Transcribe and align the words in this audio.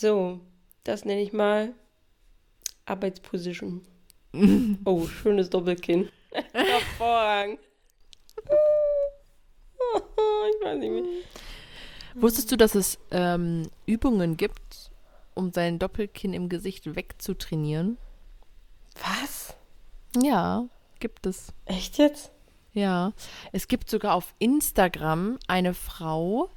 So, 0.00 0.40
das 0.82 1.04
nenne 1.04 1.20
ich 1.20 1.34
mal 1.34 1.74
Arbeitsposition. 2.86 3.82
oh, 4.86 5.06
schönes 5.06 5.50
Doppelkinn. 5.50 6.08
Hervorragend. 6.54 7.60
ich 9.98 10.64
weiß 10.64 10.78
nicht 10.78 10.90
mehr. 10.90 11.04
Wusstest 12.14 12.50
du, 12.50 12.56
dass 12.56 12.74
es 12.76 12.98
ähm, 13.10 13.68
Übungen 13.84 14.38
gibt, 14.38 14.90
um 15.34 15.52
sein 15.52 15.78
Doppelkinn 15.78 16.32
im 16.32 16.48
Gesicht 16.48 16.96
wegzutrainieren? 16.96 17.98
Was? 18.94 19.54
Ja, 20.16 20.64
gibt 20.98 21.26
es. 21.26 21.52
Echt 21.66 21.98
jetzt? 21.98 22.32
Ja, 22.72 23.12
es 23.52 23.68
gibt 23.68 23.90
sogar 23.90 24.14
auf 24.14 24.32
Instagram 24.38 25.38
eine 25.46 25.74
Frau, 25.74 26.48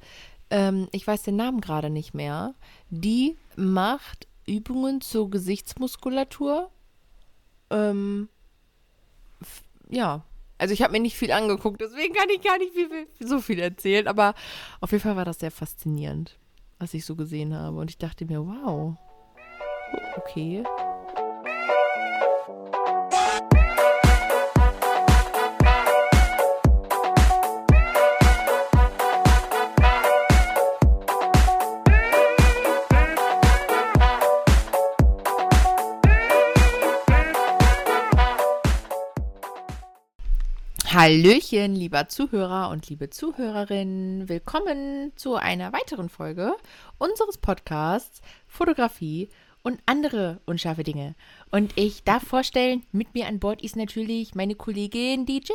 ähm, 0.50 0.88
ich 0.92 1.06
weiß 1.06 1.22
den 1.22 1.36
Namen 1.36 1.60
gerade 1.60 1.90
nicht 1.90 2.14
mehr, 2.14 2.54
die 2.90 3.36
macht 3.56 4.26
Übungen 4.46 5.00
zur 5.00 5.30
Gesichtsmuskulatur. 5.30 6.70
Ähm, 7.70 8.28
ja, 9.90 10.22
also 10.58 10.72
ich 10.72 10.82
habe 10.82 10.92
mir 10.92 11.00
nicht 11.00 11.16
viel 11.16 11.32
angeguckt, 11.32 11.80
deswegen 11.80 12.14
kann 12.14 12.28
ich 12.30 12.42
gar 12.42 12.58
nicht 12.58 12.72
viel, 12.72 12.88
viel, 12.88 13.06
so 13.26 13.40
viel 13.40 13.58
erzählen, 13.58 14.06
aber 14.06 14.34
auf 14.80 14.92
jeden 14.92 15.02
Fall 15.02 15.16
war 15.16 15.24
das 15.24 15.40
sehr 15.40 15.50
faszinierend, 15.50 16.38
was 16.78 16.94
ich 16.94 17.04
so 17.04 17.16
gesehen 17.16 17.54
habe. 17.54 17.78
Und 17.78 17.90
ich 17.90 17.98
dachte 17.98 18.24
mir, 18.24 18.46
wow, 18.46 18.96
okay. 20.16 20.64
Hallöchen, 40.94 41.74
lieber 41.74 42.06
Zuhörer 42.06 42.70
und 42.70 42.88
liebe 42.88 43.10
Zuhörerinnen. 43.10 44.28
Willkommen 44.28 45.10
zu 45.16 45.34
einer 45.34 45.72
weiteren 45.72 46.08
Folge 46.08 46.54
unseres 46.98 47.36
Podcasts 47.36 48.22
Fotografie 48.46 49.28
und 49.64 49.80
andere 49.86 50.38
unscharfe 50.46 50.84
Dinge. 50.84 51.16
Und 51.50 51.72
ich 51.74 52.04
darf 52.04 52.22
vorstellen, 52.22 52.86
mit 52.92 53.12
mir 53.12 53.26
an 53.26 53.40
Bord 53.40 53.60
ist 53.60 53.74
natürlich 53.74 54.36
meine 54.36 54.54
Kollegin 54.54 55.26
DJ. 55.26 55.50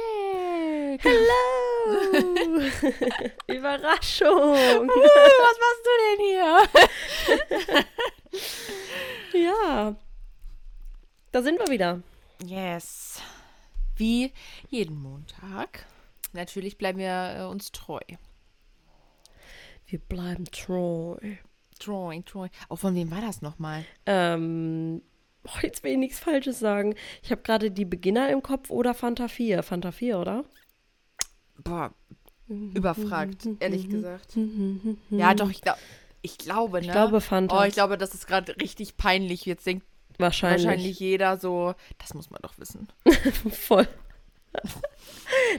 Hallo! 1.06 2.60
Überraschung! 3.48 4.90
Was 4.90 5.58
machst 5.64 5.86
du 5.86 5.92
denn 6.04 6.20
hier? 6.26 7.86
Ja. 9.46 9.96
Da 11.32 11.42
sind 11.42 11.60
wir 11.60 11.68
wieder. 11.68 12.02
Yes. 12.46 13.22
Wie 14.00 14.32
jeden 14.70 15.02
Montag. 15.02 15.86
Natürlich 16.32 16.78
bleiben 16.78 17.00
wir 17.00 17.36
äh, 17.38 17.44
uns 17.44 17.74
treu. 17.74 18.00
Wir 19.88 20.00
bleiben 20.00 20.46
treu. 20.46 21.18
Treu, 21.80 22.22
treu. 22.26 22.48
Oh, 22.70 22.78
von 22.78 22.96
wem 22.96 23.12
war 23.12 23.20
das 23.20 23.42
nochmal? 23.42 23.84
Ähm, 24.06 25.02
oh, 25.44 25.60
jetzt 25.62 25.84
will 25.84 25.92
ich 25.92 25.98
nichts 25.98 26.20
Falsches 26.20 26.60
sagen. 26.60 26.96
Ich 27.24 27.32
habe 27.32 27.42
gerade 27.42 27.72
die 27.72 27.86
Beginner 27.86 28.30
im 28.30 28.42
Kopf 28.42 28.70
oder 28.70 28.94
Fanta 28.94 29.28
4. 29.28 29.64
Fanta 29.64 29.92
4, 29.92 30.18
oder? 30.18 30.46
Boah, 31.62 31.94
überfragt, 32.48 33.50
ehrlich 33.60 33.90
gesagt. 33.90 34.38
Ja, 35.10 35.34
doch, 35.34 35.50
ich, 35.50 35.62
glaub, 35.62 35.78
ich 36.22 36.38
glaube, 36.38 36.80
ne? 36.80 36.86
Ich 36.86 36.92
glaube 36.92 37.20
Fanta. 37.20 37.60
Oh, 37.60 37.64
ich 37.66 37.74
glaube, 37.74 37.98
das 37.98 38.14
ist 38.14 38.28
gerade 38.28 38.56
richtig 38.62 38.96
peinlich. 38.96 39.46
Jetzt 39.46 39.66
denkt 39.66 39.86
wahrscheinlich. 40.20 40.66
wahrscheinlich 40.66 41.00
jeder 41.00 41.38
so, 41.38 41.74
das 41.98 42.14
muss 42.14 42.30
man 42.30 42.42
doch 42.42 42.58
wissen. 42.58 42.88
Voll. 43.52 43.88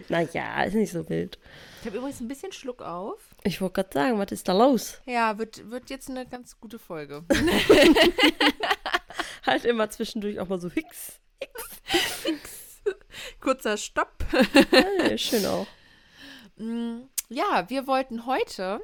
naja, 0.09 0.65
ist 0.65 0.75
nicht 0.75 0.93
so 0.93 1.09
wild. 1.09 1.39
Ich 1.81 1.87
habe 1.87 1.99
übrigens 1.99 2.21
ein 2.21 2.29
bisschen 2.29 2.53
Schluck 2.53 2.83
auf. 2.83 3.19
Ich 3.45 3.61
wollte 3.61 3.75
gerade 3.75 3.91
sagen, 3.95 4.19
was 4.19 4.33
ist 4.33 4.49
da 4.49 4.53
los? 4.53 5.01
Ja, 5.07 5.39
wird, 5.39 5.71
wird 5.71 5.91
jetzt 5.91 6.11
eine 6.11 6.27
ganz 6.27 6.59
gute 6.61 6.79
Folge. 6.79 7.25
Halt 9.47 9.65
immer 9.65 9.89
zwischendurch 9.91 10.39
auch 10.41 10.49
mal 10.49 10.61
so 10.61 10.69
fix. 10.71 11.21
Kurzer 13.41 13.77
Stopp. 13.77 14.25
Hey, 14.71 15.17
schön 15.19 15.47
auch. 15.47 15.67
Mm, 16.57 17.03
Ja, 17.29 17.65
wir 17.69 17.87
wollten 17.87 18.27
heute 18.27 18.81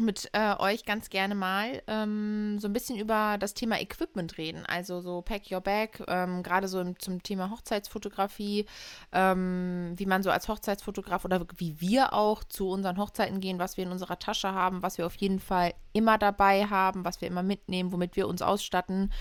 mit 0.00 0.30
äh, 0.32 0.54
euch 0.58 0.86
ganz 0.86 1.10
gerne 1.10 1.34
mal 1.34 1.82
ähm, 1.86 2.58
so 2.58 2.66
ein 2.66 2.72
bisschen 2.72 2.98
über 2.98 3.36
das 3.38 3.52
Thema 3.52 3.78
Equipment 3.78 4.38
reden. 4.38 4.64
Also 4.66 5.02
so 5.02 5.20
Pack 5.20 5.50
Your 5.50 5.60
Bag, 5.60 6.02
ähm, 6.08 6.42
gerade 6.42 6.66
so 6.66 6.80
im, 6.80 6.98
zum 6.98 7.22
Thema 7.22 7.50
Hochzeitsfotografie, 7.50 8.64
ähm, 9.12 9.92
wie 9.96 10.06
man 10.06 10.22
so 10.22 10.30
als 10.30 10.48
Hochzeitsfotograf 10.48 11.26
oder 11.26 11.44
wie 11.58 11.78
wir 11.80 12.14
auch 12.14 12.42
zu 12.42 12.70
unseren 12.70 12.96
Hochzeiten 12.96 13.40
gehen, 13.40 13.58
was 13.58 13.76
wir 13.76 13.84
in 13.84 13.92
unserer 13.92 14.18
Tasche 14.18 14.52
haben, 14.52 14.82
was 14.82 14.96
wir 14.96 15.04
auf 15.04 15.16
jeden 15.16 15.40
Fall 15.40 15.74
immer 15.92 16.16
dabei 16.16 16.66
haben, 16.66 17.04
was 17.04 17.20
wir 17.20 17.28
immer 17.28 17.42
mitnehmen, 17.42 17.92
womit 17.92 18.16
wir 18.16 18.28
uns 18.28 18.40
ausstatten 18.40 19.12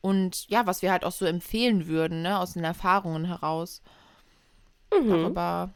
und 0.00 0.48
ja, 0.48 0.66
was 0.66 0.80
wir 0.80 0.90
halt 0.90 1.04
auch 1.04 1.12
so 1.12 1.26
empfehlen 1.26 1.86
würden, 1.86 2.22
ne, 2.22 2.38
aus 2.38 2.54
den 2.54 2.64
Erfahrungen 2.64 3.26
heraus. 3.26 3.82
Darüber 4.90 5.74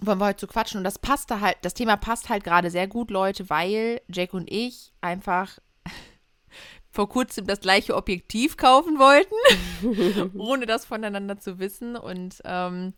wollen 0.00 0.18
wir 0.18 0.26
heute 0.26 0.40
zu 0.40 0.46
quatschen. 0.46 0.78
Und 0.78 0.84
das 0.84 0.98
passte 0.98 1.40
halt, 1.40 1.56
das 1.62 1.74
Thema 1.74 1.96
passt 1.96 2.28
halt 2.28 2.44
gerade 2.44 2.70
sehr 2.70 2.86
gut, 2.86 3.10
Leute, 3.10 3.48
weil 3.50 4.00
Jack 4.08 4.34
und 4.34 4.50
ich 4.50 4.92
einfach 5.00 5.58
vor 6.90 7.08
kurzem 7.08 7.46
das 7.46 7.60
gleiche 7.60 7.94
Objektiv 7.96 8.56
kaufen 8.56 8.98
wollten, 8.98 10.32
ohne 10.38 10.66
das 10.66 10.84
voneinander 10.84 11.38
zu 11.38 11.58
wissen. 11.58 11.96
Und 11.96 12.40
ähm, 12.44 12.94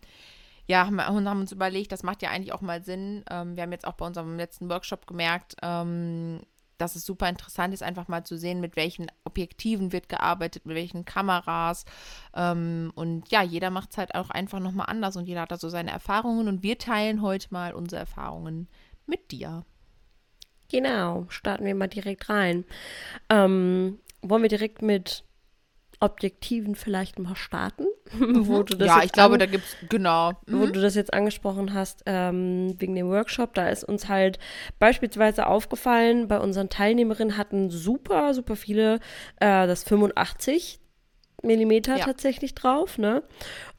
ja, 0.66 0.87
haben, 0.87 0.97
wir- 0.97 1.06
haben 1.06 1.41
uns 1.41 1.53
überlegt, 1.53 1.92
das 1.92 2.03
macht 2.03 2.22
ja 2.22 2.31
eigentlich 2.31 2.53
auch 2.53 2.60
mal 2.60 2.82
Sinn. 2.82 3.25
Ähm, 3.31 3.56
wir 3.56 3.62
haben 3.62 3.72
jetzt 3.72 3.87
auch 3.87 3.94
bei 3.94 4.06
unserem 4.06 4.37
letzten 4.37 4.69
Workshop 4.69 5.06
gemerkt, 5.06 5.56
ähm, 5.62 6.41
dass 6.78 6.96
es 6.96 7.04
super 7.04 7.28
interessant 7.28 7.74
ist, 7.74 7.82
einfach 7.82 8.08
mal 8.08 8.24
zu 8.24 8.38
sehen, 8.38 8.60
mit 8.60 8.76
welchen 8.76 9.08
Objektiven 9.24 9.92
wird 9.92 10.08
gearbeitet, 10.08 10.64
mit 10.64 10.76
welchen 10.76 11.04
Kameras. 11.04 11.84
Ähm, 12.34 12.92
und 12.94 13.30
ja, 13.30 13.42
jeder 13.42 13.70
macht 13.70 13.90
es 13.90 13.98
halt 13.98 14.14
auch 14.14 14.30
einfach 14.30 14.60
nochmal 14.60 14.86
anders 14.88 15.16
und 15.16 15.26
jeder 15.26 15.42
hat 15.42 15.52
da 15.52 15.58
so 15.58 15.68
seine 15.68 15.90
Erfahrungen. 15.90 16.48
Und 16.48 16.62
wir 16.62 16.78
teilen 16.78 17.22
heute 17.22 17.48
mal 17.50 17.74
unsere 17.74 18.00
Erfahrungen 18.00 18.68
mit 19.06 19.30
dir. 19.30 19.64
Genau, 20.70 21.26
starten 21.28 21.64
wir 21.64 21.74
mal 21.74 21.88
direkt 21.88 22.28
rein. 22.28 22.64
Ähm, 23.30 23.98
wollen 24.22 24.42
wir 24.42 24.48
direkt 24.48 24.82
mit 24.82 25.24
Objektiven 26.00 26.75
vielleicht 26.75 27.19
mal 27.19 27.36
starten? 27.36 27.84
wo 28.19 28.62
du 28.62 28.76
das 28.76 28.86
ja, 28.86 28.97
jetzt 28.97 29.06
ich 29.06 29.12
glaube, 29.12 29.38
da 29.38 29.47
gibt 29.47 29.64
es, 29.64 29.76
genau. 29.88 30.32
wo 30.47 30.66
du 30.66 30.81
das 30.81 30.94
jetzt 30.94 31.12
angesprochen 31.12 31.75
hast, 31.75 32.03
ähm, 32.06 32.75
wegen 32.78 32.94
dem 32.94 33.09
Workshop, 33.09 33.54
da 33.54 33.69
ist 33.69 33.84
uns 33.84 34.08
halt 34.08 34.38
beispielsweise 34.78 35.47
aufgefallen, 35.47 36.28
bei 36.28 36.38
unseren 36.41 36.69
Teilnehmerinnen 36.69 37.37
hatten 37.37 37.70
super, 37.70 38.34
super 38.34 38.56
viele 38.56 39.00
äh, 39.41 39.66
das 39.66 39.84
85 39.84 40.81
Millimeter 41.42 41.97
Ja. 41.98 42.04
tatsächlich 42.04 42.54
drauf, 42.54 42.98
ne? 42.98 43.22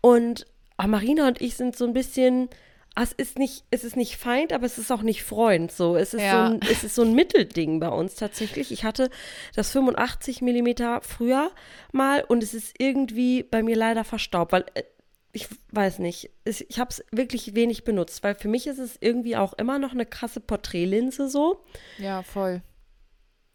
Und 0.02 0.46
ah, 0.78 0.88
Marina 0.88 1.28
und 1.28 1.42
ich 1.42 1.56
sind 1.56 1.76
so 1.76 1.86
ein 1.86 1.94
bisschen, 1.94 2.50
es 2.96 3.14
ist 3.14 3.40
nicht, 3.40 3.64
es 3.72 3.84
ist 3.84 3.96
nicht 3.96 4.18
Feind, 4.18 4.52
aber 4.54 4.66
es 4.66 4.78
ist 4.78 4.92
auch 4.92 5.02
nicht 5.02 5.24
Freund. 5.24 5.72
So, 5.72 5.96
es 5.96 6.14
ist 6.14 6.22
Ja. 6.22 6.48
so 6.48 6.54
ein, 6.54 6.60
es 6.70 6.84
ist 6.84 6.96
so 6.96 7.02
ein 7.04 7.14
Mittelding 7.14 7.80
bei 7.80 7.90
uns 7.90 8.16
tatsächlich. 8.16 8.72
Ich 8.72 8.84
hatte 8.84 9.10
das 9.56 9.72
85 9.72 10.42
Millimeter 10.42 11.02
früher 11.02 11.52
mal 11.92 12.24
und 12.28 12.44
es 12.44 12.54
ist 12.54 12.76
irgendwie 12.78 13.44
bei 13.44 13.64
mir 13.64 13.76
leider 13.76 14.04
verstaubt, 14.04 14.52
weil 14.52 14.66
äh, 14.74 14.84
ich 15.32 15.48
weiß 15.72 16.00
nicht, 16.00 16.32
ich 16.44 16.80
habe 16.80 16.90
es 16.90 17.04
wirklich 17.12 17.54
wenig 17.54 17.84
benutzt, 17.84 18.24
weil 18.24 18.34
für 18.34 18.48
mich 18.48 18.66
ist 18.66 18.80
es 18.80 18.98
irgendwie 19.00 19.38
auch 19.38 19.54
immer 19.54 19.78
noch 19.78 19.92
eine 19.92 20.08
krasse 20.08 20.40
Porträtlinse 20.40 21.30
so. 21.30 21.64
Ja, 22.00 22.24
voll. 22.24 22.64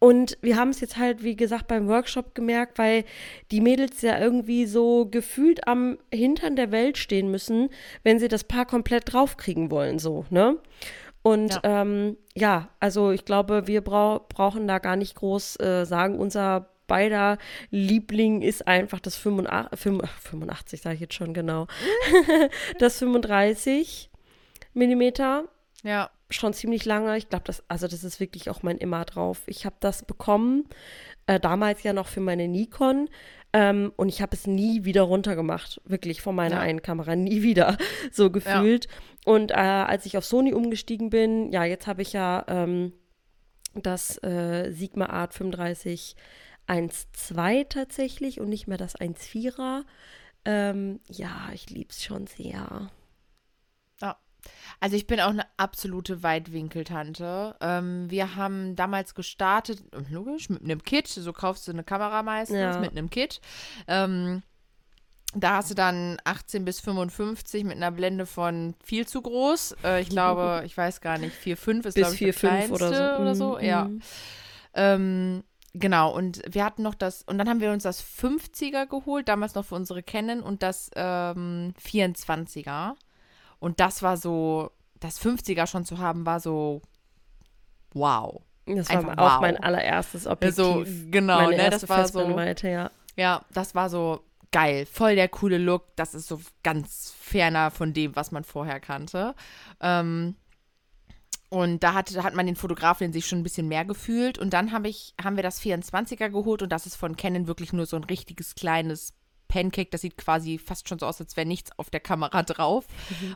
Und 0.04 0.36
wir 0.42 0.56
haben 0.56 0.68
es 0.68 0.82
jetzt 0.82 0.98
halt, 0.98 1.22
wie 1.22 1.34
gesagt, 1.34 1.66
beim 1.66 1.88
Workshop 1.88 2.34
gemerkt, 2.34 2.76
weil 2.76 3.04
die 3.50 3.62
Mädels 3.62 4.02
ja 4.02 4.18
irgendwie 4.18 4.66
so 4.66 5.06
gefühlt 5.06 5.66
am 5.66 5.96
Hintern 6.12 6.56
der 6.56 6.70
Welt 6.72 6.98
stehen 6.98 7.30
müssen, 7.30 7.70
wenn 8.02 8.18
sie 8.18 8.28
das 8.28 8.44
Paar 8.44 8.66
komplett 8.66 9.14
draufkriegen 9.14 9.70
wollen, 9.70 9.98
so, 9.98 10.26
ne? 10.28 10.58
Und 11.22 11.54
ja, 11.54 11.60
ähm, 11.62 12.18
ja 12.34 12.68
also 12.80 13.12
ich 13.12 13.24
glaube, 13.24 13.66
wir 13.66 13.80
brau 13.80 14.26
brauchen 14.28 14.68
da 14.68 14.78
gar 14.78 14.96
nicht 14.96 15.14
groß 15.14 15.58
äh, 15.60 15.86
sagen, 15.86 16.18
unser 16.18 16.68
beider 16.86 17.38
Liebling 17.70 18.42
ist 18.42 18.68
einfach 18.68 19.00
das 19.00 19.16
85, 19.16 20.06
85 20.20 20.82
sage 20.82 20.96
ich 20.96 21.00
jetzt 21.00 21.14
schon 21.14 21.32
genau, 21.32 21.66
das 22.78 22.98
35 22.98 24.10
Millimeter 24.74 25.44
Ja. 25.82 26.10
Schon 26.34 26.52
ziemlich 26.52 26.84
lange. 26.84 27.16
Ich 27.16 27.28
glaube, 27.28 27.44
das, 27.46 27.62
also 27.68 27.86
das 27.86 28.04
ist 28.04 28.20
wirklich 28.20 28.50
auch 28.50 28.62
mein 28.62 28.78
Immer 28.78 29.04
drauf. 29.04 29.42
Ich 29.46 29.64
habe 29.66 29.76
das 29.80 30.04
bekommen, 30.04 30.64
äh, 31.26 31.40
damals 31.40 31.82
ja 31.82 31.92
noch 31.92 32.06
für 32.08 32.20
meine 32.20 32.48
Nikon. 32.48 33.08
Ähm, 33.52 33.92
und 33.96 34.08
ich 34.08 34.20
habe 34.20 34.34
es 34.34 34.46
nie 34.48 34.84
wieder 34.84 35.02
runtergemacht, 35.02 35.80
wirklich 35.84 36.20
von 36.22 36.34
meiner 36.34 36.56
Ja. 36.56 36.60
einen 36.62 36.82
Kamera, 36.82 37.14
nie 37.16 37.42
wieder 37.42 37.76
so 38.10 38.30
gefühlt. 38.30 38.88
Und 39.24 39.52
äh, 39.52 39.54
als 39.54 40.06
ich 40.06 40.16
auf 40.18 40.24
Sony 40.24 40.52
umgestiegen 40.52 41.08
bin, 41.10 41.52
ja, 41.52 41.64
jetzt 41.64 41.86
habe 41.86 42.02
ich 42.02 42.12
ja 42.12 42.44
ähm, 42.48 42.92
das 43.74 44.22
äh, 44.22 44.70
Sigma 44.72 45.06
Art 45.06 45.34
35 45.34 46.16
1.2 46.66 47.68
tatsächlich 47.68 48.40
und 48.40 48.48
nicht 48.48 48.66
mehr 48.66 48.78
das 48.78 48.96
1.4er. 48.96 49.82
Ähm, 50.44 51.00
ja, 51.08 51.48
ich 51.52 51.70
liebe 51.70 51.90
es 51.90 52.02
schon 52.02 52.26
sehr. 52.26 52.90
Also 54.80 54.96
ich 54.96 55.06
bin 55.06 55.20
auch 55.20 55.28
eine 55.30 55.46
absolute 55.56 56.22
Weitwinkeltante. 56.22 57.56
Ähm, 57.60 58.10
wir 58.10 58.36
haben 58.36 58.76
damals 58.76 59.14
gestartet, 59.14 59.82
logisch, 60.10 60.48
mit 60.50 60.62
einem 60.62 60.82
Kit. 60.82 61.06
So 61.08 61.32
kaufst 61.32 61.66
du 61.68 61.72
eine 61.72 61.84
Kamera 61.84 62.22
meistens 62.22 62.58
Ja. 62.58 62.78
mit 62.80 62.90
einem 62.90 63.08
Kit. 63.10 63.40
Ähm, 63.88 64.42
da 65.36 65.56
hast 65.56 65.70
du 65.70 65.74
dann 65.74 66.16
18 66.24 66.64
bis 66.64 66.80
55 66.80 67.64
mit 67.64 67.76
einer 67.76 67.90
Blende 67.90 68.24
von 68.26 68.74
viel 68.84 69.06
zu 69.06 69.20
groß. 69.22 69.76
Äh, 69.84 70.00
ich 70.02 70.08
glaube, 70.08 70.62
ich 70.66 70.76
weiß 70.76 71.00
gar 71.00 71.18
nicht, 71.18 71.34
4,5 71.36 71.76
ist 71.78 71.82
Bis 71.82 71.94
glaube 71.94 72.12
ich 72.14 72.18
die 72.18 72.32
4,5 72.32 72.70
oder 72.70 72.88
so. 72.88 72.94
kleinste 72.94 73.18
oder 73.20 73.34
so. 73.34 73.56
Mhm, 73.58 73.64
Ja. 73.64 73.84
mhm. 73.84 74.00
Ähm, 74.74 75.44
genau, 75.72 76.12
und 76.14 76.42
wir 76.48 76.64
hatten 76.64 76.82
noch 76.82 76.94
das, 76.94 77.22
und 77.22 77.38
dann 77.38 77.48
haben 77.48 77.60
wir 77.60 77.70
uns 77.72 77.84
das 77.84 78.02
50er 78.02 78.86
geholt, 78.86 79.28
damals 79.28 79.54
noch 79.54 79.64
für 79.64 79.74
unsere 79.76 80.02
Canon 80.02 80.40
und 80.40 80.62
das 80.62 80.90
ähm, 80.96 81.74
24er. 81.84 82.94
Und 83.64 83.80
das 83.80 84.02
war 84.02 84.18
so, 84.18 84.72
das 85.00 85.18
50er 85.18 85.66
schon 85.66 85.86
zu 85.86 85.96
haben, 85.96 86.26
war 86.26 86.38
so, 86.38 86.82
wow. 87.94 88.42
Das 88.66 88.90
war 88.90 88.98
Einfach 88.98 89.16
auch 89.16 89.34
wow. 89.36 89.40
mein 89.40 89.56
allererstes 89.56 90.26
Objektiv. 90.26 90.54
So, 90.54 90.84
genau, 91.10 91.44
Meine 91.44 91.56
ne, 91.56 91.70
das 91.70 91.88
war 91.88 92.06
so, 92.06 92.28
ja. 92.28 92.90
ja, 93.16 93.42
das 93.54 93.74
war 93.74 93.88
so 93.88 94.22
geil, 94.52 94.84
voll 94.84 95.14
der 95.14 95.30
coole 95.30 95.56
Look. 95.56 95.96
Das 95.96 96.14
ist 96.14 96.28
so 96.28 96.42
ganz 96.62 97.14
ferner 97.18 97.70
von 97.70 97.94
dem, 97.94 98.14
was 98.14 98.32
man 98.32 98.44
vorher 98.44 98.80
kannte. 98.80 99.34
Ähm, 99.80 100.36
und 101.48 101.82
da 101.82 101.94
hat, 101.94 102.14
hat 102.22 102.34
man 102.34 102.44
den 102.44 102.56
Fotografen 102.56 103.14
sich 103.14 103.26
schon 103.26 103.38
ein 103.38 103.44
bisschen 103.44 103.68
mehr 103.68 103.86
gefühlt. 103.86 104.38
Und 104.38 104.52
dann 104.52 104.72
hab 104.72 104.84
ich, 104.84 105.14
haben 105.22 105.36
wir 105.36 105.42
das 105.42 105.62
24er 105.62 106.28
geholt 106.28 106.60
und 106.60 106.68
das 106.68 106.84
ist 106.84 106.96
von 106.96 107.16
Canon 107.16 107.46
wirklich 107.46 107.72
nur 107.72 107.86
so 107.86 107.96
ein 107.96 108.04
richtiges 108.04 108.56
kleines 108.56 109.14
Pancake. 109.54 109.90
Das 109.90 110.00
sieht 110.00 110.16
quasi 110.16 110.58
fast 110.58 110.88
schon 110.88 110.98
so 110.98 111.06
aus, 111.06 111.20
als 111.20 111.36
wäre 111.36 111.46
nichts 111.46 111.70
auf 111.78 111.88
der 111.88 112.00
Kamera 112.00 112.42
drauf, 112.42 112.86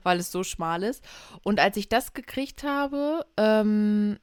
weil 0.03 0.19
es 0.19 0.33
so 0.33 0.43
schmal 0.43 0.83
ist. 0.83 1.05
Und 1.45 1.61
als 1.61 1.77
ich 1.77 1.89
das 1.89 2.13
gekriegt 2.13 2.65
habe, 2.65 3.25
ähm, 3.37 4.19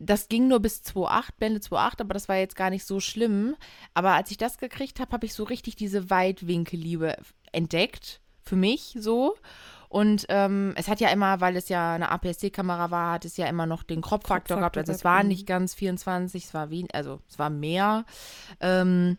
das 0.00 0.28
ging 0.28 0.48
nur 0.48 0.58
bis 0.58 0.82
2.8, 0.82 1.28
Blende 1.38 1.60
2.8, 1.60 2.00
aber 2.00 2.12
das 2.12 2.28
war 2.28 2.36
jetzt 2.36 2.56
gar 2.56 2.70
nicht 2.70 2.84
so 2.84 2.98
schlimm. 2.98 3.54
Aber 3.94 4.14
als 4.14 4.32
ich 4.32 4.36
das 4.36 4.58
gekriegt 4.58 4.98
habe, 4.98 5.12
habe 5.12 5.26
ich 5.26 5.34
so 5.34 5.44
richtig 5.44 5.76
diese 5.76 6.10
Weitwinkelliebe 6.10 7.16
entdeckt. 7.52 8.20
Für 8.42 8.56
mich 8.56 8.96
so. 8.98 9.36
Und 9.88 10.26
ähm, 10.28 10.72
es 10.76 10.88
hat 10.88 11.00
ja 11.00 11.08
immer, 11.08 11.40
weil 11.40 11.56
es 11.56 11.68
ja 11.68 11.94
eine 11.94 12.10
APS-C-Kamera 12.10 12.90
war, 12.90 13.12
hat 13.12 13.24
es 13.24 13.36
ja 13.36 13.46
immer 13.46 13.66
noch 13.66 13.84
den 13.84 14.02
Crop-Faktor 14.02 14.58
gehabt. 14.58 14.76
Also 14.76 14.92
es 14.92 15.04
war 15.04 15.22
mhm. 15.22 15.28
nicht 15.28 15.46
ganz 15.46 15.74
24, 15.74 16.44
es 16.44 16.54
war 16.54 16.70
wie, 16.70 16.86
also 16.92 17.20
es 17.28 17.38
war 17.38 17.50
mehr. 17.50 18.04
Ähm, 18.60 19.18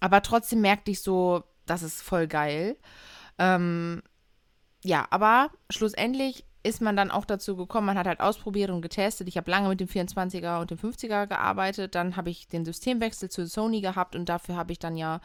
aber 0.00 0.22
trotzdem 0.22 0.60
merkte 0.60 0.90
ich 0.90 1.00
so, 1.00 1.44
das 1.66 1.82
ist 1.82 2.02
voll 2.02 2.26
geil. 2.26 2.76
Ähm, 3.38 4.02
ja, 4.84 5.06
aber 5.10 5.50
schlussendlich 5.70 6.44
ist 6.66 6.82
man 6.82 6.96
dann 6.96 7.12
auch 7.12 7.24
dazu 7.24 7.56
gekommen, 7.56 7.86
man 7.86 7.98
hat 7.98 8.08
halt 8.08 8.20
ausprobiert 8.20 8.70
und 8.70 8.82
getestet. 8.82 9.28
Ich 9.28 9.36
habe 9.36 9.50
lange 9.50 9.68
mit 9.68 9.78
dem 9.78 9.86
24er 9.86 10.60
und 10.60 10.70
dem 10.70 10.78
50er 10.78 11.26
gearbeitet. 11.26 11.94
Dann 11.94 12.16
habe 12.16 12.30
ich 12.30 12.48
den 12.48 12.64
Systemwechsel 12.64 13.30
zu 13.30 13.46
Sony 13.46 13.80
gehabt 13.80 14.16
und 14.16 14.28
dafür 14.28 14.56
habe 14.56 14.72
ich 14.72 14.80
dann 14.80 14.96
ja, 14.96 15.20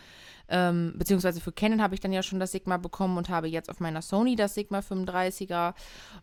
ähm, 0.50 0.94
beziehungsweise 0.96 1.42
für 1.42 1.52
Canon 1.52 1.82
habe 1.82 1.96
ich 1.96 2.00
dann 2.00 2.14
ja 2.14 2.22
schon 2.22 2.40
das 2.40 2.52
Sigma 2.52 2.78
bekommen 2.78 3.18
und 3.18 3.30
habe 3.30 3.48
jetzt 3.48 3.70
auf 3.70 3.80
meiner 3.80 4.04
Sony 4.04 4.36
das 4.36 4.54
Sigma 4.54 4.80
35er. 4.80 5.74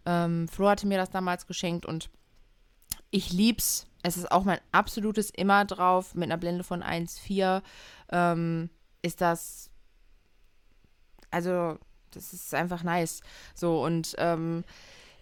Ähm, 0.06 0.46
Flo 0.46 0.68
hatte 0.68 0.86
mir 0.86 0.98
das 0.98 1.10
damals 1.10 1.48
geschenkt 1.48 1.84
und 1.84 2.10
ich 3.10 3.32
lieb's. 3.32 3.86
Es 4.02 4.16
ist 4.16 4.30
auch 4.30 4.44
mein 4.44 4.60
absolutes 4.70 5.30
immer 5.30 5.64
drauf 5.64 6.14
mit 6.14 6.24
einer 6.24 6.38
Blende 6.38 6.62
von 6.62 6.84
1,4. 6.84 7.62
Ähm, 8.10 8.70
ist 9.02 9.20
das, 9.20 9.70
also, 11.30 11.78
das 12.12 12.32
ist 12.32 12.54
einfach 12.54 12.82
nice. 12.82 13.20
So, 13.54 13.82
und 13.84 14.14
ähm, 14.18 14.64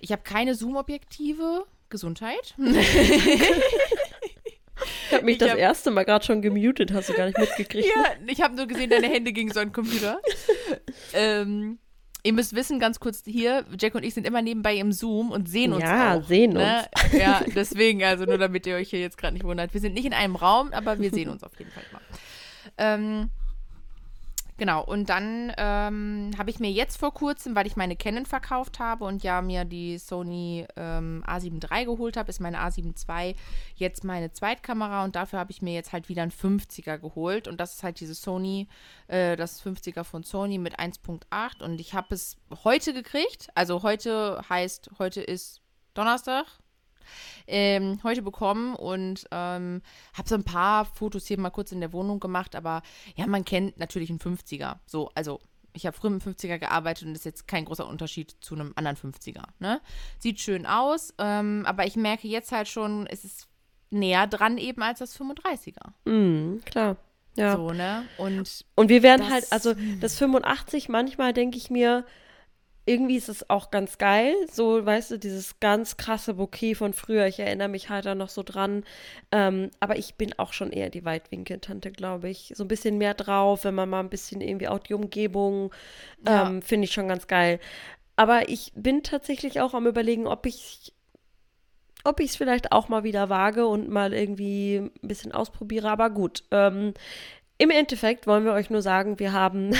ich 0.00 0.12
habe 0.12 0.22
keine 0.22 0.54
Zoom-Objektive. 0.54 1.66
Gesundheit. 1.88 2.54
Ich 5.08 5.12
habe 5.14 5.24
mich 5.24 5.34
Ich 5.34 5.38
das 5.38 5.50
hab- 5.52 5.58
erste 5.58 5.90
Mal 5.90 6.04
gerade 6.04 6.24
schon 6.24 6.42
gemutet, 6.42 6.92
hast 6.92 7.08
du 7.08 7.14
gar 7.14 7.26
nicht 7.26 7.38
mitgekriegt. 7.38 7.86
ja, 7.86 8.04
ich 8.26 8.42
habe 8.42 8.54
nur 8.56 8.66
gesehen, 8.66 8.90
deine 8.90 9.06
Hände 9.08 9.32
gegen 9.32 9.50
so 9.50 9.60
einen 9.60 9.72
Computer. 9.72 10.20
ähm, 11.14 11.78
ihr 12.22 12.32
müsst 12.34 12.54
wissen, 12.54 12.78
ganz 12.78 13.00
kurz 13.00 13.22
hier, 13.24 13.64
Jack 13.80 13.94
und 13.94 14.02
ich 14.04 14.12
sind 14.14 14.26
immer 14.26 14.42
nebenbei 14.42 14.74
im 14.76 14.92
Zoom 14.92 15.30
und 15.30 15.48
sehen 15.48 15.72
uns 15.72 15.82
Ja, 15.84 16.16
auch. 16.16 16.24
sehen 16.26 16.52
ne? 16.52 16.86
Ja, 17.12 17.42
deswegen, 17.54 18.02
also 18.04 18.24
nur 18.26 18.36
damit 18.36 18.66
ihr 18.66 18.74
euch 18.76 18.90
hier 18.90 19.00
jetzt 19.00 19.16
gerade 19.16 19.32
nicht 19.34 19.44
wundert. 19.44 19.72
Wir 19.72 19.80
sind 19.80 19.94
nicht 19.94 20.04
in 20.04 20.12
einem 20.12 20.36
Raum, 20.36 20.72
aber 20.72 20.98
wir 20.98 21.10
sehen 21.10 21.28
uns 21.30 21.42
auf 21.42 21.56
jeden 21.58 21.70
Fall 21.70 21.84
mal. 21.92 22.02
Ähm, 22.78 23.30
genau, 24.56 24.84
und 24.84 25.08
dann 25.08 25.52
ähm, 25.56 26.32
habe 26.38 26.50
ich 26.50 26.60
mir 26.60 26.70
jetzt 26.70 26.98
vor 26.98 27.12
kurzem, 27.14 27.54
weil 27.54 27.66
ich 27.66 27.76
meine 27.76 27.96
Canon 27.96 28.26
verkauft 28.26 28.78
habe 28.78 29.04
und 29.04 29.22
ja 29.22 29.42
mir 29.42 29.64
die 29.64 29.98
Sony 29.98 30.66
ähm, 30.76 31.24
A7 31.26 31.62
III 31.62 31.84
geholt 31.84 32.16
habe, 32.16 32.30
ist 32.30 32.40
meine 32.40 32.60
A7 32.60 32.94
II 33.08 33.34
jetzt 33.76 34.04
meine 34.04 34.32
Zweitkamera 34.32 35.04
und 35.04 35.16
dafür 35.16 35.38
habe 35.38 35.52
ich 35.52 35.62
mir 35.62 35.74
jetzt 35.74 35.92
halt 35.92 36.08
wieder 36.08 36.22
einen 36.22 36.32
50er 36.32 36.98
geholt. 36.98 37.48
Und 37.48 37.60
das 37.60 37.74
ist 37.74 37.82
halt 37.82 38.00
diese 38.00 38.14
Sony, 38.14 38.68
äh, 39.08 39.36
das 39.36 39.64
50er 39.64 40.04
von 40.04 40.22
Sony 40.22 40.58
mit 40.58 40.78
1.8 40.78 41.62
und 41.62 41.80
ich 41.80 41.94
habe 41.94 42.14
es 42.14 42.36
heute 42.64 42.92
gekriegt, 42.92 43.48
also 43.54 43.82
heute 43.82 44.42
heißt, 44.48 44.90
heute 44.98 45.22
ist 45.22 45.62
Donnerstag, 45.94 46.46
ähm, 47.46 48.00
heute 48.02 48.22
bekommen 48.22 48.74
und 48.74 49.26
ähm, 49.30 49.82
habe 50.14 50.28
so 50.28 50.34
ein 50.34 50.44
paar 50.44 50.84
Fotos 50.84 51.26
hier 51.26 51.38
mal 51.38 51.50
kurz 51.50 51.72
in 51.72 51.80
der 51.80 51.92
Wohnung 51.92 52.20
gemacht, 52.20 52.54
aber 52.56 52.82
ja, 53.16 53.26
man 53.26 53.44
kennt 53.44 53.78
natürlich 53.78 54.10
einen 54.10 54.18
50er. 54.18 54.76
So, 54.86 55.10
also 55.14 55.40
ich 55.76 55.86
habe 55.86 55.96
früher 55.96 56.10
mit 56.10 56.26
einem 56.26 56.34
50er 56.34 56.58
gearbeitet 56.58 57.06
und 57.06 57.12
das 57.12 57.20
ist 57.20 57.26
jetzt 57.26 57.48
kein 57.48 57.66
großer 57.66 57.86
Unterschied 57.86 58.34
zu 58.40 58.54
einem 58.54 58.72
anderen 58.76 58.96
50er. 58.96 59.42
Ne? 59.58 59.80
Sieht 60.18 60.40
schön 60.40 60.66
aus, 60.66 61.14
ähm, 61.18 61.64
aber 61.66 61.86
ich 61.86 61.96
merke 61.96 62.26
jetzt 62.26 62.50
halt 62.50 62.68
schon, 62.68 63.06
es 63.06 63.24
ist 63.24 63.48
näher 63.90 64.26
dran 64.26 64.58
eben 64.58 64.82
als 64.82 64.98
das 64.98 65.18
35er. 65.18 65.92
Mhm, 66.04 66.62
klar. 66.64 66.96
Ja. 67.36 67.54
So, 67.54 67.70
ne? 67.70 68.04
Und 68.16 68.64
Und 68.74 68.88
wir 68.88 69.02
werden 69.02 69.30
halt, 69.30 69.52
also 69.52 69.74
das 70.00 70.16
85, 70.18 70.88
manchmal 70.88 71.34
denke 71.34 71.58
ich 71.58 71.70
mir, 71.70 72.06
irgendwie 72.86 73.16
ist 73.16 73.28
es 73.28 73.50
auch 73.50 73.70
ganz 73.70 73.98
geil. 73.98 74.34
So, 74.50 74.86
weißt 74.86 75.10
du, 75.10 75.18
dieses 75.18 75.58
ganz 75.60 75.96
krasse 75.96 76.34
Bouquet 76.34 76.74
von 76.76 76.92
früher. 76.92 77.26
Ich 77.26 77.38
erinnere 77.40 77.68
mich 77.68 77.90
halt 77.90 78.06
da 78.06 78.14
noch 78.14 78.28
so 78.28 78.42
dran. 78.44 78.84
Ähm, 79.32 79.70
aber 79.80 79.98
ich 79.98 80.14
bin 80.14 80.38
auch 80.38 80.52
schon 80.52 80.70
eher 80.70 80.88
die 80.88 81.04
Weitwinkeltante, 81.04 81.90
glaube 81.90 82.28
ich. 82.30 82.52
So 82.56 82.64
ein 82.64 82.68
bisschen 82.68 82.96
mehr 82.98 83.14
drauf, 83.14 83.64
wenn 83.64 83.74
man 83.74 83.88
mal 83.88 84.00
ein 84.00 84.08
bisschen 84.10 84.40
irgendwie 84.40 84.68
auch 84.68 84.78
die 84.78 84.94
Umgebung, 84.94 85.74
Ja. 86.26 86.48
ähm, 86.48 86.62
finde 86.62 86.84
ich 86.84 86.92
schon 86.92 87.08
ganz 87.08 87.26
geil. 87.26 87.58
Aber 88.14 88.48
ich 88.48 88.72
bin 88.74 89.02
tatsächlich 89.02 89.60
auch 89.60 89.74
am 89.74 89.86
überlegen, 89.86 90.26
ob 90.26 90.46
ich 90.46 90.92
ob 92.04 92.20
ich 92.20 92.30
es 92.30 92.36
vielleicht 92.36 92.70
auch 92.70 92.88
mal 92.88 93.02
wieder 93.02 93.28
wage 93.30 93.66
und 93.66 93.88
mal 93.88 94.14
irgendwie 94.14 94.76
ein 94.76 95.08
bisschen 95.08 95.32
ausprobiere. 95.32 95.90
Aber 95.90 96.08
gut, 96.10 96.44
ähm, 96.52 96.94
im 97.58 97.70
Endeffekt 97.70 98.26
wollen 98.26 98.44
wir 98.44 98.52
euch 98.52 98.68
nur 98.70 98.82
sagen, 98.82 99.18
wir 99.18 99.32
haben 99.32 99.72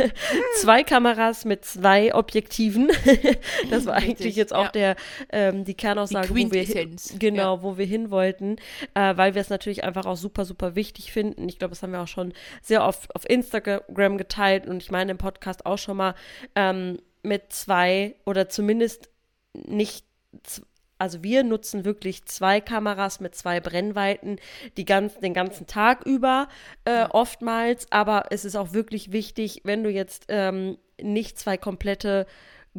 zwei 0.60 0.82
Kameras 0.82 1.44
mit 1.44 1.64
zwei 1.64 2.14
Objektiven. 2.14 2.90
das 3.70 3.86
war 3.86 3.94
eigentlich 3.94 4.18
Richtig, 4.18 4.36
jetzt 4.36 4.54
auch 4.54 4.66
ja. 4.66 4.70
der 4.72 4.96
die, 5.32 5.64
die 5.64 5.74
Kernaussage, 5.74 6.34
Die 6.34 6.46
wo 6.46 6.52
wir 6.52 6.62
hin, 6.62 6.96
genau, 7.18 7.62
wo 7.62 7.78
wir 7.78 7.86
hin 7.86 8.10
wollten, 8.10 8.56
äh, 8.94 9.16
weil 9.16 9.34
wir 9.34 9.40
es 9.40 9.50
natürlich 9.50 9.84
einfach 9.84 10.04
auch 10.06 10.16
super, 10.16 10.44
super 10.44 10.74
wichtig 10.74 11.12
finden. 11.12 11.48
Ich 11.48 11.58
glaube, 11.58 11.70
das 11.70 11.82
haben 11.82 11.92
wir 11.92 12.02
auch 12.02 12.08
schon 12.08 12.32
sehr 12.60 12.84
oft 12.84 13.14
auf 13.16 13.28
Instagram 13.28 14.18
geteilt 14.18 14.66
und 14.66 14.82
ich 14.82 14.90
meine 14.90 15.12
im 15.12 15.18
Podcast 15.18 15.64
auch 15.64 15.78
schon 15.78 15.96
mal 15.96 16.14
ähm, 16.54 16.98
mit 17.22 17.52
zwei 17.52 18.14
oder 18.26 18.48
zumindest 18.48 19.08
nicht 19.54 20.04
z- 20.42 20.64
also 21.02 21.22
wir 21.24 21.42
nutzen 21.42 21.84
wirklich 21.84 22.24
zwei 22.26 22.60
Kameras 22.60 23.18
mit 23.18 23.34
zwei 23.34 23.58
Brennweiten 23.60 24.38
die 24.76 24.84
ganz, 24.84 25.18
den 25.18 25.34
ganzen 25.34 25.66
Tag 25.66 26.06
über 26.06 26.48
äh, 26.84 27.06
oftmals, 27.10 27.90
aber 27.90 28.26
es 28.30 28.44
ist 28.44 28.54
auch 28.56 28.72
wirklich 28.72 29.10
wichtig, 29.10 29.62
wenn 29.64 29.82
du 29.82 29.90
jetzt 29.90 30.26
ähm, 30.28 30.78
nicht 31.00 31.38
zwei 31.38 31.56
komplette 31.56 32.26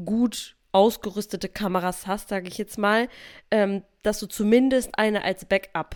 gut 0.05 0.55
ausgerüstete 0.71 1.49
Kameras 1.49 2.07
hast, 2.07 2.29
sage 2.29 2.47
ich 2.47 2.57
jetzt 2.57 2.77
mal, 2.77 3.09
ähm, 3.51 3.83
dass 4.01 4.19
du 4.19 4.27
zumindest 4.27 4.97
eine 4.97 5.23
als 5.23 5.45
Backup 5.45 5.95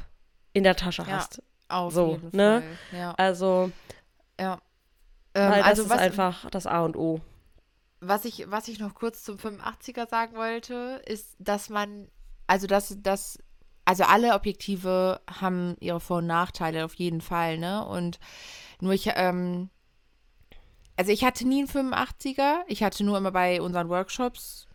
in 0.54 0.64
der 0.64 0.76
Tasche 0.76 1.04
Ja. 1.04 1.08
hast. 1.18 1.42
auf 1.70 1.94
So, 1.94 2.12
jeden 2.12 2.36
ne? 2.36 2.64
Fall. 2.92 3.00
Ja. 3.00 3.14
Also, 3.18 3.72
ja. 4.40 4.60
Ähm, 5.34 5.52
weil 5.52 5.60
das 5.60 5.68
also 5.68 5.84
ist 5.84 5.90
was, 5.90 6.00
einfach 6.00 6.50
das 6.50 6.68
A 6.68 6.84
und 6.84 6.96
O. 6.98 7.22
Was 8.00 8.26
ich, 8.26 8.50
was 8.52 8.68
ich 8.68 8.80
noch 8.80 8.94
kurz 8.94 9.24
zum 9.24 9.38
85er 9.38 10.08
sagen 10.08 10.36
wollte, 10.36 11.02
ist, 11.08 11.36
dass 11.40 11.70
man, 11.70 12.08
also 12.48 12.68
dass, 12.68 12.98
dass, 13.02 13.38
also 13.86 14.04
alle 14.04 14.34
Objektive 14.34 15.22
haben 15.30 15.76
ihre 15.80 16.00
Vor- 16.00 16.18
und 16.18 16.28
Nachteile 16.28 16.86
auf 16.86 16.96
jeden 16.96 17.22
Fall, 17.22 17.58
ne? 17.58 17.86
Und 17.86 18.20
nur 18.82 18.94
ich, 18.94 19.10
ähm, 19.16 19.70
also 20.96 21.12
ich 21.12 21.24
hatte 21.24 21.48
nie 21.48 21.60
einen 21.60 21.92
85er, 21.94 22.60
ich 22.68 22.84
hatte 22.84 23.04
nur 23.04 23.18
immer 23.18 23.32
bei 23.32 23.62
unseren 23.62 23.90
Workshops 23.90 24.68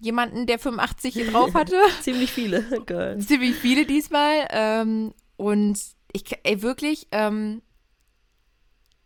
jemanden, 0.00 0.46
der 0.46 0.58
85 0.58 1.14
hier 1.14 1.30
drauf 1.30 1.54
hatte. 1.54 1.80
Ziemlich 2.00 2.32
viele, 2.32 2.62
Girl. 2.86 3.18
Ziemlich 3.18 3.54
viele 3.54 3.86
diesmal. 3.86 4.46
Ähm, 4.50 5.14
und 5.36 5.78
ich, 6.12 6.24
ey, 6.44 6.62
wirklich, 6.62 7.08
ähm, 7.12 7.62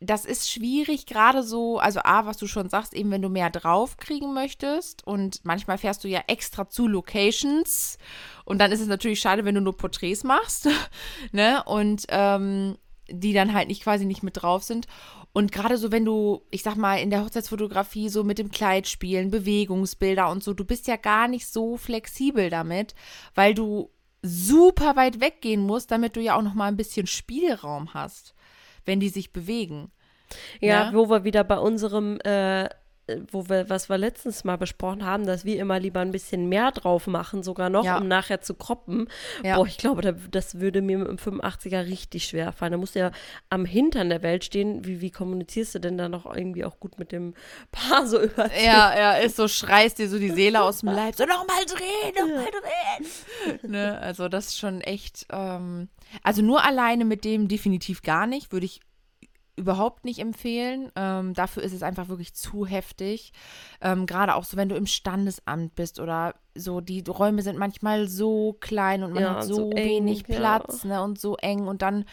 das 0.01 0.25
ist 0.25 0.51
schwierig, 0.51 1.07
gerade 1.07 1.43
so, 1.43 1.79
also 1.79 2.01
A, 2.05 2.25
was 2.25 2.37
du 2.37 2.47
schon 2.47 2.69
sagst, 2.69 2.95
eben 2.95 3.11
wenn 3.11 3.23
du 3.23 3.29
mehr 3.29 3.51
draufkriegen 3.51 4.33
möchtest 4.33 5.05
und 5.07 5.45
manchmal 5.45 5.79
fährst 5.79 6.05
du 6.05 6.09
ja 6.09 6.23
extra 6.29 6.69
zu 6.69 6.87
Locations 6.87 7.99
und 8.45 8.59
dann 8.59 8.71
ist 8.71 8.81
es 8.81 8.87
natürlich 8.87 9.21
schade, 9.21 9.45
wenn 9.45 9.57
du 9.57 9.61
nur 9.61 9.77
Porträts 9.77 10.23
machst, 10.23 10.69
ne, 11.33 11.65
und 11.65 12.07
ähm, 12.11 12.79
die 13.11 13.33
dann 13.33 13.55
halt 13.55 13.69
nicht 13.69 13.83
quasi 13.83 14.05
nicht 14.05 14.23
mit 14.23 14.43
drauf 14.43 14.63
sind. 14.63 14.87
Und 15.33 15.53
gerade 15.53 15.79
so, 15.79 15.93
wenn 15.93 16.05
du, 16.05 16.43
ich 16.51 16.63
sag 16.63 16.77
mal, 16.77 16.97
in 16.97 17.11
der 17.11 17.25
Hochzeitsfotografie 17.25 18.09
so 18.09 18.25
mit 18.25 18.39
dem 18.39 18.51
Kleid 18.51 18.87
spielen, 18.89 19.31
Bewegungsbilder 19.31 20.31
und 20.31 20.43
so, 20.43 20.55
du 20.55 20.65
bist 20.65 20.87
ja 20.87 20.97
gar 20.97 21.29
nicht 21.29 21.47
so 21.47 21.77
flexibel 21.77 22.51
damit, 22.51 22.95
weil 23.35 23.55
du 23.55 23.91
super 24.23 24.97
weit 24.97 25.21
weggehen 25.21 25.63
musst, 25.63 25.91
damit 25.91 26.17
du 26.17 26.21
ja 26.21 26.37
auch 26.37 26.43
noch 26.43 26.55
mal 26.55 26.67
ein 26.67 26.77
bisschen 26.77 27.07
Spielraum 27.07 27.95
hast 27.95 28.35
wenn 28.89 28.99
die 28.99 29.11
sich 29.11 29.33
bewegen. 29.33 29.93
Ja, 30.61 30.87
ja, 30.87 30.95
wo 30.95 31.09
wir 31.09 31.25
wieder 31.25 31.45
bei 31.45 31.59
unserem, 31.59 32.19
äh, 32.21 32.69
wo 33.31 33.49
wir, 33.49 33.69
was 33.71 33.89
wir 33.89 33.99
letztens 33.99 34.45
mal 34.45 34.57
besprochen 34.57 35.05
haben, 35.05 35.27
dass 35.27 35.45
wir 35.45 35.59
immer 35.59 35.79
lieber 35.79 36.01
ein 36.01 36.11
bisschen 36.11 36.49
mehr 36.49 36.71
drauf 36.73 37.07
machen, 37.07 37.43
sogar 37.43 37.71
noch, 37.71 37.85
ja. 37.85 37.99
um 37.99 38.09
nachher 38.09 38.41
zu 38.41 38.55
kroppen. 38.55 39.09
Ja. 39.43 39.57
Boah, 39.57 39.67
ich 39.67 39.79
glaube, 39.79 40.15
das 40.31 40.61
würde 40.61 40.83
mir 40.83 40.99
mit 40.99 41.09
dem 41.09 41.17
85er 41.17 41.87
richtig 41.87 42.25
schwer 42.25 42.53
fallen. 42.53 42.73
Da 42.73 42.79
musst 42.79 42.95
du 42.95 43.01
ja 43.01 43.11
am 43.51 43.65
Hintern 43.65 44.11
der 44.11 44.23
Welt 44.23 44.45
stehen. 44.45 44.85
Wie, 44.85 45.01
wie 45.01 45.11
kommunizierst 45.11 45.75
du 45.77 45.79
denn 45.79 45.99
da 45.99 46.09
noch 46.09 46.27
irgendwie 46.27 46.65
auch 46.65 46.79
gut 46.81 46.99
mit 46.99 47.13
dem 47.13 47.35
Paar 47.73 48.07
so 48.07 48.21
über? 48.21 48.51
Ja, 48.59 48.99
ja, 48.99 49.13
ist 49.13 49.37
so, 49.37 49.47
schreist 49.47 49.99
dir 49.99 50.09
so 50.09 50.19
die 50.19 50.31
Seele 50.31 50.63
aus 50.63 50.81
dem 50.81 50.89
Leib. 50.89 51.15
So, 51.15 51.25
nochmal 51.25 51.65
drehen, 51.65 52.15
nochmal 52.19 52.51
drehen. 52.51 53.71
ne, 53.71 53.99
also 54.01 54.29
das 54.29 54.49
ist 54.49 54.59
schon 54.59 54.81
echt, 54.81 55.27
ähm, 55.31 55.89
also 56.23 56.43
nur 56.43 56.65
alleine 56.65 57.05
mit 57.05 57.25
dem 57.25 57.47
definitiv 57.49 58.03
gar 58.03 58.27
nicht, 58.27 58.53
würde 58.53 58.67
ich 58.67 58.81
überhaupt 59.59 60.05
nicht 60.05 60.21
empfehlen. 60.21 60.91
Ähm, 60.97 61.35
dafür 61.35 61.63
ist 61.63 61.73
es 61.73 61.83
einfach 61.83 62.09
wirklich 62.09 62.35
zu 62.35 62.67
heftig. 62.67 63.33
Ähm, 63.81 64.07
Gerade 64.07 64.35
auch 64.35 64.45
so, 64.45 64.57
wenn 64.57 64.69
du 64.69 64.77
im 64.77 64.87
Standesamt 64.87 65.75
bist 65.75 66.01
oder 66.01 66.35
so, 66.55 66.81
die 66.81 67.05
Räume 67.07 67.43
sind 67.43 67.59
manchmal 67.59 68.09
so 68.09 68.57
klein 68.61 69.03
und 69.03 69.13
man 69.13 69.23
ja, 69.23 69.35
hat 69.37 69.45
so, 69.45 69.55
so 69.55 69.71
eng, 69.71 69.89
wenig 69.89 70.25
Platz 70.25 70.83
ja. 70.83 70.91
ne, 70.91 71.03
und 71.03 71.21
so 71.21 71.37
eng 71.37 71.67
und 71.67 71.83
dann 71.83 72.05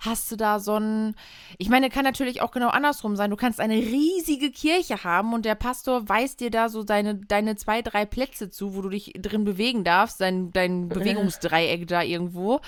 hast 0.00 0.32
du 0.32 0.36
da 0.36 0.58
so 0.58 0.76
ein, 0.76 1.14
ich 1.58 1.68
meine, 1.68 1.90
kann 1.90 2.04
natürlich 2.04 2.40
auch 2.40 2.50
genau 2.50 2.68
andersrum 2.68 3.16
sein. 3.16 3.30
Du 3.30 3.36
kannst 3.36 3.60
eine 3.60 3.74
riesige 3.74 4.50
Kirche 4.50 5.04
haben 5.04 5.34
und 5.34 5.44
der 5.44 5.54
Pastor 5.54 6.08
weist 6.08 6.40
dir 6.40 6.50
da 6.50 6.68
so 6.68 6.82
deine, 6.82 7.16
deine 7.16 7.56
zwei, 7.56 7.82
drei 7.82 8.06
Plätze 8.06 8.50
zu, 8.50 8.74
wo 8.74 8.80
du 8.80 8.88
dich 8.88 9.12
drin 9.18 9.44
bewegen 9.44 9.84
darfst, 9.84 10.20
dein, 10.20 10.52
dein 10.52 10.88
Bewegungsdreieck 10.88 11.86
da 11.86 12.02
irgendwo 12.02 12.60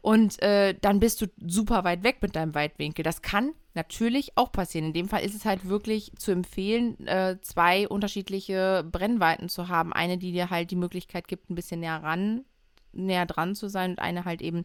und 0.00 0.40
äh, 0.42 0.74
dann 0.80 1.00
bist 1.00 1.20
du 1.20 1.26
super 1.44 1.84
weit 1.84 2.04
weg 2.04 2.18
mit 2.20 2.36
deinem 2.36 2.54
Weitwinkel. 2.54 3.02
Das 3.02 3.20
kann 3.20 3.52
natürlich 3.76 4.32
auch 4.36 4.50
passieren. 4.50 4.86
In 4.86 4.92
dem 4.94 5.08
Fall 5.08 5.22
ist 5.24 5.34
es 5.34 5.44
halt 5.44 5.68
wirklich 5.68 6.10
zu 6.16 6.32
empfehlen, 6.32 7.06
äh, 7.06 7.36
zwei 7.42 7.86
unterschiedliche 7.86 8.84
Brennweiten 8.90 9.48
zu 9.48 9.68
haben. 9.68 9.92
Eine, 9.92 10.18
die 10.18 10.32
dir 10.32 10.50
halt 10.50 10.65
die 10.70 10.76
Möglichkeit 10.76 11.28
gibt, 11.28 11.50
ein 11.50 11.54
bisschen 11.54 11.80
näher 11.80 12.02
ran, 12.02 12.44
näher 12.92 13.26
dran 13.26 13.54
zu 13.54 13.68
sein 13.68 13.92
und 13.92 13.98
eine 13.98 14.24
halt 14.24 14.42
eben, 14.42 14.64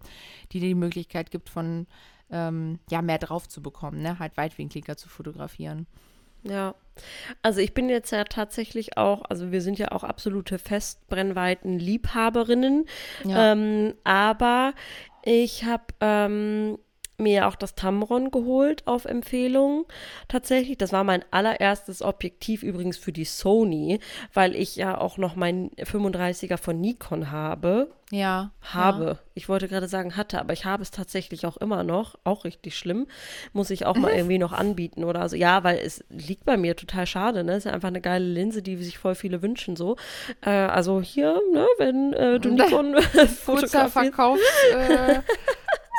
die 0.51 0.60
dir 0.60 0.70
die 0.70 0.75
Möglichkeit 0.75 1.31
gibt, 1.31 1.50
von 1.50 1.88
ähm, 2.31 2.79
ja, 2.89 3.01
mehr 3.01 3.17
drauf 3.17 3.48
zu 3.48 3.62
bekommen, 3.62 4.01
ne? 4.01 4.20
Halt 4.20 4.36
weitwinkliger 4.38 4.98
zu 4.98 5.10
fotografieren. 5.10 5.88
Ja, 6.43 6.75
also 7.43 7.60
ich 7.60 7.74
bin 7.74 7.89
jetzt 7.89 8.12
ja 8.12 8.24
tatsächlich 8.24 8.98
auch, 8.98 9.24
also 9.29 9.51
wir 9.51 9.62
sind 9.62 9.77
ja 9.77 9.91
auch 9.91 10.03
absolute 10.03 10.58
Festbrennweiten-Liebhaberinnen, 10.58 12.88
ja. 13.25 13.51
ähm, 13.51 13.93
aber 14.03 14.74
ich 15.24 15.65
habe 15.65 15.84
ähm, 16.00 16.79
mir 17.22 17.48
auch 17.48 17.56
das 17.56 17.75
Tamron 17.75 18.32
geholt 18.32 18.88
auf 18.88 19.06
Empfehlung. 19.06 19.86
Tatsächlich, 20.28 20.78
das 20.78 20.92
war 20.92 21.04
mein 21.04 21.24
allererstes 21.32 22.01
Objektiv 22.01 22.63
übrigens 22.63 22.98
für 22.98 23.12
die 23.12 23.25
Sony, 23.25 24.00
weil 24.34 24.56
ich 24.56 24.75
ja 24.75 24.98
auch 24.98 25.18
noch 25.18 25.36
meinen 25.36 25.70
35er 25.72 26.58
von 26.58 26.80
Nikon 26.80 27.32
habe. 27.32 27.90
Ja. 28.12 28.51
Habe. 28.62 29.06
Ja. 29.06 29.20
Ich 29.34 29.48
wollte 29.48 29.68
gerade 29.68 29.88
sagen 29.88 30.18
hatte, 30.18 30.40
aber 30.40 30.51
ich 30.54 30.66
habe 30.66 30.84
es 30.84 30.92
tatsächlich 30.92 31.46
auch 31.46 31.58
immer 31.58 31.84
noch. 31.84 32.16
Auch 32.25 32.44
richtig 32.44 32.78
schlimm. 32.78 33.08
Muss 33.54 33.70
ich 33.70 33.86
auch 33.86 33.96
mal 33.96 34.12
irgendwie 34.16 34.38
noch 34.38 34.51
anbieten 34.51 35.04
oder 35.06 35.28
so. 35.30 35.38
Ja, 35.38 35.63
weil 35.63 35.80
es 35.80 36.04
liegt 36.10 36.44
bei 36.46 36.58
mir 36.58 36.75
total 36.75 37.08
schade, 37.08 37.44
ne? 37.44 37.56
Ist 37.56 37.63
ja 37.63 37.72
einfach 37.72 37.88
eine 37.88 38.01
geile 38.01 38.25
Linse, 38.25 38.62
die 38.62 38.75
sich 38.78 38.98
voll 38.98 39.16
viele 39.16 39.42
wünschen 39.42 39.75
so. 39.75 39.96
Äh, 40.42 40.50
also 40.50 41.01
hier, 41.01 41.40
ne, 41.54 41.66
wenn 41.78 42.13
äh, 42.13 42.40
du 42.40 42.50
Nikon 42.54 42.96
Kurzer 43.46 43.90
Verkaufs... 43.90 44.42
Äh, 44.74 45.22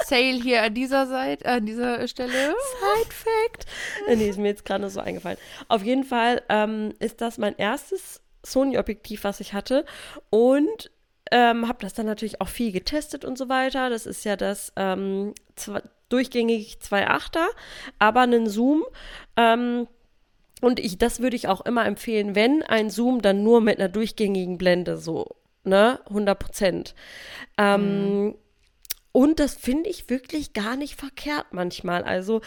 Sale 0.05 0.41
hier 0.43 0.63
an 0.63 0.75
dieser 0.75 1.07
Seite, 1.07 1.47
an 1.47 1.67
dieser 1.67 2.07
Stelle. 2.09 2.33
Side 2.33 3.11
Fact. 3.11 3.67
Nee, 4.09 4.29
ist 4.29 4.39
mir 4.39 4.49
jetzt 4.49 4.65
gerade 4.65 4.89
so 4.91 5.01
eingefallen. 5.01 5.39
Auf 5.69 5.83
jeden 5.83 6.05
Fall 6.05 6.43
ähm, 6.49 6.93
ist 6.99 7.21
das 7.21 7.39
mein 7.39 7.57
erstes 7.57 8.21
Sony-Objektiv, 8.45 9.25
was 9.25 9.41
ich 9.41 9.53
hatte. 9.53 9.85
Und 10.31 10.91
ähm, 11.31 11.69
habe 11.69 11.79
das 11.81 11.95
dann 11.95 12.07
natürlich 12.07 12.41
auch 12.41 12.49
viel 12.49 12.73
getestet 12.73 13.25
und 13.25 13.39
so 13.39 13.49
weiter. 13.49 13.91
Das 13.91 14.07
ist 14.07 14.25
ja 14.25 14.37
das 14.37 14.73
ähm, 14.77 15.35
durchgängig 16.09 16.79
2.8er, 16.83 17.47
aber 17.99 18.21
einen 18.21 18.49
Zoom. 18.49 18.85
Ähm, 19.37 19.89
und 20.61 20.79
ich, 20.79 20.99
das 20.99 21.21
würde 21.21 21.37
ich 21.37 21.49
auch 21.49 21.63
immer 21.63 21.87
empfehlen, 21.87 22.35
wenn 22.35 22.63
ein 22.63 22.91
Zoom, 22.91 23.23
dann 23.23 23.43
nur 23.43 23.61
mit 23.61 23.79
einer 23.79 23.89
durchgängigen 23.89 24.59
Blende, 24.59 24.97
so, 24.97 25.27
ne, 25.65 26.01
100 26.07 26.39
Prozent. 26.39 26.95
Ähm, 27.59 28.27
mhm. 28.27 28.35
Und 29.13 29.41
das 29.41 29.55
finde 29.55 29.91
ich 29.91 30.09
wirklich 30.09 30.55
gar 30.55 30.77
nicht 30.77 30.99
verkehrt 30.99 31.47
manchmal. 31.53 32.03
Also 32.03 32.41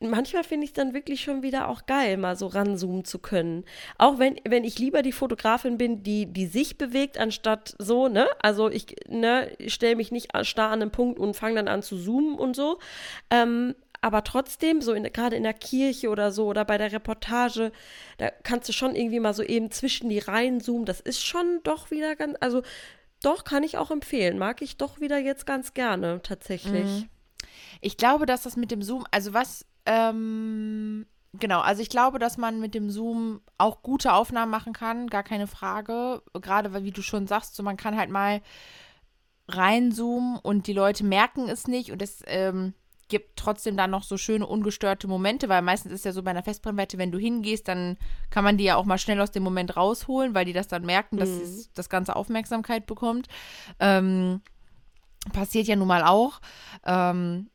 manchmal 0.00 0.44
finde 0.44 0.64
ich 0.64 0.70
es 0.70 0.74
dann 0.74 0.94
wirklich 0.94 1.22
schon 1.22 1.42
wieder 1.42 1.68
auch 1.68 1.86
geil, 1.86 2.16
mal 2.16 2.36
so 2.36 2.46
ranzoomen 2.48 3.04
zu 3.04 3.18
können. 3.18 3.64
Auch 3.98 4.18
wenn, 4.18 4.36
wenn 4.46 4.64
ich 4.64 4.78
lieber 4.78 5.02
die 5.02 5.12
Fotografin 5.12 5.78
bin, 5.78 6.02
die, 6.02 6.26
die 6.26 6.46
sich 6.46 6.78
bewegt, 6.78 7.18
anstatt 7.18 7.74
so, 7.78 8.08
ne? 8.08 8.28
Also 8.40 8.68
ich, 8.70 8.96
ne, 9.08 9.50
stelle 9.66 9.96
mich 9.96 10.12
nicht 10.12 10.32
starr 10.42 10.70
an 10.70 10.82
einen 10.82 10.90
Punkt 10.90 11.18
und 11.18 11.34
fange 11.34 11.56
dann 11.56 11.68
an 11.68 11.82
zu 11.82 11.96
zoomen 11.96 12.38
und 12.38 12.56
so. 12.56 12.78
Ähm, 13.30 13.74
aber 14.02 14.22
trotzdem, 14.22 14.82
so 14.82 14.92
gerade 14.94 15.36
in 15.36 15.42
der 15.42 15.54
Kirche 15.54 16.10
oder 16.10 16.30
so 16.30 16.46
oder 16.46 16.64
bei 16.64 16.78
der 16.78 16.92
Reportage, 16.92 17.72
da 18.18 18.30
kannst 18.42 18.68
du 18.68 18.72
schon 18.72 18.94
irgendwie 18.94 19.20
mal 19.20 19.34
so 19.34 19.42
eben 19.42 19.70
zwischen 19.70 20.10
die 20.10 20.18
Reihen 20.18 20.60
zoomen. 20.60 20.84
Das 20.84 21.00
ist 21.00 21.24
schon 21.24 21.60
doch 21.64 21.90
wieder 21.90 22.14
ganz, 22.16 22.36
also 22.40 22.62
doch, 23.26 23.44
kann 23.44 23.64
ich 23.64 23.76
auch 23.76 23.90
empfehlen. 23.90 24.38
Mag 24.38 24.62
ich 24.62 24.76
doch 24.76 25.00
wieder 25.00 25.18
jetzt 25.18 25.46
ganz 25.46 25.74
gerne, 25.74 26.22
tatsächlich. 26.22 26.84
Mhm. 26.84 27.08
Ich 27.80 27.96
glaube, 27.96 28.24
dass 28.24 28.42
das 28.42 28.56
mit 28.56 28.70
dem 28.70 28.82
Zoom, 28.82 29.04
also 29.10 29.34
was, 29.34 29.66
ähm, 29.84 31.06
genau, 31.32 31.60
also 31.60 31.82
ich 31.82 31.88
glaube, 31.90 32.18
dass 32.18 32.38
man 32.38 32.60
mit 32.60 32.74
dem 32.74 32.88
Zoom 32.88 33.40
auch 33.58 33.82
gute 33.82 34.12
Aufnahmen 34.12 34.50
machen 34.50 34.72
kann, 34.72 35.08
gar 35.08 35.24
keine 35.24 35.48
Frage. 35.48 36.22
Gerade 36.34 36.72
weil, 36.72 36.84
wie 36.84 36.92
du 36.92 37.02
schon 37.02 37.26
sagst, 37.26 37.56
so 37.56 37.62
man 37.62 37.76
kann 37.76 37.96
halt 37.96 38.10
mal 38.10 38.40
reinzoomen 39.48 40.38
und 40.38 40.66
die 40.66 40.72
Leute 40.72 41.04
merken 41.04 41.48
es 41.48 41.66
nicht 41.66 41.92
und 41.92 42.02
es, 42.02 42.22
ähm, 42.26 42.74
gibt 43.08 43.36
trotzdem 43.36 43.76
dann 43.76 43.90
noch 43.90 44.02
so 44.02 44.16
schöne 44.16 44.46
ungestörte 44.46 45.06
Momente, 45.06 45.48
weil 45.48 45.62
meistens 45.62 45.92
ist 45.92 46.04
ja 46.04 46.12
so 46.12 46.22
bei 46.22 46.30
einer 46.30 46.42
Festbrennweite, 46.42 46.98
wenn 46.98 47.12
du 47.12 47.18
hingehst, 47.18 47.68
dann 47.68 47.96
kann 48.30 48.44
man 48.44 48.56
die 48.56 48.64
ja 48.64 48.76
auch 48.76 48.84
mal 48.84 48.98
schnell 48.98 49.20
aus 49.20 49.30
dem 49.30 49.42
Moment 49.42 49.76
rausholen, 49.76 50.34
weil 50.34 50.44
die 50.44 50.52
das 50.52 50.68
dann 50.68 50.84
merken, 50.84 51.16
dass 51.16 51.28
mhm. 51.28 51.64
das 51.74 51.88
Ganze 51.88 52.16
Aufmerksamkeit 52.16 52.86
bekommt. 52.86 53.28
Ähm, 53.78 54.40
passiert 55.32 55.66
ja 55.66 55.76
nun 55.76 55.88
mal 55.88 56.02
auch. 56.02 56.40
Ähm, 56.84 57.48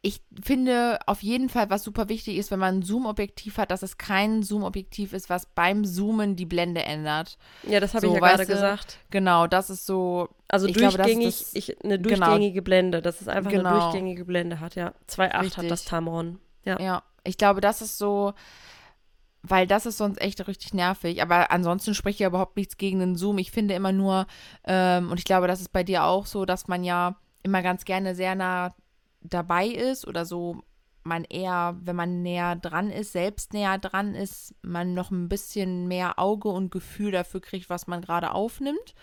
ich 0.00 0.22
finde 0.42 1.00
auf 1.06 1.22
jeden 1.22 1.48
Fall, 1.48 1.70
was 1.70 1.82
super 1.82 2.08
wichtig 2.08 2.36
ist, 2.36 2.52
wenn 2.52 2.60
man 2.60 2.78
ein 2.78 2.82
Zoom-Objektiv 2.82 3.58
hat, 3.58 3.72
dass 3.72 3.82
es 3.82 3.98
kein 3.98 4.44
Zoom-Objektiv 4.44 5.12
ist, 5.12 5.28
was 5.28 5.46
beim 5.46 5.84
Zoomen 5.84 6.36
die 6.36 6.46
Blende 6.46 6.84
ändert. 6.84 7.36
Ja, 7.64 7.80
das 7.80 7.94
habe 7.94 8.06
so, 8.06 8.14
ich 8.14 8.20
ja 8.20 8.28
gerade 8.28 8.46
gesagt. 8.46 8.98
Genau, 9.10 9.48
das 9.48 9.70
ist 9.70 9.86
so. 9.86 10.28
Also 10.46 10.66
durchgängig, 10.66 10.94
glaube, 10.94 11.24
das, 11.24 11.54
ich, 11.54 11.84
eine 11.84 11.98
genau. 11.98 12.26
durchgängige 12.26 12.54
genau. 12.54 12.64
Blende, 12.64 13.02
dass 13.02 13.20
es 13.20 13.28
einfach 13.28 13.50
genau. 13.50 13.70
eine 13.70 13.80
durchgängige 13.80 14.24
Blende 14.24 14.60
hat, 14.60 14.76
ja. 14.76 14.92
2.8 15.08 15.56
hat 15.56 15.70
das 15.70 15.84
Tamron. 15.84 16.38
Ja. 16.64 16.80
ja, 16.80 17.02
ich 17.24 17.36
glaube, 17.36 17.60
das 17.60 17.82
ist 17.82 17.98
so, 17.98 18.34
weil 19.42 19.66
das 19.66 19.84
ist 19.84 19.98
sonst 19.98 20.20
echt 20.20 20.46
richtig 20.46 20.74
nervig. 20.74 21.22
Aber 21.22 21.50
ansonsten 21.50 21.94
spreche 21.94 22.14
ich 22.14 22.20
ja 22.20 22.28
überhaupt 22.28 22.56
nichts 22.56 22.76
gegen 22.76 23.00
den 23.00 23.16
Zoom. 23.16 23.38
Ich 23.38 23.50
finde 23.50 23.74
immer 23.74 23.92
nur, 23.92 24.26
ähm, 24.64 25.10
und 25.10 25.18
ich 25.18 25.24
glaube, 25.24 25.48
das 25.48 25.60
ist 25.60 25.72
bei 25.72 25.82
dir 25.82 26.04
auch 26.04 26.26
so, 26.26 26.44
dass 26.44 26.68
man 26.68 26.84
ja 26.84 27.16
immer 27.42 27.62
ganz 27.62 27.84
gerne 27.84 28.14
sehr 28.14 28.36
nah 28.36 28.74
dabei 29.20 29.66
ist 29.66 30.06
oder 30.06 30.24
so 30.24 30.62
man 31.04 31.24
eher, 31.24 31.76
wenn 31.80 31.96
man 31.96 32.22
näher 32.22 32.56
dran 32.56 32.90
ist, 32.90 33.12
selbst 33.12 33.54
näher 33.54 33.78
dran 33.78 34.14
ist, 34.14 34.54
man 34.62 34.92
noch 34.94 35.10
ein 35.10 35.28
bisschen 35.28 35.88
mehr 35.88 36.18
Auge 36.18 36.48
und 36.48 36.70
Gefühl 36.70 37.12
dafür 37.12 37.40
kriegt, 37.40 37.70
was 37.70 37.86
man 37.86 38.02
gerade 38.02 38.32
aufnimmt, 38.32 38.94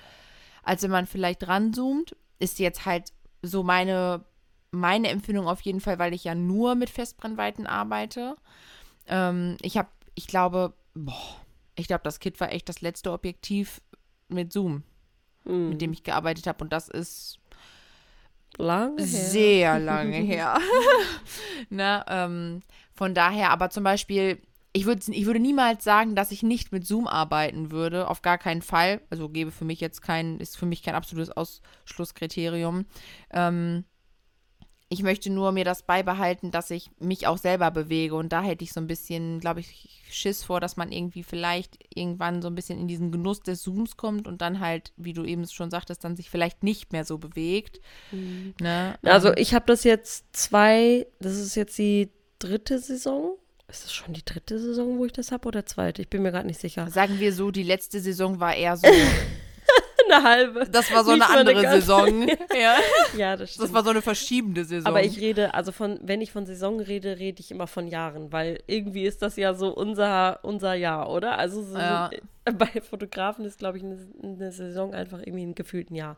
als 0.61 0.83
wenn 0.83 0.91
man 0.91 1.07
vielleicht 1.07 1.47
ranzoomt. 1.47 2.15
Ist 2.37 2.59
jetzt 2.59 2.85
halt 2.85 3.11
so 3.41 3.63
meine, 3.63 4.23
meine 4.71 5.07
Empfindung 5.09 5.47
auf 5.47 5.61
jeden 5.61 5.79
Fall, 5.79 5.97
weil 5.97 6.13
ich 6.13 6.25
ja 6.25 6.35
nur 6.35 6.75
mit 6.75 6.89
Festbrennweiten 6.89 7.65
arbeite. 7.65 8.35
Ähm, 9.07 9.57
ich 9.61 9.77
habe, 9.77 9.89
ich 10.13 10.27
glaube, 10.27 10.73
boah, 10.93 11.37
Ich 11.77 11.87
glaube, 11.87 12.03
das 12.03 12.19
Kit 12.19 12.39
war 12.39 12.51
echt 12.51 12.69
das 12.69 12.81
letzte 12.81 13.11
Objektiv 13.11 13.81
mit 14.27 14.53
Zoom, 14.53 14.83
Mhm. 15.43 15.69
mit 15.69 15.81
dem 15.81 15.91
ich 15.93 16.03
gearbeitet 16.03 16.47
habe. 16.47 16.63
Und 16.63 16.71
das 16.71 16.87
ist 16.87 17.39
Lange 18.57 19.01
her. 19.01 19.07
sehr 19.07 19.79
lange 19.91 20.17
her. 20.17 20.57
ne, 21.69 22.05
ähm, 22.07 22.61
von 22.93 23.13
daher, 23.13 23.51
aber 23.51 23.69
zum 23.69 23.83
Beispiel, 23.83 24.41
ich, 24.73 24.85
würd, 24.85 25.07
ich 25.07 25.25
würde 25.25 25.39
niemals 25.39 25.83
sagen, 25.83 26.15
dass 26.15 26.31
ich 26.31 26.43
nicht 26.43 26.71
mit 26.71 26.85
Zoom 26.85 27.07
arbeiten 27.07 27.71
würde. 27.71 28.09
Auf 28.09 28.21
gar 28.21 28.37
keinen 28.37 28.61
Fall. 28.61 29.01
Also 29.09 29.29
gebe 29.29 29.51
für 29.51 29.65
mich 29.65 29.79
jetzt 29.79 30.01
kein, 30.01 30.39
ist 30.39 30.57
für 30.57 30.65
mich 30.65 30.83
kein 30.83 30.95
absolutes 30.95 31.35
Ausschlusskriterium. 31.35 32.85
Ähm, 33.31 33.85
ich 34.87 35.01
möchte 35.01 35.31
nur 35.31 35.51
mir 35.51 35.65
das 35.65 35.83
beibehalten, 35.83 36.51
dass 36.51 36.69
ich 36.69 36.91
mich 36.99 37.25
auch 37.25 37.37
selber 37.37 37.71
bewege. 37.71 38.15
Und 38.15 38.31
da 38.31 38.43
hätte 38.43 38.63
ich 38.63 38.71
so 38.71 38.79
ein 38.79 38.87
bisschen, 38.87 39.39
glaube 39.39 39.59
ich, 39.61 40.03
Schiss 40.11 40.43
vor, 40.43 40.59
dass 40.59 40.77
man 40.77 40.91
irgendwie 40.91 41.23
vielleicht 41.23 41.79
irgendwann 41.93 42.41
so 42.41 42.47
ein 42.49 42.55
bisschen 42.55 42.79
in 42.79 42.87
diesen 42.87 43.11
Genuss 43.11 43.41
des 43.41 43.63
Zooms 43.63 43.97
kommt 43.97 44.27
und 44.27 44.41
dann 44.41 44.59
halt, 44.59 44.93
wie 44.95 45.13
du 45.13 45.23
eben 45.23 45.47
schon 45.47 45.71
sagtest, 45.71 46.03
dann 46.03 46.15
sich 46.15 46.29
vielleicht 46.29 46.63
nicht 46.63 46.93
mehr 46.93 47.03
so 47.03 47.17
bewegt. 47.17 47.81
Ne? 48.61 48.97
Also 49.03 49.33
ich 49.33 49.55
habe 49.55 49.65
das 49.65 49.83
jetzt 49.83 50.25
zwei, 50.33 51.07
das 51.19 51.33
ist 51.37 51.55
jetzt 51.55 51.77
die 51.79 52.11
dritte 52.37 52.77
Saison. 52.77 53.37
Ist 53.67 53.85
das 53.85 53.93
schon 53.93 54.13
die 54.13 54.23
dritte 54.23 54.59
Saison, 54.59 54.99
wo 54.99 55.05
ich 55.05 55.13
das 55.13 55.31
habe 55.31 55.47
oder 55.47 55.65
zweite? 55.65 56.03
Ich 56.03 56.09
bin 56.09 56.21
mir 56.21 56.31
gerade 56.31 56.45
nicht 56.45 56.61
sicher. 56.61 56.87
sagen 56.91 57.19
wir 57.19 57.33
so, 57.33 57.49
die 57.49 57.63
letzte 57.63 57.99
Saison 57.99 58.39
war 58.39 58.53
eher 58.55 58.77
so, 58.77 58.87
Eine 60.09 60.23
halbe. 60.23 60.65
das 60.69 60.91
war 60.91 61.03
so 61.03 61.11
eine 61.11 61.27
eine 61.27 61.39
andere 61.39 61.61
ganze. 61.61 61.81
Saison. 61.81 62.27
ja. 62.59 62.75
Ja, 63.17 63.35
das 63.35 63.51
stimmt. 63.51 63.67
Das 63.67 63.73
war 63.73 63.83
so 63.83 63.89
eine 63.89 64.01
verschiebende 64.01 64.65
Saison. 64.65 64.87
Aber 64.87 65.03
ich 65.03 65.19
rede, 65.19 65.53
also 65.53 65.71
von, 65.71 65.99
wenn 66.01 66.21
ich 66.21 66.31
von 66.31 66.45
Saison 66.45 66.79
rede, 66.79 67.19
rede 67.19 67.39
ich 67.39 67.51
immer 67.51 67.67
von 67.67 67.87
Jahren, 67.87 68.31
weil 68.31 68.59
irgendwie 68.67 69.05
ist 69.05 69.21
das 69.21 69.35
ja 69.35 69.53
so 69.53 69.73
unser, 69.73 70.39
unser 70.43 70.73
Jahr, 70.73 71.09
oder? 71.09 71.37
Also 71.37 71.63
so, 71.63 71.77
Ja. 71.77 72.09
bei 72.57 72.67
Fotografen 72.81 73.43
ist, 73.45 73.57
glaube 73.57 73.77
ich, 73.77 73.83
eine, 73.83 73.97
eine 74.21 74.51
Saison 74.51 74.93
einfach 74.93 75.19
irgendwie 75.19 75.45
ein 75.45 75.55
gefühlten 75.55 75.95
Jahr. 75.95 76.15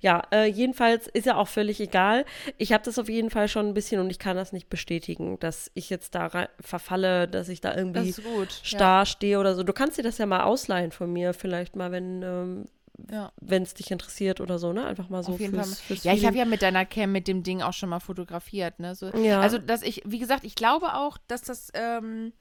Ja, 0.00 0.24
äh, 0.32 0.46
jedenfalls 0.46 1.06
ist 1.06 1.26
ja 1.26 1.36
auch 1.36 1.48
völlig 1.48 1.80
egal. 1.80 2.24
Ich 2.56 2.72
habe 2.72 2.84
das 2.84 2.98
auf 2.98 3.08
jeden 3.08 3.30
Fall 3.30 3.48
schon 3.48 3.68
ein 3.68 3.74
bisschen 3.74 4.00
und 4.00 4.10
ich 4.10 4.18
kann 4.18 4.36
das 4.36 4.52
nicht 4.52 4.68
bestätigen, 4.68 5.38
dass 5.38 5.70
ich 5.74 5.88
jetzt 5.88 6.14
da 6.14 6.26
rein, 6.26 6.48
verfalle, 6.60 7.28
dass 7.28 7.48
ich 7.48 7.60
da 7.60 7.76
irgendwie 7.76 8.12
gut. 8.12 8.60
starr 8.62 9.06
stehe 9.06 9.38
oder 9.38 9.54
so. 9.54 9.62
Du 9.62 9.72
kannst 9.72 9.98
dir 9.98 10.02
das 10.02 10.18
ja 10.18 10.26
mal 10.26 10.42
ausleihen 10.42 10.90
von 10.90 11.12
mir, 11.12 11.32
vielleicht 11.32 11.76
mal, 11.76 11.92
wenn 11.92 12.22
ähm, 12.22 12.64
Ja. 13.10 13.32
wenn 13.40 13.62
es 13.62 13.74
dich 13.74 13.90
interessiert 13.90 14.40
oder 14.40 14.58
so, 14.58 14.72
ne? 14.72 14.84
Einfach 14.84 15.08
mal 15.08 15.22
so 15.22 15.32
Auf 15.32 15.40
jeden 15.40 15.54
fürs, 15.54 15.78
Fall. 15.80 15.86
fürs 15.96 16.04
Ja, 16.04 16.12
ich 16.14 16.26
habe 16.26 16.36
ja 16.36 16.44
mit 16.44 16.62
deiner 16.62 16.84
Cam 16.84 17.12
mit 17.12 17.28
dem 17.28 17.42
Ding 17.42 17.62
auch 17.62 17.72
schon 17.72 17.88
mal 17.88 18.00
fotografiert, 18.00 18.80
ne? 18.80 18.94
So, 18.94 19.08
Ja. 19.10 19.40
Also, 19.40 19.58
dass 19.58 19.82
ich, 19.82 20.02
wie 20.04 20.18
gesagt, 20.18 20.44
ich 20.44 20.54
glaube 20.56 20.94
auch, 20.94 21.16
dass 21.28 21.42
das, 21.42 21.70
ähm, 21.74 22.32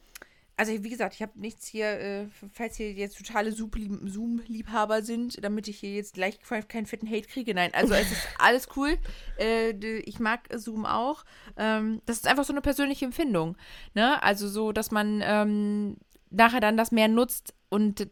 also 0.60 0.72
wie 0.84 0.90
gesagt, 0.90 1.14
ich 1.14 1.22
habe 1.22 1.40
nichts 1.40 1.68
hier, 1.68 1.86
äh, 2.00 2.26
falls 2.52 2.78
hier 2.78 2.92
jetzt 2.92 3.16
totale 3.20 3.52
Zoom- 3.52 4.08
Zoom-Liebhaber 4.10 5.04
sind, 5.04 5.44
damit 5.44 5.68
ich 5.68 5.80
hier 5.80 5.94
jetzt 5.94 6.16
gleich 6.16 6.40
keinen 6.68 6.88
fetten 6.88 7.08
Hate 7.08 7.28
kriege. 7.28 7.54
Nein, 7.54 7.70
also 7.76 7.94
es 7.94 8.12
ist 8.12 8.28
alles 8.40 8.68
cool. 8.76 8.98
Äh, 9.38 9.70
ich 10.00 10.20
mag 10.20 10.50
Zoom 10.56 10.88
auch. 10.88 11.24
Ähm, 11.58 12.02
das 12.08 12.18
ist 12.18 12.28
einfach 12.28 12.44
so 12.46 12.54
eine 12.54 12.62
persönliche 12.62 13.06
Empfindung. 13.06 13.56
Ne? 13.94 14.22
Also 14.24 14.48
so, 14.48 14.72
dass 14.72 14.90
man 14.90 15.22
ähm, 15.24 15.98
nachher 16.32 16.60
dann 16.60 16.76
das 16.76 16.92
mehr 16.92 17.08
nutzt 17.08 17.54
und 17.70 18.08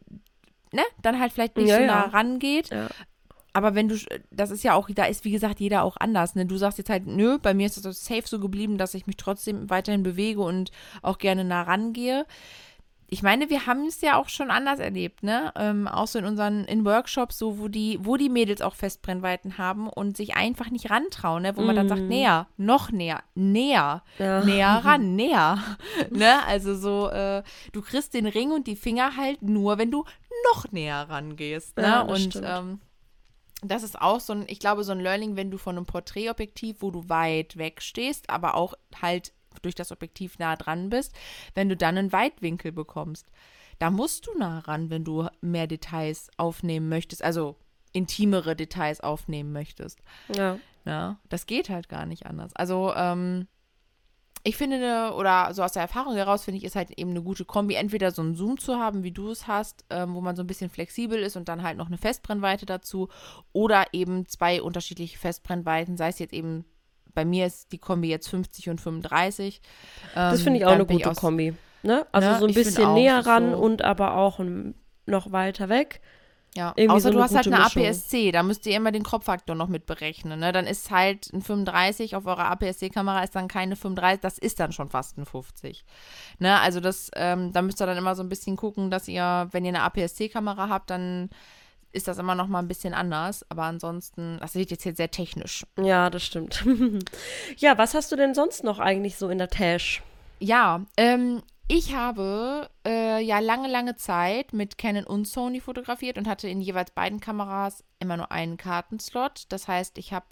ne, 0.75 0.84
dann 1.01 1.20
halt 1.20 1.34
vielleicht 1.34 1.58
nicht 1.58 1.70
Ja, 1.70 1.75
so 1.77 1.82
ja. 1.82 1.88
nah 1.88 2.01
rangeht. 2.05 2.70
Ja. 2.70 2.88
Aber 3.53 3.74
wenn 3.74 3.88
du, 3.88 3.96
das 4.32 4.51
ist 4.51 4.63
ja 4.65 4.74
auch, 4.74 4.89
da 4.94 5.05
ist 5.05 5.24
wie 5.24 5.32
gesagt 5.32 5.62
jeder 5.62 5.84
auch 5.84 5.96
anders. 5.98 6.36
Ne? 6.36 6.46
Du 6.46 6.58
sagst 6.58 6.77
jetzt 6.77 6.89
halt, 6.89 7.08
nö, 7.08 7.38
bei 7.41 7.53
mir 7.53 7.65
ist 7.65 7.86
das 7.86 8.03
safe 8.03 8.24
so 8.25 8.38
geblieben, 8.41 8.77
dass 8.77 8.94
ich 8.94 9.08
mich 9.08 9.15
trotzdem 9.15 9.70
weiterhin 9.70 10.03
bewege 10.03 10.41
und 10.41 10.72
auch 11.01 11.17
gerne 11.17 11.46
nah 11.46 11.62
rangehe. 11.62 12.25
Ich 13.07 13.21
meine, 13.21 13.50
wir 13.50 13.67
haben 13.67 13.85
es 13.85 14.01
ja 14.01 14.17
auch 14.17 14.29
schon 14.29 14.50
anders 14.50 14.79
erlebt, 14.79 15.21
ne? 15.21 15.51
Ähm, 15.55 15.88
auch 15.88 16.07
so 16.07 16.17
in 16.17 16.25
unseren 16.25 16.65
in 16.65 16.85
Workshops, 16.85 17.38
so 17.38 17.59
wo 17.59 17.67
die, 17.67 18.00
wo 18.01 18.17
die 18.17 18.29
Mädels 18.29 18.62
auch 18.62 18.74
Festbrennweiten 18.74 19.57
haben 19.59 19.88
und 19.88 20.17
sich 20.17 20.35
einfach 20.35 20.71
nicht 20.71 20.89
rantrauen, 20.89 21.43
ne? 21.43 21.55
Wo 21.55 21.62
man 21.62 21.75
dann 21.75 21.88
sagt, 21.88 22.09
näher, 22.09 22.47
noch 22.57 22.91
näher, 22.91 23.21
näher, 23.35 24.03
Ja. 24.17 24.43
näher 24.43 24.69
ran, 24.83 25.15
näher. 25.15 25.59
ne? 26.09 26.44
Also 26.48 26.75
so, 26.75 27.09
äh, 27.09 27.44
du 27.74 27.81
kriegst 27.81 28.13
den 28.15 28.25
Ring 28.25 28.51
und 28.51 28.65
die 28.65 28.75
Finger 28.75 29.15
halt 29.18 29.41
nur, 29.44 29.77
wenn 29.77 29.91
du 29.91 30.03
noch 30.53 30.72
näher 30.72 31.07
rangehst. 31.07 31.77
Ne? 31.77 31.83
Ja, 31.83 32.01
und 32.01 32.41
ähm, 32.44 32.79
das 33.61 33.83
ist 33.83 34.01
auch 34.01 34.20
so 34.20 34.33
ein, 34.33 34.46
ich 34.48 34.59
glaube, 34.59 34.83
so 34.83 34.91
ein 34.91 35.00
Learning, 35.00 35.35
wenn 35.35 35.51
du 35.51 35.57
von 35.57 35.77
einem 35.77 35.85
Porträtobjektiv, 35.85 36.77
wo 36.81 36.91
du 36.91 37.07
weit 37.07 37.57
weg 37.57 37.81
stehst, 37.81 38.29
aber 38.29 38.55
auch 38.55 38.74
halt 39.01 39.31
durch 39.59 39.75
das 39.75 39.91
Objektiv 39.91 40.39
nah 40.39 40.55
dran 40.55 40.89
bist, 40.89 41.13
wenn 41.53 41.70
du 41.70 41.75
dann 41.75 41.98
einen 41.98 42.11
Weitwinkel 42.11 42.72
bekommst. 42.72 43.27
Da 43.79 43.89
musst 43.89 44.27
du 44.27 44.37
nah 44.37 44.59
ran, 44.59 44.89
wenn 44.89 45.03
du 45.03 45.27
mehr 45.41 45.68
Details 45.68 46.29
aufnehmen 46.37 46.89
möchtest, 46.89 47.24
also 47.24 47.55
intimere 47.91 48.55
Details 48.55 49.01
aufnehmen 49.01 49.51
möchtest. 49.51 50.00
Ja. 50.33 50.59
Ja, 50.85 51.18
das 51.29 51.46
geht 51.48 51.70
halt 51.70 51.89
gar 51.89 52.05
nicht 52.05 52.25
anders. 52.27 52.55
Also, 52.55 52.94
ähm, 52.96 53.48
ich 54.44 54.57
finde, 54.57 54.77
ne- 54.77 55.13
oder 55.15 55.51
so 55.55 55.63
aus 55.63 55.72
der 55.72 55.81
Erfahrung 55.81 56.13
heraus, 56.13 56.44
finde 56.44 56.59
ich, 56.59 56.63
ist 56.63 56.75
halt 56.75 56.91
eben 56.91 57.09
eine 57.09 57.24
gute 57.24 57.46
Kombi, 57.46 57.74
entweder 57.74 58.11
so 58.11 58.22
einen 58.22 58.35
Zoom 58.35 58.59
zu 58.59 58.75
haben, 58.75 59.01
wie 59.03 59.11
du 59.11 59.31
es 59.31 59.48
hast, 59.48 59.83
ähm, 59.89 60.13
wo 60.13 60.22
man 60.22 60.35
so 60.35 60.44
ein 60.44 60.48
bisschen 60.48 60.70
flexibel 60.70 61.18
ist 61.18 61.35
und 61.35 61.50
dann 61.50 61.63
halt 61.63 61.77
noch 61.77 61.87
eine 61.87 61.98
Festbrennweite 61.98 62.68
dazu, 62.68 63.09
oder 63.53 63.87
eben 63.94 64.27
zwei 64.27 64.61
unterschiedliche 64.61 65.18
Festbrennweiten, 65.18 65.98
sei 65.98 66.09
es 66.09 66.20
jetzt 66.20 66.33
eben, 66.33 66.63
bei 67.15 67.25
mir 67.25 67.45
ist 67.47 67.71
die 67.71 67.77
Kombi 67.79 68.09
jetzt 68.09 68.27
50 68.29 68.69
und 68.69 68.79
35. 68.81 69.61
Das 70.13 70.39
Ähm, 70.39 70.43
finde 70.43 70.59
ich 70.59 70.65
auch 70.65 70.71
eine 70.71 70.85
gute 70.85 71.09
aus- 71.09 71.17
Kombi. 71.17 71.53
Ne? 71.83 72.05
Also 72.11 72.29
Ne, 72.29 72.37
so 72.39 72.45
ein 72.45 72.49
ich 72.49 72.55
bisschen 72.55 72.93
näher 72.93 73.19
ist 73.19 73.27
ran 73.27 73.51
so- 73.51 73.57
und 73.57 73.83
aber 73.83 74.15
auch 74.17 74.39
noch 75.05 75.31
weiter 75.31 75.69
weg. 75.69 76.01
Ja, 76.57 76.71
Irgendwie 76.77 76.95
außer 76.95 77.09
so 77.11 77.17
du 77.17 77.21
hast 77.21 77.35
halt 77.35 77.47
eine 77.47 77.57
Mischung. 77.63 77.83
APS-C, 77.83 78.31
da 78.31 78.41
müsst 78.41 78.65
ihr 78.65 78.77
immer 78.77 78.93
den 78.93 79.03
Kropffaktor 79.03 79.55
noch 79.57 79.67
mit 79.67 79.85
berechnen. 79.85 80.39
Ne? 80.39 80.53
Dann 80.53 80.65
ist 80.65 80.89
halt 80.89 81.31
ein 81.33 81.41
35 81.41 82.15
auf 82.15 82.25
eurer 82.27 82.45
APS-C-Kamera 82.49 83.23
ist 83.23 83.35
dann 83.35 83.49
keine 83.49 83.75
35, 83.75 84.21
das 84.21 84.37
ist 84.37 84.61
dann 84.61 84.71
schon 84.71 84.89
fast 84.89 85.17
ein 85.17 85.25
50. 85.25 85.83
Ne? 86.39 86.57
Also 86.61 86.79
das, 86.79 87.11
ähm, 87.15 87.51
da 87.51 87.61
müsst 87.61 87.81
ihr 87.81 87.85
dann 87.87 87.97
immer 87.97 88.15
so 88.15 88.23
ein 88.23 88.29
bisschen 88.29 88.55
gucken, 88.55 88.89
dass 88.89 89.09
ihr, 89.09 89.49
wenn 89.51 89.65
ihr 89.65 89.69
eine 89.75 89.81
APS-C-Kamera 89.81 90.69
habt, 90.69 90.89
dann 90.91 91.29
ist 91.96 92.08
das 92.08 92.18
immer 92.18 92.36
noch 92.36 92.48
mal 92.48 92.60
ein 92.60 92.68
bisschen 92.68 92.94
anders. 92.94 93.46
Aber 93.50 93.64
ansonsten, 93.64 94.38
das 94.40 94.55
wird 94.55 94.72
jetzt 94.72 94.84
hier 94.84 94.96
sehr 94.96 95.12
technisch. 95.12 95.66
Ja, 95.79 96.10
das 96.10 96.24
stimmt. 96.24 96.66
ja, 97.58 97.77
was 97.77 97.94
hast 97.94 98.12
du 98.12 98.16
denn 98.16 98.36
sonst 98.36 98.64
noch 98.64 98.79
eigentlich 98.79 99.16
so 99.18 99.29
in 99.29 99.38
der 99.38 99.50
Tasche? 99.50 100.01
Ja, 100.40 100.81
ähm, 100.98 101.42
ich 101.68 101.96
habe 101.96 102.70
äh, 102.86 103.22
ja 103.22 103.40
lange, 103.40 103.68
lange 103.68 103.96
Zeit 103.96 104.53
mit 104.53 104.77
Canon 104.77 105.05
und 105.05 105.27
Sony 105.27 105.60
fotografiert 105.60 106.18
und 106.18 106.27
hatte 106.27 106.48
in 106.48 106.62
jeweils 106.62 106.92
beiden 106.92 107.20
Kameras 107.20 107.84
immer 108.00 108.18
nur 108.18 108.31
einen 108.31 108.58
Kartenslot. 108.58 109.46
Das 109.50 109.68
heißt, 109.68 109.98
ich 109.98 110.14
habe 110.14 110.27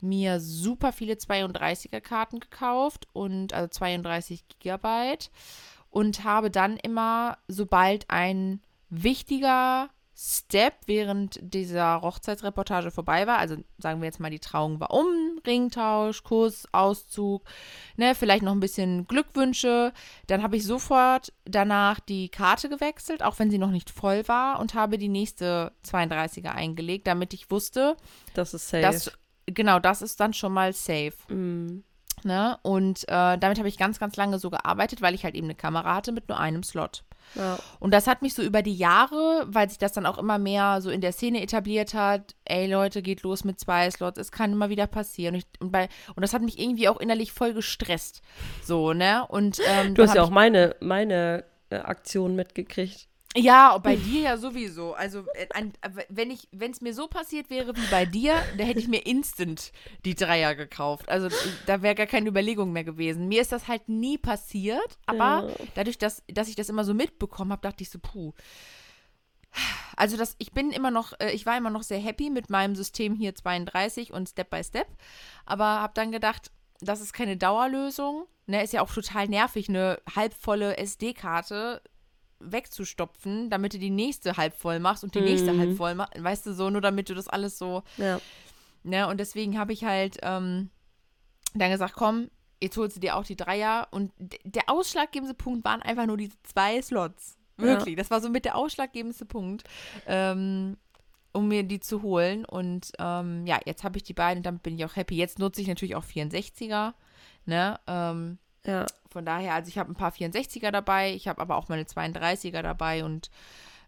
mir 0.00 0.40
super 0.40 0.92
viele 0.92 1.14
32er 1.14 2.00
Karten 2.00 2.40
gekauft 2.40 3.08
und 3.12 3.52
also 3.52 3.68
32 3.68 4.44
Gigabyte 4.48 5.30
und 5.90 6.24
habe 6.24 6.50
dann 6.50 6.78
immer, 6.78 7.36
sobald 7.46 8.08
ein 8.08 8.62
wichtiger 8.88 9.90
Step 10.22 10.74
während 10.84 11.38
dieser 11.40 12.02
Hochzeitsreportage 12.02 12.90
vorbei 12.90 13.26
war, 13.26 13.38
also 13.38 13.56
sagen 13.78 14.02
wir 14.02 14.06
jetzt 14.06 14.20
mal, 14.20 14.28
die 14.28 14.38
Trauung 14.38 14.78
war 14.78 14.90
um, 14.90 15.40
Ringtausch, 15.46 16.24
Kuss, 16.24 16.68
Auszug, 16.72 17.42
ne, 17.96 18.14
vielleicht 18.14 18.42
noch 18.42 18.52
ein 18.52 18.60
bisschen 18.60 19.06
Glückwünsche, 19.06 19.94
dann 20.26 20.42
habe 20.42 20.58
ich 20.58 20.66
sofort 20.66 21.32
danach 21.46 22.00
die 22.00 22.28
Karte 22.28 22.68
gewechselt, 22.68 23.22
auch 23.22 23.38
wenn 23.38 23.50
sie 23.50 23.56
noch 23.56 23.70
nicht 23.70 23.88
voll 23.88 24.28
war 24.28 24.60
und 24.60 24.74
habe 24.74 24.98
die 24.98 25.08
nächste 25.08 25.72
32er 25.86 26.50
eingelegt, 26.50 27.06
damit 27.06 27.32
ich 27.32 27.50
wusste, 27.50 27.96
Das 28.34 28.52
ist 28.52 28.68
safe. 28.68 28.82
dass 28.82 29.12
genau, 29.46 29.78
das 29.78 30.02
ist 30.02 30.20
dann 30.20 30.34
schon 30.34 30.52
mal 30.52 30.74
safe. 30.74 31.14
Mm. 31.32 31.82
Ne? 32.24 32.58
Und 32.60 33.08
äh, 33.08 33.38
damit 33.38 33.56
habe 33.56 33.68
ich 33.68 33.78
ganz, 33.78 33.98
ganz 33.98 34.16
lange 34.16 34.38
so 34.38 34.50
gearbeitet, 34.50 35.00
weil 35.00 35.14
ich 35.14 35.24
halt 35.24 35.34
eben 35.34 35.46
eine 35.46 35.54
Kamera 35.54 35.94
hatte 35.94 36.12
mit 36.12 36.28
nur 36.28 36.38
einem 36.38 36.62
Slot. 36.62 37.04
Ja. 37.34 37.58
Und 37.78 37.92
das 37.92 38.06
hat 38.06 38.22
mich 38.22 38.34
so 38.34 38.42
über 38.42 38.62
die 38.62 38.74
Jahre, 38.74 39.46
weil 39.46 39.68
sich 39.68 39.78
das 39.78 39.92
dann 39.92 40.06
auch 40.06 40.18
immer 40.18 40.38
mehr 40.38 40.80
so 40.80 40.90
in 40.90 41.00
der 41.00 41.12
Szene 41.12 41.42
etabliert 41.42 41.94
hat, 41.94 42.34
ey 42.44 42.70
Leute, 42.70 43.02
geht 43.02 43.22
los 43.22 43.44
mit 43.44 43.60
zwei 43.60 43.90
Slots, 43.90 44.18
es 44.18 44.32
kann 44.32 44.52
immer 44.52 44.68
wieder 44.68 44.86
passieren. 44.86 45.34
Und, 45.34 45.40
ich, 45.40 45.60
und, 45.60 45.72
bei, 45.72 45.88
und 46.14 46.22
das 46.22 46.32
hat 46.32 46.42
mich 46.42 46.58
irgendwie 46.58 46.88
auch 46.88 46.98
innerlich 46.98 47.32
voll 47.32 47.54
gestresst. 47.54 48.22
So, 48.64 48.92
ne? 48.92 49.26
Und 49.28 49.60
ähm, 49.66 49.94
Du 49.94 50.02
hast 50.02 50.14
ja 50.14 50.22
auch 50.22 50.30
meine, 50.30 50.76
meine 50.80 51.44
äh, 51.70 51.76
Aktion 51.76 52.34
mitgekriegt. 52.34 53.09
Ja, 53.36 53.78
bei 53.78 53.94
dir 53.94 54.22
ja 54.22 54.36
sowieso. 54.36 54.94
Also, 54.94 55.20
äh, 55.34 55.46
äh, 55.54 55.90
wenn 56.08 56.32
ich, 56.32 56.48
wenn 56.50 56.72
es 56.72 56.80
mir 56.80 56.92
so 56.92 57.06
passiert 57.06 57.48
wäre 57.48 57.76
wie 57.76 57.86
bei 57.86 58.04
dir, 58.04 58.34
da 58.52 58.64
hätte 58.64 58.80
ich 58.80 58.88
mir 58.88 59.06
instant 59.06 59.70
die 60.04 60.16
Dreier 60.16 60.56
gekauft. 60.56 61.08
Also, 61.08 61.30
da 61.64 61.80
wäre 61.80 61.94
gar 61.94 62.06
keine 62.08 62.28
Überlegung 62.28 62.72
mehr 62.72 62.82
gewesen. 62.82 63.28
Mir 63.28 63.40
ist 63.40 63.52
das 63.52 63.68
halt 63.68 63.88
nie 63.88 64.18
passiert, 64.18 64.98
aber 65.06 65.44
Ja. 65.60 65.66
dadurch, 65.74 65.96
dass, 65.98 66.24
dass 66.28 66.48
ich 66.48 66.56
das 66.56 66.68
immer 66.68 66.84
so 66.84 66.92
mitbekommen 66.92 67.52
habe, 67.52 67.62
dachte 67.62 67.84
ich 67.84 67.90
so, 67.90 68.00
puh. 68.00 68.32
Also 69.96 70.16
das, 70.16 70.34
ich 70.38 70.52
bin 70.52 70.70
immer 70.70 70.90
noch, 70.90 71.12
äh, 71.20 71.30
ich 71.32 71.44
war 71.46 71.56
immer 71.56 71.70
noch 71.70 71.82
sehr 71.82 71.98
happy 71.98 72.30
mit 72.30 72.50
meinem 72.50 72.74
System 72.74 73.14
hier 73.14 73.34
32 73.34 74.12
und 74.12 74.28
Step 74.28 74.50
by 74.50 74.62
Step, 74.64 74.86
aber 75.44 75.64
habe 75.64 75.92
dann 75.94 76.12
gedacht, 76.12 76.50
das 76.80 77.00
ist 77.00 77.12
keine 77.12 77.36
Dauerlösung. 77.36 78.26
Ne, 78.46 78.64
ist 78.64 78.72
ja 78.72 78.82
auch 78.82 78.92
total 78.92 79.28
nervig, 79.28 79.68
eine 79.68 80.00
halbvolle 80.16 80.76
SD-Karte 80.78 81.82
wegzustopfen, 82.40 83.50
damit 83.50 83.74
du 83.74 83.78
die 83.78 83.90
nächste 83.90 84.36
halb 84.36 84.54
voll 84.54 84.80
machst 84.80 85.04
und 85.04 85.14
die 85.14 85.20
nächste 85.20 85.56
halb 85.56 85.76
voll 85.76 85.94
machst. 85.94 86.22
Weißt 86.22 86.46
du, 86.46 86.54
so, 86.54 86.70
nur 86.70 86.80
damit 86.80 87.08
du 87.08 87.14
das 87.14 87.28
alles 87.28 87.58
so. 87.58 87.82
Ja. 87.96 88.20
Ne? 88.82 89.06
Und 89.06 89.18
deswegen 89.20 89.58
habe 89.58 89.72
ich 89.72 89.84
halt 89.84 90.18
ähm, 90.22 90.70
dann 91.54 91.70
gesagt, 91.70 91.94
komm, 91.94 92.30
jetzt 92.62 92.76
holst 92.76 92.96
du 92.96 93.00
dir 93.00 93.16
auch 93.16 93.24
die 93.24 93.36
Dreier. 93.36 93.88
Und 93.90 94.12
der 94.44 94.64
ausschlaggebendste 94.68 95.34
Punkt 95.34 95.64
waren 95.64 95.82
einfach 95.82 96.06
nur 96.06 96.16
diese 96.16 96.36
zwei 96.42 96.80
Slots. 96.80 97.36
Wirklich. 97.56 97.96
Ja. 97.96 98.02
Das 98.02 98.10
war 98.10 98.20
so 98.20 98.30
mit 98.30 98.44
der 98.44 98.56
ausschlaggebendste 98.56 99.26
Punkt. 99.26 99.64
Ähm, 100.06 100.76
um 101.32 101.48
mir 101.48 101.62
die 101.62 101.80
zu 101.80 102.02
holen. 102.02 102.44
Und 102.44 102.92
ähm, 102.98 103.46
ja, 103.46 103.60
jetzt 103.64 103.84
habe 103.84 103.96
ich 103.96 104.02
die 104.02 104.14
beiden, 104.14 104.42
damit 104.42 104.62
bin 104.62 104.76
ich 104.76 104.84
auch 104.84 104.96
happy. 104.96 105.16
Jetzt 105.16 105.38
nutze 105.38 105.60
ich 105.60 105.68
natürlich 105.68 105.94
auch 105.94 106.04
64er. 106.04 106.94
Ne? 107.46 107.78
Ähm, 107.86 108.38
ja. 108.64 108.86
Von 109.10 109.24
daher, 109.24 109.54
also 109.54 109.68
ich 109.68 109.78
habe 109.78 109.90
ein 109.90 109.96
paar 109.96 110.12
64er 110.12 110.70
dabei, 110.70 111.12
ich 111.14 111.28
habe 111.28 111.40
aber 111.40 111.56
auch 111.56 111.68
meine 111.68 111.82
32er 111.82 112.62
dabei 112.62 113.04
und 113.04 113.30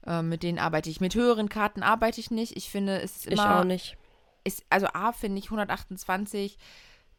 äh, 0.07 0.23
mit 0.23 0.43
denen 0.43 0.59
arbeite 0.59 0.91
ich. 0.91 1.01
Mit 1.01 1.15
höheren 1.15 1.49
Karten 1.49 1.83
arbeite 1.83 2.21
ich 2.21 2.31
nicht. 2.31 2.57
Ich 2.57 2.71
finde, 2.71 3.01
es 3.01 3.19
ist 3.19 3.27
immer. 3.27 3.35
Ich 3.35 3.61
auch 3.61 3.65
nicht. 3.65 3.97
Ist, 4.45 4.65
also 4.71 4.89
A 4.93 5.13
finde 5.13 5.39
ich 5.39 5.47
128 5.47 6.59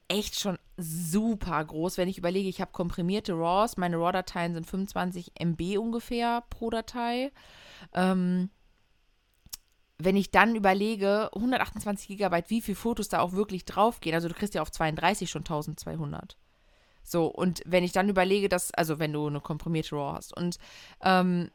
echt 0.09 0.39
schon 0.39 0.57
super 0.77 1.63
groß, 1.63 1.97
wenn 1.97 2.09
ich 2.09 2.17
überlege, 2.17 2.49
ich 2.49 2.59
habe 2.59 2.71
komprimierte 2.71 3.33
RAWs, 3.33 3.77
meine 3.77 3.97
RAW-Dateien 3.97 4.53
sind 4.53 4.67
25 4.67 5.31
MB 5.39 5.77
ungefähr 5.77 6.43
pro 6.49 6.69
Datei. 6.69 7.31
Ähm, 7.93 8.49
wenn 9.97 10.17
ich 10.17 10.31
dann 10.31 10.55
überlege, 10.55 11.29
128 11.33 12.07
Gigabyte, 12.07 12.49
wie 12.49 12.61
viele 12.61 12.75
Fotos 12.75 13.07
da 13.07 13.19
auch 13.19 13.31
wirklich 13.31 13.63
draufgehen, 13.65 14.15
also 14.15 14.27
du 14.27 14.33
kriegst 14.33 14.53
ja 14.55 14.61
auf 14.61 14.71
32 14.71 15.29
schon 15.29 15.43
1200. 15.43 16.37
So, 17.03 17.27
und 17.27 17.61
wenn 17.65 17.83
ich 17.83 17.91
dann 17.91 18.09
überlege, 18.09 18.49
dass, 18.49 18.73
also 18.73 18.99
wenn 18.99 19.13
du 19.13 19.27
eine 19.27 19.41
komprimierte 19.41 19.95
RAW 19.95 20.15
hast, 20.15 20.35
und 20.35 20.57
ähm, 21.03 21.49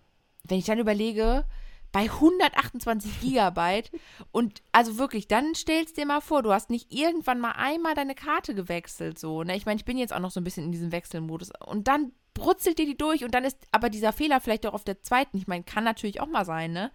wenn 0.45 0.59
ich 0.59 0.67
dann 0.67 0.79
überlege, 0.79 1.45
bei 1.93 2.03
128 2.03 3.21
Gigabyte 3.21 3.91
und 4.31 4.63
also 4.73 4.99
wirklich, 4.99 5.29
dann 5.29 5.55
stellst 5.55 5.97
dir 5.97 6.07
mal 6.07 6.21
vor, 6.21 6.43
du 6.43 6.53
hast 6.53 6.71
nicht 6.71 6.93
irgendwann 6.93 7.41
mal 7.41 7.53
einmal 7.53 7.95
deine 7.95 8.15
Karte 8.15 8.55
gewechselt, 8.55 9.19
so, 9.19 9.43
ne? 9.43 9.57
Ich 9.57 9.67
meine, 9.67 9.79
ich 9.79 9.85
bin 9.85 9.99
jetzt 9.99 10.13
auch 10.13 10.21
noch 10.21 10.31
so 10.31 10.41
ein 10.41 10.45
bisschen 10.45 10.65
in 10.65 10.73
diesem 10.73 10.93
Wechselmodus 10.93 11.51
und 11.67 11.89
dann 11.89 12.13
brutzelt 12.39 12.79
dir 12.79 12.87
die 12.87 12.97
durch 12.97 13.25
und 13.25 13.35
dann 13.35 13.45
ist 13.45 13.59
aber 13.73 13.91
dieser 13.91 14.13
Fehler 14.13 14.41
vielleicht 14.41 14.67
auch 14.67 14.75
auf 14.75 14.85
der 14.85 15.03
zweiten. 15.03 15.37
Ich 15.37 15.47
meine, 15.47 15.65
kann 15.65 15.85
natürlich 15.85 16.21
auch 16.21 16.27
mal 16.27 16.45
sein, 16.45 16.73
ne? 16.73 16.91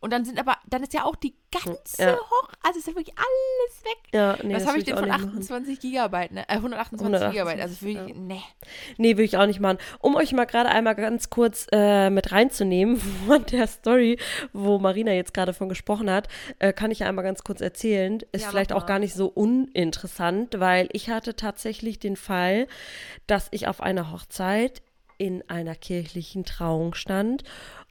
Und 0.00 0.12
dann 0.12 0.24
sind 0.24 0.38
aber, 0.38 0.58
dann 0.68 0.82
ist 0.82 0.92
ja 0.92 1.04
auch 1.04 1.16
die 1.16 1.34
ganze 1.50 2.02
ja. 2.02 2.16
hoch, 2.16 2.48
also 2.62 2.78
ist 2.78 2.86
ja 2.86 2.94
wirklich 2.94 3.16
alles 3.16 3.84
weg. 3.84 3.98
Ja, 4.12 4.36
nee, 4.42 4.54
Was 4.54 4.66
habe 4.66 4.78
ich 4.78 4.84
denn 4.84 4.98
von 4.98 5.10
28 5.10 5.80
Gigabyte, 5.80 6.32
ne? 6.32 6.42
Äh, 6.48 6.56
128 6.56 7.06
128 7.06 7.32
Gigabyte, 7.32 7.62
also 7.62 7.74
für 7.74 7.88
ja. 7.88 8.14
ne. 8.14 8.42
Nee, 8.98 9.16
will 9.16 9.24
ich 9.24 9.36
auch 9.36 9.46
nicht 9.46 9.60
machen. 9.60 9.78
Um 10.00 10.14
euch 10.16 10.32
mal 10.32 10.44
gerade 10.44 10.68
einmal 10.68 10.94
ganz 10.94 11.30
kurz 11.30 11.66
äh, 11.72 12.10
mit 12.10 12.32
reinzunehmen 12.32 12.96
von 13.26 13.46
der 13.46 13.66
Story, 13.66 14.18
wo 14.52 14.78
Marina 14.78 15.12
jetzt 15.12 15.34
gerade 15.34 15.54
von 15.54 15.68
gesprochen 15.68 16.10
hat, 16.10 16.28
äh, 16.58 16.72
kann 16.72 16.90
ich 16.90 17.00
ja 17.00 17.08
einmal 17.08 17.24
ganz 17.24 17.44
kurz 17.44 17.60
erzählen. 17.60 18.20
Ist 18.32 18.42
ja, 18.42 18.50
vielleicht 18.50 18.72
auch 18.72 18.86
gar 18.86 18.98
nicht 18.98 19.14
so 19.14 19.28
uninteressant, 19.28 20.60
weil 20.60 20.88
ich 20.92 21.08
hatte 21.08 21.36
tatsächlich 21.36 21.98
den 21.98 22.16
Fall, 22.16 22.66
dass 23.26 23.48
ich 23.52 23.68
auf 23.68 23.80
einer 23.80 24.12
Hochzeit 24.12 24.82
in 25.18 25.48
einer 25.48 25.74
kirchlichen 25.74 26.44
Trauung 26.44 26.94
stand 26.94 27.44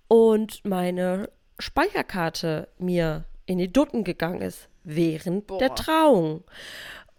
und 0.07 0.63
meine 0.65 1.29
Speicherkarte 1.59 2.67
mir 2.77 3.25
in 3.45 3.57
die 3.57 3.71
Dutten 3.71 4.03
gegangen 4.03 4.41
ist 4.41 4.69
während 4.83 5.47
Boah. 5.47 5.59
der 5.59 5.75
Trauung. 5.75 6.43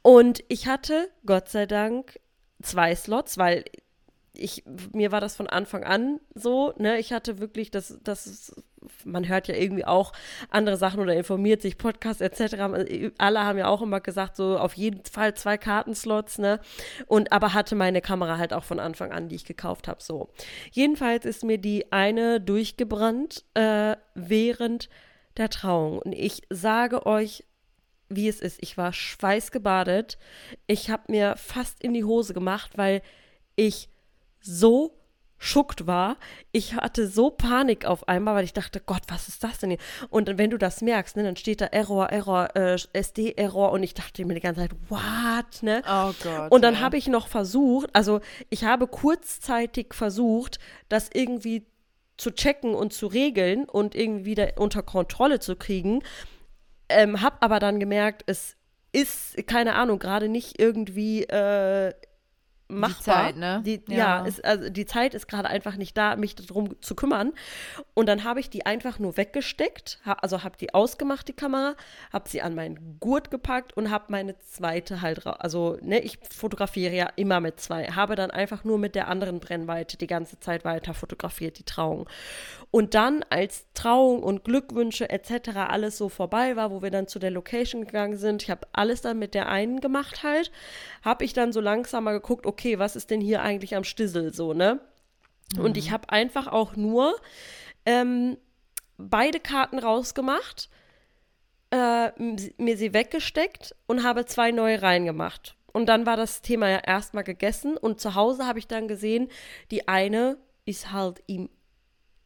Und 0.02 0.44
ich 0.48 0.66
hatte, 0.66 1.08
Gott 1.24 1.48
sei 1.48 1.66
Dank, 1.66 2.20
zwei 2.62 2.94
Slots, 2.94 3.38
weil 3.38 3.64
ich, 4.36 4.64
mir 4.92 5.12
war 5.12 5.20
das 5.20 5.36
von 5.36 5.46
Anfang 5.46 5.84
an 5.84 6.20
so, 6.34 6.72
ne? 6.78 6.98
Ich 6.98 7.12
hatte 7.12 7.38
wirklich 7.38 7.70
das, 7.70 7.98
das, 8.02 8.54
man 9.04 9.28
hört 9.28 9.48
ja 9.48 9.54
irgendwie 9.54 9.84
auch 9.84 10.12
andere 10.50 10.76
Sachen 10.76 11.00
oder 11.00 11.14
informiert 11.14 11.62
sich, 11.62 11.78
Podcasts 11.78 12.20
etc. 12.20 12.56
Alle 13.18 13.44
haben 13.44 13.58
ja 13.58 13.68
auch 13.68 13.82
immer 13.82 14.00
gesagt, 14.00 14.36
so 14.36 14.58
auf 14.58 14.74
jeden 14.74 15.04
Fall 15.04 15.34
zwei 15.34 15.56
Kartenslots, 15.56 16.38
ne? 16.38 16.60
Und 17.06 17.32
aber 17.32 17.54
hatte 17.54 17.76
meine 17.76 18.00
Kamera 18.00 18.38
halt 18.38 18.52
auch 18.52 18.64
von 18.64 18.80
Anfang 18.80 19.12
an, 19.12 19.28
die 19.28 19.36
ich 19.36 19.44
gekauft 19.44 19.86
habe, 19.88 20.02
so. 20.02 20.30
Jedenfalls 20.72 21.24
ist 21.24 21.44
mir 21.44 21.58
die 21.58 21.92
eine 21.92 22.40
durchgebrannt 22.40 23.44
äh, 23.54 23.96
während 24.14 24.88
der 25.36 25.48
Trauung. 25.48 25.98
Und 25.98 26.12
ich 26.12 26.42
sage 26.50 27.06
euch, 27.06 27.44
wie 28.08 28.28
es 28.28 28.40
ist. 28.40 28.58
Ich 28.62 28.76
war 28.76 28.92
schweißgebadet. 28.92 30.18
Ich 30.66 30.90
habe 30.90 31.04
mir 31.08 31.36
fast 31.36 31.82
in 31.82 31.94
die 31.94 32.04
Hose 32.04 32.34
gemacht, 32.34 32.72
weil 32.76 33.02
ich 33.56 33.88
so 34.44 34.94
schuckt 35.38 35.86
war. 35.86 36.16
Ich 36.52 36.74
hatte 36.74 37.06
so 37.06 37.30
Panik 37.30 37.84
auf 37.84 38.08
einmal, 38.08 38.36
weil 38.36 38.44
ich 38.44 38.52
dachte, 38.52 38.80
Gott, 38.80 39.02
was 39.08 39.28
ist 39.28 39.44
das 39.44 39.58
denn 39.58 39.70
hier? 39.70 39.78
Und 40.10 40.38
wenn 40.38 40.50
du 40.50 40.58
das 40.58 40.80
merkst, 40.80 41.16
ne, 41.16 41.22
dann 41.22 41.36
steht 41.36 41.60
da 41.60 41.66
Error, 41.66 42.10
Error, 42.10 42.56
äh, 42.56 42.78
SD-Error 42.92 43.72
und 43.72 43.82
ich 43.82 43.94
dachte 43.94 44.24
mir 44.24 44.34
die 44.34 44.40
ganze 44.40 44.62
Zeit, 44.62 44.74
what, 44.88 45.62
ne? 45.62 45.82
Oh 45.86 46.12
Gott. 46.22 46.50
Und 46.50 46.62
dann 46.62 46.74
ja. 46.74 46.80
habe 46.80 46.96
ich 46.96 47.08
noch 47.08 47.28
versucht, 47.28 47.90
also 47.92 48.20
ich 48.48 48.64
habe 48.64 48.86
kurzzeitig 48.86 49.92
versucht, 49.92 50.58
das 50.88 51.10
irgendwie 51.12 51.66
zu 52.16 52.30
checken 52.30 52.74
und 52.74 52.92
zu 52.92 53.06
regeln 53.06 53.64
und 53.64 53.94
irgendwie 53.94 54.24
wieder 54.24 54.52
unter 54.56 54.82
Kontrolle 54.82 55.40
zu 55.40 55.56
kriegen. 55.56 56.02
Ähm, 56.88 57.20
hab 57.22 57.42
aber 57.44 57.58
dann 57.58 57.80
gemerkt, 57.80 58.22
es 58.26 58.56
ist, 58.92 59.46
keine 59.46 59.74
Ahnung, 59.74 59.98
gerade 59.98 60.28
nicht 60.28 60.60
irgendwie 60.60 61.24
äh, 61.24 61.92
machbar. 62.68 62.96
Die 62.96 63.02
Zeit, 63.02 63.36
ne? 63.36 63.62
Die, 63.64 63.82
ja, 63.88 63.96
ja 63.96 64.24
ist, 64.24 64.44
also 64.44 64.70
die 64.70 64.86
Zeit 64.86 65.14
ist 65.14 65.28
gerade 65.28 65.48
einfach 65.48 65.76
nicht 65.76 65.96
da, 65.96 66.16
mich 66.16 66.34
darum 66.34 66.80
zu 66.80 66.94
kümmern. 66.94 67.32
Und 67.92 68.06
dann 68.06 68.24
habe 68.24 68.40
ich 68.40 68.50
die 68.50 68.66
einfach 68.66 68.98
nur 68.98 69.16
weggesteckt, 69.16 70.00
hab, 70.04 70.22
also 70.22 70.42
habe 70.42 70.56
die 70.56 70.74
ausgemacht, 70.74 71.28
die 71.28 71.32
Kamera, 71.32 71.74
habe 72.12 72.28
sie 72.28 72.42
an 72.42 72.54
meinen 72.54 72.98
Gurt 73.00 73.30
gepackt 73.30 73.76
und 73.76 73.90
habe 73.90 74.06
meine 74.08 74.38
zweite 74.38 75.02
halt, 75.02 75.26
also 75.26 75.78
ne, 75.82 76.00
ich 76.00 76.18
fotografiere 76.30 76.94
ja 76.94 77.08
immer 77.16 77.40
mit 77.40 77.60
zwei, 77.60 77.86
habe 77.86 78.16
dann 78.16 78.30
einfach 78.30 78.64
nur 78.64 78.78
mit 78.78 78.94
der 78.94 79.08
anderen 79.08 79.40
Brennweite 79.40 79.96
die 79.96 80.06
ganze 80.06 80.40
Zeit 80.40 80.64
weiter 80.64 80.94
fotografiert, 80.94 81.58
die 81.58 81.64
Trauung. 81.64 82.08
Und 82.70 82.94
dann, 82.94 83.24
als 83.30 83.66
Trauung 83.74 84.22
und 84.22 84.44
Glückwünsche 84.44 85.08
etc. 85.08 85.50
alles 85.68 85.96
so 85.96 86.08
vorbei 86.08 86.56
war, 86.56 86.70
wo 86.70 86.82
wir 86.82 86.90
dann 86.90 87.06
zu 87.06 87.18
der 87.18 87.30
Location 87.30 87.84
gegangen 87.84 88.16
sind, 88.16 88.42
ich 88.42 88.50
habe 88.50 88.66
alles 88.72 89.00
dann 89.00 89.18
mit 89.18 89.34
der 89.34 89.48
einen 89.48 89.80
gemacht 89.80 90.24
halt, 90.24 90.50
habe 91.02 91.24
ich 91.24 91.32
dann 91.34 91.52
so 91.52 91.60
langsam 91.60 92.04
mal 92.04 92.14
geguckt, 92.14 92.46
okay, 92.46 92.53
was 92.78 92.96
ist 92.96 93.10
denn 93.10 93.20
hier 93.20 93.42
eigentlich 93.42 93.76
am 93.76 93.84
Stissel 93.84 94.32
so, 94.32 94.54
ne? 94.54 94.80
Mhm. 95.56 95.64
Und 95.64 95.76
ich 95.76 95.90
habe 95.90 96.10
einfach 96.10 96.46
auch 96.46 96.76
nur 96.76 97.16
ähm, 97.86 98.36
beide 98.96 99.40
Karten 99.40 99.78
rausgemacht, 99.78 100.68
äh, 101.70 102.10
mir 102.56 102.76
sie 102.76 102.94
weggesteckt 102.94 103.74
und 103.86 104.04
habe 104.04 104.26
zwei 104.26 104.50
neue 104.50 104.82
reingemacht. 104.82 105.56
Und 105.72 105.86
dann 105.86 106.06
war 106.06 106.16
das 106.16 106.40
Thema 106.40 106.68
ja 106.68 106.78
erstmal 106.78 107.24
gegessen 107.24 107.76
und 107.76 108.00
zu 108.00 108.14
Hause 108.14 108.46
habe 108.46 108.60
ich 108.60 108.68
dann 108.68 108.86
gesehen, 108.86 109.28
die 109.72 109.88
eine 109.88 110.38
ist 110.64 110.92
halt 110.92 111.22
ihm 111.26 111.48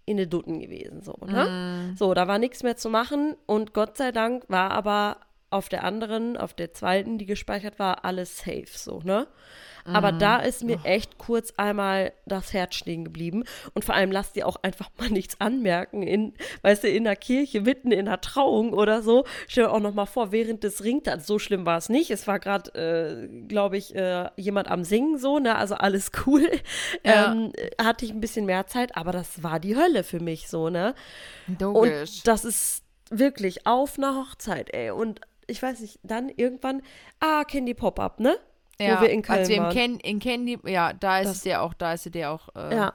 in 0.05 0.17
den 0.17 0.31
Dutten 0.31 0.61
gewesen, 0.61 1.03
so, 1.03 1.17
ne? 1.27 1.93
Mm. 1.93 1.97
So, 1.97 2.15
da 2.15 2.27
war 2.29 2.39
nichts 2.39 2.63
mehr 2.63 2.77
zu 2.77 2.89
machen 2.89 3.37
und 3.47 3.75
Gott 3.75 3.97
sei 3.97 4.11
Dank 4.13 4.45
war 4.49 4.71
aber 4.71 5.21
auf 5.51 5.69
der 5.69 5.85
anderen, 5.85 6.37
auf 6.37 6.55
der 6.55 6.73
zweiten, 6.73 7.19
die 7.19 7.27
gespeichert 7.27 7.79
war, 7.79 8.05
alles 8.05 8.39
safe, 8.39 8.67
so, 8.69 9.01
ne? 9.01 9.27
Aber 9.85 10.13
mhm. 10.13 10.19
da 10.19 10.39
ist 10.39 10.65
mir 10.65 10.79
echt 10.85 11.19
kurz 11.19 11.53
einmal 11.57 12.13
das 12.27 12.53
Herz 12.53 12.75
stehen 12.75 13.05
geblieben. 13.05 13.45
Und 13.75 13.85
vor 13.85 13.95
allem 13.95 14.13
lasst 14.13 14.37
ihr 14.37 14.47
auch 14.47 14.57
einfach 14.63 14.91
mal 14.99 15.09
nichts 15.11 15.41
anmerken, 15.41 16.03
in, 16.03 16.35
weißt 16.63 16.85
du, 16.85 16.89
in 16.89 17.05
der 17.05 17.17
Kirche, 17.17 17.61
mitten 17.61 17.93
in 17.93 18.07
der 18.07 18.21
Trauung 18.21 18.73
oder 18.73 19.03
so. 19.03 19.25
Stell 19.47 19.65
dir 19.65 19.73
auch 19.73 19.81
noch 19.81 19.95
mal 19.95 20.07
vor, 20.07 20.33
während 20.33 20.65
des 20.65 20.85
Ringtanz, 20.85 21.27
so 21.27 21.39
schlimm 21.39 21.67
war 21.67 21.79
es 21.79 21.89
nicht. 21.89 22.11
Es 22.11 22.27
war 22.27 22.39
gerade, 22.39 22.71
äh, 22.75 23.47
glaube 23.47 23.77
ich, 23.77 23.95
äh, 23.95 24.31
jemand 24.37 24.69
am 24.69 24.85
Singen 24.85 25.19
so, 25.19 25.39
ne? 25.39 25.57
Also 25.57 25.75
alles 25.75 26.11
cool. 26.27 26.49
Ja. 27.05 27.33
Ähm, 27.33 27.53
hatte 27.81 28.05
ich 28.05 28.13
ein 28.13 28.21
bisschen 28.21 28.47
mehr 28.47 28.67
Zeit, 28.67 28.97
aber 28.97 29.13
das 29.13 29.43
war 29.43 29.61
die 29.61 29.77
Hölle 29.77 30.05
für 30.05 30.21
mich 30.21 30.49
so, 30.49 30.69
ne? 30.69 30.95
Logisch. 31.59 32.19
Und 32.19 32.29
das 32.29 32.45
ist 32.45 32.83
wirklich 33.11 33.67
auf 33.67 33.99
einer 33.99 34.17
Hochzeit, 34.17 34.73
ey. 34.75 34.91
Und 34.91 35.21
ich 35.47 35.63
weiß 35.63 35.81
nicht, 35.81 35.99
dann 36.03 36.29
irgendwann, 36.29 36.83
ah, 37.21 37.45
Candy 37.45 37.75
Pop-Up, 37.75 38.21
ne? 38.21 38.39
Ja, 38.81 38.99
wo 38.99 39.03
wir 39.03 39.11
in 39.11 39.23
Köln 39.23 39.39
als 39.41 39.49
wir 39.49 39.59
waren. 39.59 39.73
Ken, 39.75 40.01
in 40.01 40.21
Candy, 40.21 40.59
ja, 40.65 40.93
da 40.93 41.19
ist 41.19 41.29
das, 41.29 41.43
der 41.43 41.63
auch, 41.63 41.75
da 41.75 41.95
ist 41.95 42.15
der 42.15 42.31
auch. 42.31 42.49
Äh, 42.55 42.77
ja, 42.77 42.95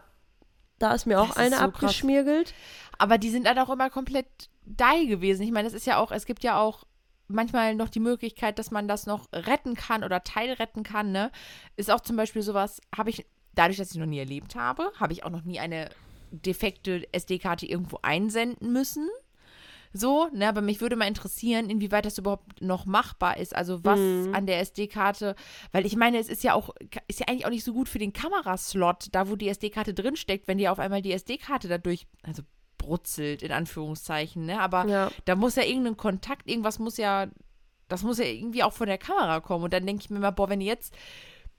da 0.79 0.93
ist 0.93 1.05
mir 1.05 1.19
auch 1.19 1.35
eine 1.35 1.57
so 1.57 1.61
abgeschmirgelt. 1.61 2.47
Krass. 2.47 2.99
Aber 2.99 3.17
die 3.17 3.29
sind 3.29 3.47
halt 3.47 3.57
auch 3.59 3.69
immer 3.69 3.89
komplett 3.89 4.27
die 4.65 5.07
gewesen. 5.07 5.43
Ich 5.43 5.51
meine, 5.51 5.67
es 5.67 5.73
ist 5.73 5.85
ja 5.85 5.97
auch, 5.97 6.11
es 6.11 6.25
gibt 6.25 6.43
ja 6.43 6.59
auch 6.59 6.85
manchmal 7.27 7.75
noch 7.75 7.89
die 7.89 7.99
Möglichkeit, 7.99 8.59
dass 8.59 8.71
man 8.71 8.87
das 8.87 9.05
noch 9.05 9.27
retten 9.33 9.75
kann 9.75 10.03
oder 10.03 10.23
teilretten 10.23 10.83
kann, 10.83 11.11
ne? 11.11 11.31
Ist 11.75 11.91
auch 11.91 12.01
zum 12.01 12.15
Beispiel 12.15 12.41
sowas, 12.41 12.81
habe 12.95 13.09
ich, 13.09 13.25
dadurch, 13.55 13.77
dass 13.77 13.91
ich 13.91 13.97
noch 13.97 14.05
nie 14.05 14.19
erlebt 14.19 14.55
habe, 14.55 14.91
habe 14.99 15.13
ich 15.13 15.23
auch 15.23 15.29
noch 15.29 15.43
nie 15.43 15.59
eine 15.59 15.89
defekte 16.31 17.07
SD-Karte 17.11 17.65
irgendwo 17.65 17.99
einsenden 18.01 18.71
müssen. 18.71 19.07
So, 19.93 20.27
ne, 20.33 20.47
aber 20.49 20.61
mich 20.61 20.81
würde 20.81 20.95
mal 20.95 21.07
interessieren, 21.07 21.69
inwieweit 21.69 22.05
das 22.05 22.17
überhaupt 22.17 22.61
noch 22.61 22.85
machbar 22.85 23.37
ist. 23.37 23.55
Also 23.55 23.83
was 23.85 23.99
Mhm. 23.99 24.33
an 24.33 24.45
der 24.47 24.59
SD-Karte, 24.59 25.35
weil 25.71 25.85
ich 25.85 25.95
meine, 25.95 26.17
es 26.17 26.29
ist 26.29 26.43
ja 26.43 26.55
auch, 26.55 26.71
ist 27.07 27.19
ja 27.19 27.27
eigentlich 27.27 27.45
auch 27.45 27.51
nicht 27.51 27.63
so 27.63 27.73
gut 27.73 27.87
für 27.89 27.99
den 27.99 28.11
Kameraslot, 28.13 29.07
da 29.11 29.29
wo 29.29 29.35
die 29.35 29.49
SD-Karte 29.49 29.93
drinsteckt, 29.93 30.47
wenn 30.47 30.57
dir 30.57 30.71
auf 30.71 30.79
einmal 30.79 31.01
die 31.03 31.11
SD-Karte 31.13 31.67
dadurch, 31.67 32.07
also 32.23 32.41
brutzelt, 32.79 33.43
in 33.43 33.51
Anführungszeichen, 33.51 34.45
ne? 34.45 34.59
Aber 34.59 34.85
Ja. 34.87 35.11
da 35.25 35.35
muss 35.35 35.55
ja 35.55 35.63
irgendein 35.63 35.95
Kontakt, 35.95 36.49
irgendwas 36.49 36.79
muss 36.79 36.97
ja, 36.97 37.27
das 37.87 38.03
muss 38.03 38.17
ja 38.17 38.25
irgendwie 38.25 38.63
auch 38.63 38.73
von 38.73 38.87
der 38.87 38.97
Kamera 38.97 39.39
kommen. 39.39 39.63
Und 39.65 39.73
dann 39.73 39.85
denke 39.85 40.01
ich 40.03 40.09
mir 40.09 40.19
mal, 40.19 40.31
boah, 40.31 40.49
wenn 40.49 40.59
jetzt 40.61 40.93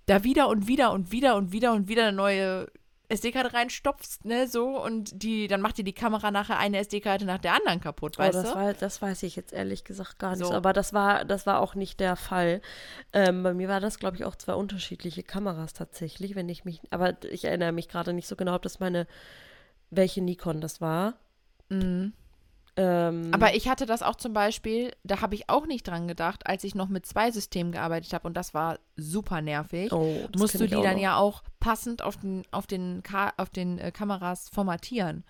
da 0.06 0.22
wieder 0.24 0.48
und 0.48 0.66
wieder 0.66 0.92
und 0.92 1.12
wieder 1.12 1.36
und 1.36 1.52
wieder 1.52 1.72
und 1.72 1.88
wieder 1.88 2.08
eine 2.08 2.16
neue 2.16 2.66
SD-Karte 3.08 3.52
reinstopfst, 3.52 4.24
ne, 4.24 4.48
so, 4.48 4.82
und 4.82 5.22
die, 5.22 5.46
dann 5.46 5.60
macht 5.60 5.76
dir 5.76 5.84
die 5.84 5.92
Kamera 5.92 6.30
nachher 6.30 6.58
eine 6.58 6.78
SD-Karte 6.78 7.26
nach 7.26 7.38
der 7.38 7.52
anderen 7.54 7.80
kaputt, 7.80 8.16
Oh, 8.18 8.22
weißt 8.22 8.34
das, 8.34 8.50
du? 8.52 8.54
war, 8.56 8.72
das 8.74 9.02
weiß 9.02 9.22
ich 9.24 9.36
jetzt 9.36 9.52
ehrlich 9.52 9.84
gesagt 9.84 10.18
gar 10.18 10.34
nicht 10.36 10.46
so. 10.46 10.52
Aber 10.52 10.72
das 10.72 10.92
war, 10.94 11.24
das 11.24 11.46
war 11.46 11.60
auch 11.60 11.74
nicht 11.74 12.00
der 12.00 12.16
Fall. 12.16 12.62
Ähm, 13.12 13.42
bei 13.42 13.52
mir 13.52 13.68
war 13.68 13.80
das, 13.80 13.98
glaube 13.98 14.16
ich, 14.16 14.24
auch 14.24 14.36
zwei 14.36 14.54
unterschiedliche 14.54 15.22
Kameras 15.22 15.74
tatsächlich, 15.74 16.34
wenn 16.34 16.48
ich 16.48 16.64
mich. 16.64 16.80
Aber 16.90 17.22
ich 17.24 17.44
erinnere 17.44 17.72
mich 17.72 17.88
gerade 17.88 18.12
nicht 18.14 18.26
so 18.26 18.36
genau, 18.36 18.54
ob 18.54 18.62
das 18.62 18.80
meine, 18.80 19.06
welche 19.90 20.22
Nikon 20.22 20.60
das 20.60 20.80
war. 20.80 21.14
Mhm. 21.68 22.14
Ähm, 22.76 23.30
Aber 23.32 23.54
ich 23.54 23.68
hatte 23.68 23.86
das 23.86 24.02
auch 24.02 24.16
zum 24.16 24.32
Beispiel, 24.32 24.92
da 25.04 25.20
habe 25.20 25.34
ich 25.36 25.48
auch 25.48 25.66
nicht 25.66 25.86
dran 25.86 26.08
gedacht, 26.08 26.46
als 26.46 26.64
ich 26.64 26.74
noch 26.74 26.88
mit 26.88 27.06
zwei 27.06 27.30
Systemen 27.30 27.70
gearbeitet 27.72 28.12
habe 28.12 28.26
und 28.26 28.36
das 28.36 28.52
war 28.52 28.78
super 28.96 29.40
nervig. 29.40 29.92
oh, 29.92 30.26
das 30.32 30.40
musst 30.40 30.54
du 30.54 30.66
die 30.66 30.82
dann 30.82 30.94
noch. 30.96 31.02
ja 31.02 31.16
auch 31.16 31.42
passend 31.60 32.02
auf 32.02 32.16
den, 32.16 32.42
auf 32.50 32.66
den, 32.66 33.02
Ka 33.04 33.32
auf 33.36 33.50
den 33.50 33.78
äh, 33.78 33.92
Kameras 33.92 34.48
formatieren. 34.48 35.24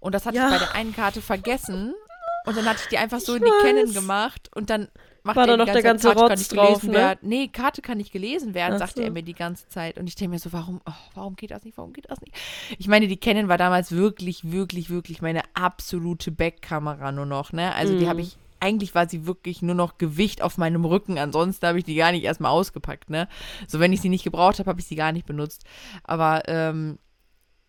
Und 0.00 0.14
das 0.14 0.26
hatte 0.26 0.36
Ja. 0.38 0.46
ich 0.46 0.52
bei 0.52 0.58
der 0.58 0.74
einen 0.74 0.94
Karte 0.94 1.22
vergessen. 1.22 1.94
Und 2.44 2.56
dann 2.56 2.64
hatte 2.64 2.80
ich 2.82 2.88
die 2.88 2.98
einfach 2.98 3.20
so 3.20 3.36
Ich 3.36 3.40
in 3.40 3.44
die 3.46 3.52
Canon 3.64 3.94
gemacht 3.94 4.50
und 4.56 4.68
dann 4.68 4.88
macht 5.24 5.36
War 5.36 5.46
da 5.46 5.52
die 5.52 5.58
noch 5.58 5.66
der 5.66 5.82
ganze 5.82 6.06
Zeit, 6.08 6.16
Karte 6.16 6.32
Rotz 6.32 6.38
nicht 6.40 6.56
drauf, 6.56 6.66
gelesen 6.80 6.86
ne? 6.92 6.98
werden. 6.98 7.18
Nee, 7.22 7.48
Karte 7.48 7.82
kann 7.82 7.98
nicht 7.98 8.12
gelesen 8.12 8.54
werden, 8.54 8.74
Ach 8.74 8.78
sagte 8.78 8.96
so. 9.00 9.02
er 9.02 9.10
mir 9.10 9.22
die 9.22 9.34
ganze 9.34 9.68
Zeit. 9.68 9.98
Und 9.98 10.06
ich 10.08 10.14
denke 10.16 10.32
mir 10.34 10.38
so, 10.38 10.52
warum, 10.52 10.80
oh, 10.86 10.92
warum 11.14 11.36
geht 11.36 11.50
das 11.50 11.64
nicht, 11.64 11.76
warum 11.78 11.92
geht 11.92 12.10
das 12.10 12.20
nicht? 12.20 12.34
Ich 12.78 12.88
meine, 12.88 13.06
die 13.08 13.16
Canon 13.16 13.48
war 13.48 13.58
damals 13.58 13.92
wirklich, 13.92 14.50
wirklich, 14.50 14.90
wirklich 14.90 15.22
meine 15.22 15.42
absolute 15.54 16.30
Backkamera 16.32 17.12
nur 17.12 17.26
noch, 17.26 17.52
ne? 17.52 17.74
Also 17.74 17.94
die 17.94 18.04
Mhm. 18.04 18.08
habe 18.08 18.20
ich, 18.22 18.36
eigentlich 18.60 18.94
war 18.94 19.08
sie 19.08 19.26
wirklich 19.26 19.62
nur 19.62 19.74
noch 19.74 19.98
Gewicht 19.98 20.42
auf 20.42 20.58
meinem 20.58 20.84
Rücken, 20.84 21.18
ansonsten 21.18 21.66
habe 21.66 21.78
ich 21.78 21.84
die 21.84 21.94
gar 21.96 22.12
nicht 22.12 22.24
erstmal 22.24 22.50
ausgepackt, 22.52 23.10
ne? 23.10 23.28
So, 23.68 23.80
wenn 23.80 23.92
ich 23.92 24.00
sie 24.00 24.08
nicht 24.08 24.24
gebraucht 24.24 24.58
habe, 24.58 24.70
habe 24.70 24.80
ich 24.80 24.86
sie 24.86 24.96
gar 24.96 25.12
nicht 25.12 25.26
benutzt. 25.26 25.64
Aber, 26.04 26.42
ähm, 26.48 26.98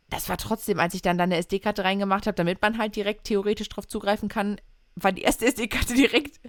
das 0.10 0.30
war 0.30 0.38
trotzdem, 0.38 0.80
als 0.80 0.94
ich 0.94 1.02
dann 1.02 1.18
da 1.18 1.24
eine 1.24 1.38
SD-Karte 1.38 1.84
reingemacht 1.84 2.28
habe, 2.28 2.36
damit 2.36 2.62
man 2.62 2.78
halt 2.78 2.96
direkt 2.96 3.24
theoretisch 3.24 3.70
drauf 3.70 3.88
zugreifen 3.88 4.30
kann, 4.30 4.62
war 4.96 5.12
die 5.12 5.24
erste 5.24 5.46
SD-Karte 5.48 5.96
direkt, 5.96 6.40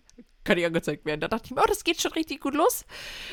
kann 0.45 0.57
nicht 0.57 0.67
angezeigt 0.67 1.05
werden. 1.05 1.21
Da 1.21 1.29
dachte 1.29 1.47
ich 1.47 1.51
mir, 1.55 1.63
oh, 1.63 1.67
das 1.67 1.85
geht 1.85 2.01
schon 2.01 2.13
richtig 2.13 2.41
gut 2.41 2.55
los. 2.55 2.85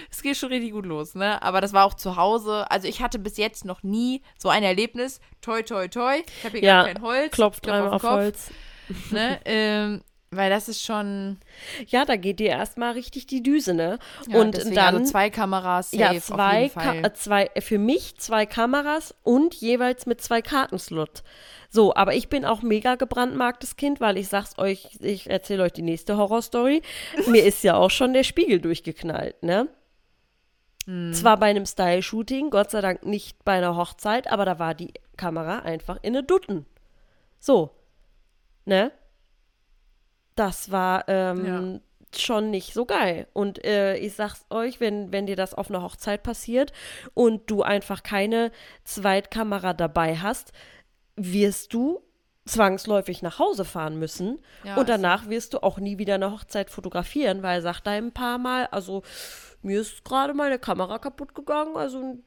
Es 0.09 0.21
geht 0.21 0.37
schon 0.37 0.49
richtig 0.49 0.71
gut 0.71 0.85
los, 0.85 1.15
ne? 1.15 1.41
Aber 1.41 1.61
das 1.61 1.73
war 1.73 1.85
auch 1.85 1.93
zu 1.93 2.15
Hause. 2.15 2.69
Also 2.71 2.87
ich 2.87 3.01
hatte 3.01 3.19
bis 3.19 3.37
jetzt 3.37 3.65
noch 3.65 3.83
nie 3.83 4.21
so 4.37 4.49
ein 4.49 4.63
Erlebnis. 4.63 5.19
Toi, 5.41 5.61
toi, 5.63 5.87
toi. 5.87 6.23
Ich 6.39 6.45
habe 6.45 6.57
hier 6.57 6.67
Ja, 6.67 6.83
gar 6.83 6.93
kein 6.93 7.01
Holz. 7.01 7.31
Klopft 7.31 7.63
Klopf 7.63 7.75
dreimal 7.75 7.93
auf 7.93 8.01
Kopf, 8.01 8.11
Holz. 8.11 8.51
Ne? 9.11 9.39
ähm, 9.45 10.01
weil 10.33 10.49
das 10.49 10.69
ist 10.69 10.81
schon. 10.81 11.37
Ja, 11.87 12.05
da 12.05 12.15
geht 12.15 12.39
dir 12.39 12.49
erstmal 12.49 12.93
richtig 12.93 13.27
die 13.27 13.43
Düse, 13.43 13.73
ne? 13.73 13.99
Ja, 14.29 14.39
und 14.39 14.55
deswegen 14.55 14.75
dann. 14.75 14.95
also 14.95 15.11
zwei 15.11 15.29
Kameras 15.29 15.91
safe 15.91 16.15
ja, 16.15 16.21
zwei, 16.21 16.69
Ka 16.69 16.93
äh, 16.95 17.13
zwei, 17.13 17.49
äh, 17.53 17.61
für 17.61 17.77
mich 17.77 18.17
zwei 18.17 18.45
Kameras 18.45 19.13
und 19.23 19.55
jeweils 19.55 20.05
mit 20.05 20.21
zwei 20.21 20.41
Kartenslot. 20.41 21.23
So, 21.69 21.93
aber 21.95 22.15
ich 22.15 22.29
bin 22.29 22.45
auch 22.45 22.61
mega 22.61 22.95
gebrandmarktes 22.95 23.75
Kind, 23.75 23.99
weil 23.99 24.17
ich 24.17 24.29
sag's 24.29 24.57
euch, 24.57 24.97
ich 25.01 25.29
erzähle 25.29 25.63
euch 25.63 25.73
die 25.73 25.81
nächste 25.81 26.17
Horrorstory. 26.17 26.81
Mir 27.27 27.43
ist 27.43 27.63
ja 27.63 27.75
auch 27.75 27.91
schon 27.91 28.13
der 28.13 28.23
Spiegel 28.23 28.61
durchgeknallt, 28.61 29.43
ne? 29.43 29.67
Hm. 30.85 31.13
Zwar 31.13 31.37
bei 31.37 31.47
einem 31.47 31.65
Style-Shooting, 31.65 32.51
Gott 32.51 32.71
sei 32.71 32.79
Dank 32.79 33.05
nicht 33.05 33.43
bei 33.43 33.53
einer 33.53 33.75
Hochzeit, 33.75 34.31
aber 34.31 34.45
da 34.45 34.59
war 34.59 34.75
die 34.75 34.93
Kamera 35.17 35.59
einfach 35.59 35.97
in 36.01 36.15
eine 36.15 36.23
Dutten. 36.23 36.65
So, 37.39 37.71
ne? 38.65 38.91
Das 40.41 40.71
war 40.71 41.07
ähm, 41.07 41.81
schon 42.17 42.49
nicht 42.49 42.73
so 42.73 42.85
geil. 42.85 43.27
Und 43.31 43.63
äh, 43.63 43.95
ich 43.97 44.15
sag's 44.15 44.43
euch, 44.49 44.79
wenn, 44.79 45.11
wenn 45.11 45.27
dir 45.27 45.35
das 45.35 45.53
auf 45.53 45.69
einer 45.69 45.83
Hochzeit 45.83 46.23
passiert 46.23 46.73
und 47.13 47.51
du 47.51 47.61
einfach 47.61 48.01
keine 48.01 48.51
Zweitkamera 48.83 49.73
dabei 49.73 50.17
hast, 50.17 50.51
wirst 51.15 51.75
du 51.75 52.01
zwangsläufig 52.45 53.21
nach 53.21 53.37
Hause 53.37 53.65
fahren 53.65 53.99
müssen. 53.99 54.39
Ja, 54.63 54.77
und 54.77 54.89
danach 54.89 55.29
wirst 55.29 55.53
du 55.53 55.61
auch 55.61 55.77
nie 55.77 55.99
wieder 55.99 56.15
eine 56.15 56.31
Hochzeit 56.31 56.71
fotografieren, 56.71 57.43
weil 57.43 57.61
sagt 57.61 57.85
da 57.85 57.91
ein 57.91 58.11
paar 58.11 58.39
Mal, 58.39 58.65
also 58.71 59.03
mir 59.61 59.79
ist 59.79 60.03
gerade 60.03 60.33
meine 60.33 60.57
Kamera 60.57 60.97
kaputt 60.97 61.35
gegangen, 61.35 61.77
also 61.77 61.99
ein 61.99 62.23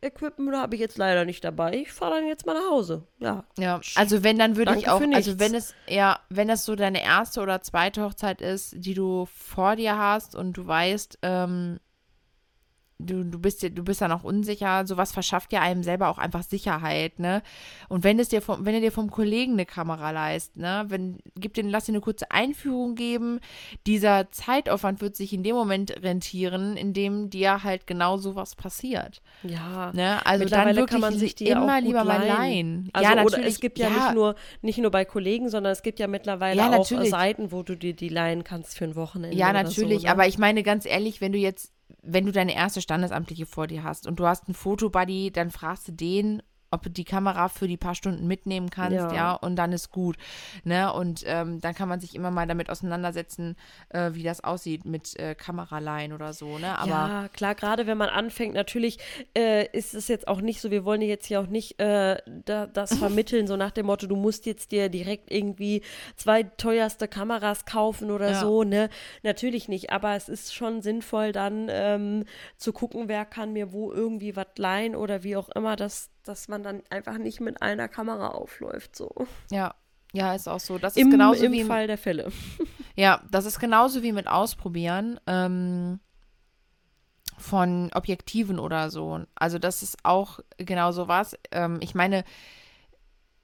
Backup-Equipment 0.00 0.56
habe 0.56 0.74
ich 0.74 0.80
jetzt 0.80 0.98
leider 0.98 1.24
nicht 1.24 1.44
dabei. 1.44 1.74
Ich 1.74 1.92
fahre 1.92 2.16
dann 2.16 2.26
jetzt 2.26 2.46
mal 2.46 2.54
nach 2.54 2.70
Hause. 2.70 3.06
Ja. 3.18 3.44
Ja, 3.58 3.80
also 3.94 4.22
wenn, 4.22 4.38
dann 4.38 4.56
würde 4.56 4.76
ich 4.78 4.88
auch, 4.88 5.00
also 5.00 5.38
wenn 5.38 5.54
es, 5.54 5.74
ja, 5.88 6.20
wenn 6.28 6.48
das 6.48 6.64
so 6.64 6.76
deine 6.76 7.02
erste 7.02 7.40
oder 7.40 7.62
zweite 7.62 8.02
Hochzeit 8.02 8.40
ist, 8.40 8.74
die 8.76 8.94
du 8.94 9.26
vor 9.26 9.76
dir 9.76 9.96
hast 9.96 10.34
und 10.34 10.54
du 10.54 10.66
weißt, 10.66 11.18
ähm, 11.22 11.78
du, 12.98 13.24
du 13.24 13.38
bist 13.38 13.62
du 13.62 13.82
bist 13.82 14.00
dann 14.00 14.12
auch 14.12 14.24
unsicher, 14.24 14.86
sowas 14.86 15.12
verschafft 15.12 15.52
ja 15.52 15.60
einem 15.60 15.82
selber 15.82 16.08
auch 16.08 16.18
einfach 16.18 16.42
Sicherheit, 16.42 17.18
ne? 17.18 17.42
Und 17.88 18.04
wenn 18.04 18.18
es 18.18 18.28
dir 18.28 18.42
vom, 18.42 18.64
wenn 18.64 18.74
er 18.74 18.80
dir 18.80 18.92
vom 18.92 19.10
Kollegen 19.10 19.52
eine 19.52 19.66
Kamera 19.66 20.10
leist, 20.10 20.56
ne, 20.56 20.84
wenn, 20.88 21.18
gib 21.34 21.54
den, 21.54 21.68
lass 21.68 21.84
dir 21.84 21.92
eine 21.92 22.00
kurze 22.00 22.30
Einführung 22.30 22.94
geben, 22.94 23.40
dieser 23.86 24.30
Zeitaufwand 24.30 25.00
wird 25.00 25.16
sich 25.16 25.32
in 25.32 25.42
dem 25.42 25.56
Moment 25.56 26.02
rentieren, 26.02 26.76
in 26.76 26.92
dem 26.92 27.30
dir 27.30 27.62
halt 27.62 27.86
genau 27.86 28.16
sowas 28.16 28.54
passiert. 28.54 29.22
Ja. 29.42 29.92
Ne? 29.92 30.24
Also 30.24 30.44
dann 30.44 30.66
Mittlerweile 30.66 30.76
wirklich 30.76 30.90
kann 30.90 31.00
man 31.00 31.18
sich 31.18 31.34
die 31.34 31.46
ja 31.46 31.62
immer 31.62 31.80
lieber 31.80 32.04
mal 32.04 32.18
leihen. 32.26 32.28
leihen. 32.28 32.90
Also, 32.92 33.04
ja, 33.04 33.12
oder 33.12 33.24
natürlich. 33.24 33.46
es 33.46 33.60
gibt 33.60 33.78
ja, 33.78 33.88
ja 33.88 33.94
Nicht, 33.94 34.14
nur, 34.14 34.34
nicht 34.62 34.78
nur 34.78 34.90
bei 34.90 35.04
Kollegen, 35.04 35.48
sondern 35.48 35.72
es 35.72 35.82
gibt 35.82 35.98
ja 35.98 36.06
mittlerweile 36.06 36.56
Ja, 36.56 36.68
auch 36.68 36.78
natürlich. 36.78 37.10
Seiten, 37.10 37.52
wo 37.52 37.62
du 37.62 37.76
dir 37.76 37.94
die 37.94 38.08
leihen 38.08 38.44
kannst 38.44 38.76
für 38.78 38.84
ein 38.84 38.96
Wochenende. 38.96 39.36
Ja, 39.36 39.52
natürlich, 39.52 40.02
so, 40.02 40.06
ne? 40.06 40.12
aber 40.12 40.26
ich 40.26 40.38
meine 40.38 40.62
ganz 40.62 40.86
ehrlich, 40.86 41.20
wenn 41.20 41.32
du 41.32 41.38
jetzt, 41.38 41.72
wenn 42.02 42.26
du 42.26 42.32
deine 42.32 42.54
erste 42.54 42.80
Standesamtliche 42.80 43.46
vor 43.46 43.66
dir 43.66 43.82
hast 43.82 44.06
und 44.06 44.18
du 44.18 44.26
hast 44.26 44.46
einen 44.46 44.54
Fotobuddy, 44.54 45.30
dann 45.30 45.50
fragst 45.50 45.88
du 45.88 45.92
den, 45.92 46.42
ob 46.70 46.82
du 46.82 46.90
die 46.90 47.04
Kamera 47.04 47.48
für 47.48 47.68
die 47.68 47.76
paar 47.76 47.94
Stunden 47.94 48.26
mitnehmen 48.26 48.70
kannst, 48.70 49.10
ja, 49.12 49.14
Ja. 49.14 49.32
und 49.34 49.56
dann 49.56 49.72
ist 49.72 49.90
gut, 49.90 50.16
ne, 50.64 50.92
und 50.92 51.22
ähm, 51.26 51.60
dann 51.60 51.74
kann 51.74 51.88
man 51.88 52.00
sich 52.00 52.14
immer 52.14 52.30
mal 52.30 52.46
damit 52.46 52.70
auseinandersetzen, 52.70 53.56
äh, 53.90 54.10
wie 54.14 54.22
das 54.22 54.42
aussieht 54.44 54.84
mit 54.84 55.18
äh, 55.18 55.34
Kameraleihen 55.34 56.12
oder 56.12 56.32
so, 56.32 56.58
ne, 56.58 56.78
aber 56.78 56.88
ja, 56.90 57.28
klar, 57.32 57.54
gerade 57.54 57.86
wenn 57.86 57.98
man 57.98 58.08
anfängt, 58.08 58.54
natürlich 58.54 58.98
äh, 59.36 59.66
ist 59.76 59.94
es 59.94 60.08
jetzt 60.08 60.28
auch 60.28 60.40
nicht 60.40 60.60
so, 60.60 60.70
wir 60.70 60.84
wollen 60.84 61.00
dir 61.00 61.08
jetzt 61.08 61.26
hier 61.26 61.40
auch 61.40 61.46
nicht 61.46 61.78
äh, 61.80 62.16
da, 62.44 62.66
das 62.66 62.90
vermitteln, 62.98 63.46
so 63.46 63.56
nach 63.56 63.70
dem 63.70 63.86
Motto, 63.86 64.06
du 64.06 64.16
musst 64.16 64.46
jetzt 64.46 64.72
dir 64.72 64.88
direkt 64.88 65.30
irgendwie 65.32 65.82
zwei 66.16 66.42
teuerste 66.42 67.08
Kameras 67.08 67.64
kaufen 67.64 68.10
oder 68.10 68.30
Ja. 68.32 68.40
so, 68.40 68.64
ne? 68.64 68.88
Natürlich 69.22 69.68
nicht, 69.68 69.90
aber 69.90 70.14
es 70.16 70.28
ist 70.28 70.54
schon 70.54 70.82
sinnvoll, 70.82 71.32
dann 71.32 71.68
ähm, 71.70 72.24
zu 72.56 72.72
gucken, 72.72 73.08
wer 73.08 73.24
kann 73.24 73.52
mir 73.52 73.72
wo 73.72 73.92
irgendwie 73.92 74.36
was 74.36 74.46
leihen 74.56 74.96
oder 74.96 75.22
wie 75.22 75.36
auch 75.36 75.48
immer, 75.50 75.76
dass, 75.76 76.10
dass 76.28 76.48
man 76.48 76.62
dann 76.62 76.82
einfach 76.90 77.18
nicht 77.18 77.40
mit 77.40 77.62
einer 77.62 77.88
Kamera 77.88 78.28
aufläuft, 78.28 78.96
so. 78.96 79.10
ja, 79.50 79.74
ja, 80.12 80.34
ist 80.34 80.48
auch 80.48 80.60
so. 80.60 80.78
Das 80.78 80.96
ist 80.96 81.02
Im, 81.02 81.10
genauso 81.10 81.44
im 81.44 81.52
wie 81.52 81.60
im, 81.60 81.66
Fall 81.66 81.86
der 81.86 81.98
Fälle. 81.98 82.32
Ja, 82.98 83.20
das 83.30 83.44
ist 83.44 83.60
genauso 83.60 84.02
wie 84.02 84.12
mit 84.12 84.26
Ausprobieren 84.26 85.20
ähm, 85.26 86.00
von 87.36 87.90
Objektiven 87.92 88.58
oder 88.58 88.88
so. 88.88 89.20
Also 89.34 89.58
das 89.58 89.82
ist 89.82 89.98
auch 90.02 90.40
genau 90.56 90.92
so 90.92 91.06
was. 91.06 91.36
Ähm, 91.50 91.78
ich 91.82 91.94
meine, 91.94 92.24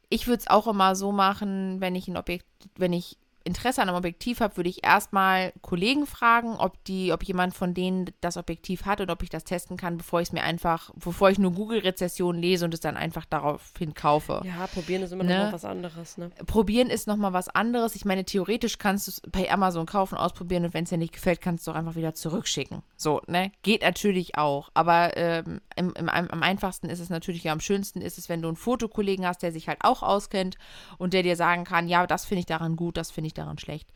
ich 0.08 0.26
würde 0.26 0.38
es 0.40 0.48
auch 0.48 0.66
immer 0.66 0.96
so 0.96 1.12
machen, 1.12 1.82
wenn 1.82 1.94
ich 1.94 2.08
ein 2.08 2.16
Objekt, 2.16 2.46
wenn 2.76 2.94
ich 2.94 3.18
Interesse 3.44 3.82
an 3.82 3.88
einem 3.88 3.98
Objektiv 3.98 4.40
habe, 4.40 4.56
würde 4.56 4.70
ich 4.70 4.84
erstmal 4.84 5.52
Kollegen 5.62 6.06
fragen, 6.06 6.54
ob 6.56 6.82
die, 6.84 7.12
ob 7.12 7.22
jemand 7.24 7.54
von 7.54 7.74
denen 7.74 8.10
das 8.20 8.36
Objektiv 8.36 8.84
hat 8.84 9.00
und 9.00 9.10
ob 9.10 9.22
ich 9.22 9.30
das 9.30 9.44
testen 9.44 9.76
kann, 9.76 9.96
bevor 9.98 10.20
ich 10.20 10.28
es 10.28 10.32
mir 10.32 10.42
einfach, 10.42 10.90
bevor 10.94 11.30
ich 11.30 11.38
nur 11.38 11.52
Google-Rezessionen 11.52 12.40
lese 12.40 12.64
und 12.64 12.74
es 12.74 12.80
dann 12.80 12.96
einfach 12.96 13.24
daraufhin 13.24 13.94
kaufe. 13.94 14.42
Ja, 14.44 14.66
probieren 14.66 15.02
ist 15.02 15.12
immer 15.12 15.24
Ne? 15.24 15.36
noch 15.36 15.44
mal 15.46 15.52
was 15.52 15.64
anderes, 15.64 16.18
ne? 16.18 16.30
Probieren 16.46 16.90
ist 16.90 17.06
nochmal 17.06 17.32
was 17.32 17.48
anderes. 17.48 17.94
Ich 17.94 18.04
meine, 18.04 18.24
theoretisch 18.24 18.78
kannst 18.78 19.06
du 19.06 19.10
es 19.10 19.22
bei 19.30 19.50
Amazon 19.50 19.86
kaufen, 19.86 20.16
ausprobieren 20.16 20.64
und 20.64 20.74
wenn 20.74 20.84
es 20.84 20.90
dir 20.90 20.98
nicht 20.98 21.12
gefällt, 21.12 21.40
kannst 21.40 21.66
du 21.66 21.70
auch 21.70 21.76
einfach 21.76 21.94
wieder 21.94 22.14
zurückschicken. 22.14 22.82
So, 22.96 23.20
ne? 23.26 23.52
Geht 23.62 23.82
natürlich 23.82 24.36
auch. 24.38 24.70
Aber 24.74 25.16
ähm, 25.16 25.60
im, 25.76 25.92
im, 25.94 26.08
am 26.08 26.42
einfachsten 26.42 26.88
ist 26.88 27.00
es 27.00 27.10
natürlich, 27.10 27.44
ja, 27.44 27.52
am 27.52 27.60
schönsten 27.60 28.00
ist 28.00 28.18
es, 28.18 28.28
wenn 28.28 28.42
du 28.42 28.48
einen 28.48 28.56
Fotokollegen 28.56 29.26
hast, 29.26 29.42
der 29.42 29.52
sich 29.52 29.68
halt 29.68 29.78
auch 29.82 30.02
auskennt 30.02 30.56
und 30.98 31.12
der 31.14 31.22
dir 31.22 31.36
sagen 31.36 31.64
kann, 31.64 31.88
ja, 31.88 32.06
das 32.06 32.24
finde 32.24 32.40
ich 32.40 32.46
daran 32.46 32.76
gut, 32.76 32.96
das 32.96 33.10
finde 33.10 33.26
ich 33.28 33.31
daran 33.34 33.58
schlecht. 33.58 33.92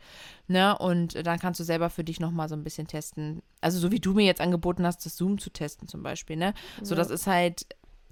Ne? 0.47 0.77
Und 0.77 1.25
dann 1.25 1.39
kannst 1.39 1.59
du 1.59 1.63
selber 1.63 1.89
für 1.89 2.03
dich 2.03 2.19
nochmal 2.19 2.49
so 2.49 2.55
ein 2.55 2.63
bisschen 2.63 2.87
testen. 2.87 3.41
Also 3.61 3.79
so 3.79 3.91
wie 3.91 3.99
du 3.99 4.13
mir 4.13 4.25
jetzt 4.25 4.41
angeboten 4.41 4.85
hast, 4.85 5.05
das 5.05 5.17
Zoom 5.17 5.37
zu 5.37 5.49
testen 5.49 5.87
zum 5.87 6.03
Beispiel, 6.03 6.35
ne? 6.35 6.53
So, 6.81 6.95
das 6.95 7.09
ist 7.09 7.27
halt 7.27 7.65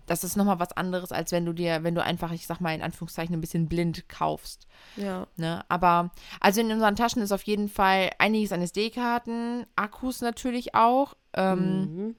das 0.06 0.24
ist 0.24 0.36
nochmal 0.36 0.60
was 0.60 0.72
anderes, 0.72 1.12
als 1.12 1.32
wenn 1.32 1.46
du 1.46 1.54
dir, 1.54 1.84
wenn 1.84 1.96
du 1.96 2.04
einfach, 2.04 2.32
ich 2.32 2.46
sag 2.46 2.62
mal 2.62 2.76
in 2.76 2.82
Anführungszeichen, 2.82 3.36
ein 3.36 3.42
bisschen 3.42 3.68
blind 3.68 4.08
kaufst. 4.08 4.68
Ja. 4.98 5.28
Ne? 5.36 5.66
Aber, 5.68 6.12
also 6.40 6.62
in 6.62 6.72
unseren 6.72 6.96
Taschen 6.96 7.22
ist 7.22 7.32
auf 7.32 7.44
jeden 7.44 7.70
Fall 7.70 8.12
einiges 8.20 8.52
an 8.52 8.62
SD-Karten, 8.62 9.66
Akkus 9.76 10.22
natürlich 10.22 10.76
auch. 10.76 11.16
Ähm, 11.34 11.56
Mhm. 11.56 12.16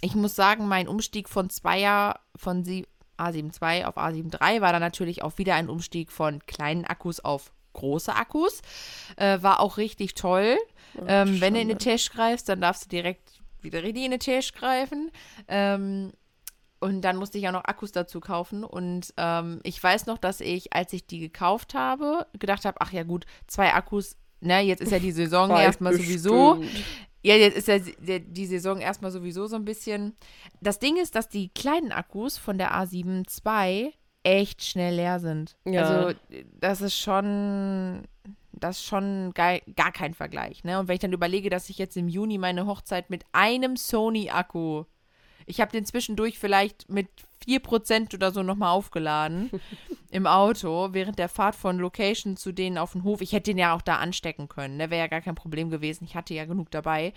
Ich 0.00 0.14
muss 0.14 0.36
sagen, 0.36 0.68
mein 0.68 0.86
Umstieg 0.86 1.28
von 1.28 1.50
Zweier, 1.50 2.20
von 2.36 2.62
Sie 2.62 2.86
A7 3.16 3.50
II 3.60 3.84
auf 3.84 3.98
A7 3.98 4.32
III 4.32 4.60
war 4.60 4.72
dann 4.72 4.80
natürlich 4.80 5.22
auch 5.22 5.38
wieder 5.38 5.56
ein 5.56 5.68
Umstieg 5.68 6.12
von 6.12 6.38
kleinen 6.46 6.84
Akkus 6.84 7.18
auf 7.18 7.52
große 7.78 8.14
Akkus. 8.14 8.60
Äh, 9.16 9.42
war 9.42 9.60
auch 9.60 9.76
richtig 9.76 10.14
toll. 10.14 10.56
ähm, 11.06 11.40
wenn 11.40 11.54
du 11.54 11.60
in 11.60 11.70
eine 11.70 11.78
Tasche 11.78 12.10
greifst, 12.10 12.48
dann 12.48 12.60
darfst 12.60 12.84
du 12.84 12.88
direkt 12.88 13.40
wieder 13.60 13.82
in 13.82 13.96
eine 13.96 14.18
Tasche 14.18 14.52
greifen. 14.52 15.10
Ähm, 15.48 16.12
und 16.80 17.02
dann 17.02 17.16
musste 17.16 17.38
ich 17.38 17.48
auch 17.48 17.52
noch 17.52 17.64
Akkus 17.64 17.92
dazu 17.92 18.20
kaufen. 18.20 18.64
Und 18.64 19.12
ähm, 19.16 19.60
ich 19.64 19.82
weiß 19.82 20.06
noch, 20.06 20.18
dass 20.18 20.40
ich, 20.40 20.72
als 20.72 20.92
ich 20.92 21.06
die 21.06 21.18
gekauft 21.18 21.74
habe, 21.74 22.26
gedacht 22.38 22.64
habe, 22.64 22.78
ach 22.80 22.92
ja 22.92 23.02
gut, 23.02 23.26
zwei 23.46 23.74
Akkus, 23.74 24.16
ne, 24.40 24.60
jetzt 24.60 24.80
ist 24.80 24.92
ja 24.92 24.98
die 24.98 25.12
Saison 25.12 25.50
erstmal 25.56 25.94
sowieso. 25.94 26.62
Ja, 27.22 27.34
jetzt 27.34 27.56
ist 27.56 27.68
ja 27.68 27.78
die, 27.78 28.20
die 28.20 28.46
Saison 28.46 28.80
erstmal 28.80 29.10
sowieso 29.10 29.46
so 29.46 29.56
ein 29.56 29.64
bisschen. 29.64 30.16
Das 30.60 30.78
Ding 30.78 30.96
ist, 30.96 31.16
dass 31.16 31.28
die 31.28 31.48
kleinen 31.48 31.90
Akkus 31.90 32.38
von 32.38 32.58
der 32.58 32.72
A7 32.72 33.24
II 33.44 33.92
echt 34.28 34.64
schnell 34.64 34.96
leer 34.96 35.20
sind. 35.20 35.56
Ja. 35.64 35.82
Also, 35.82 36.18
das 36.60 36.80
ist 36.80 36.98
schon. 36.98 38.02
Das 38.52 38.78
ist 38.78 38.86
schon 38.86 39.32
geil, 39.34 39.62
gar 39.76 39.92
kein 39.92 40.14
Vergleich. 40.14 40.64
Ne? 40.64 40.80
Und 40.80 40.88
wenn 40.88 40.94
ich 40.94 41.00
dann 41.00 41.12
überlege, 41.12 41.48
dass 41.48 41.70
ich 41.70 41.78
jetzt 41.78 41.96
im 41.96 42.08
Juni 42.08 42.38
meine 42.38 42.66
Hochzeit 42.66 43.08
mit 43.08 43.24
einem 43.30 43.76
Sony-Akku. 43.76 44.84
Ich 45.46 45.60
habe 45.60 45.70
den 45.70 45.86
zwischendurch 45.86 46.40
vielleicht 46.40 46.88
mit 46.88 47.06
4% 47.46 48.14
oder 48.14 48.32
so 48.32 48.42
nochmal 48.42 48.72
aufgeladen 48.72 49.50
im 50.10 50.26
Auto 50.26 50.88
während 50.90 51.20
der 51.20 51.28
Fahrt 51.28 51.54
von 51.54 51.78
Location 51.78 52.36
zu 52.36 52.50
denen 52.50 52.78
auf 52.78 52.92
den 52.92 53.04
Hof. 53.04 53.20
Ich 53.20 53.32
hätte 53.32 53.52
den 53.52 53.58
ja 53.58 53.74
auch 53.74 53.82
da 53.82 53.96
anstecken 53.96 54.48
können. 54.48 54.76
Ne? 54.76 54.90
Wäre 54.90 55.02
ja 55.02 55.06
gar 55.06 55.20
kein 55.20 55.36
Problem 55.36 55.70
gewesen. 55.70 56.04
Ich 56.04 56.16
hatte 56.16 56.34
ja 56.34 56.44
genug 56.44 56.70
dabei. 56.72 57.12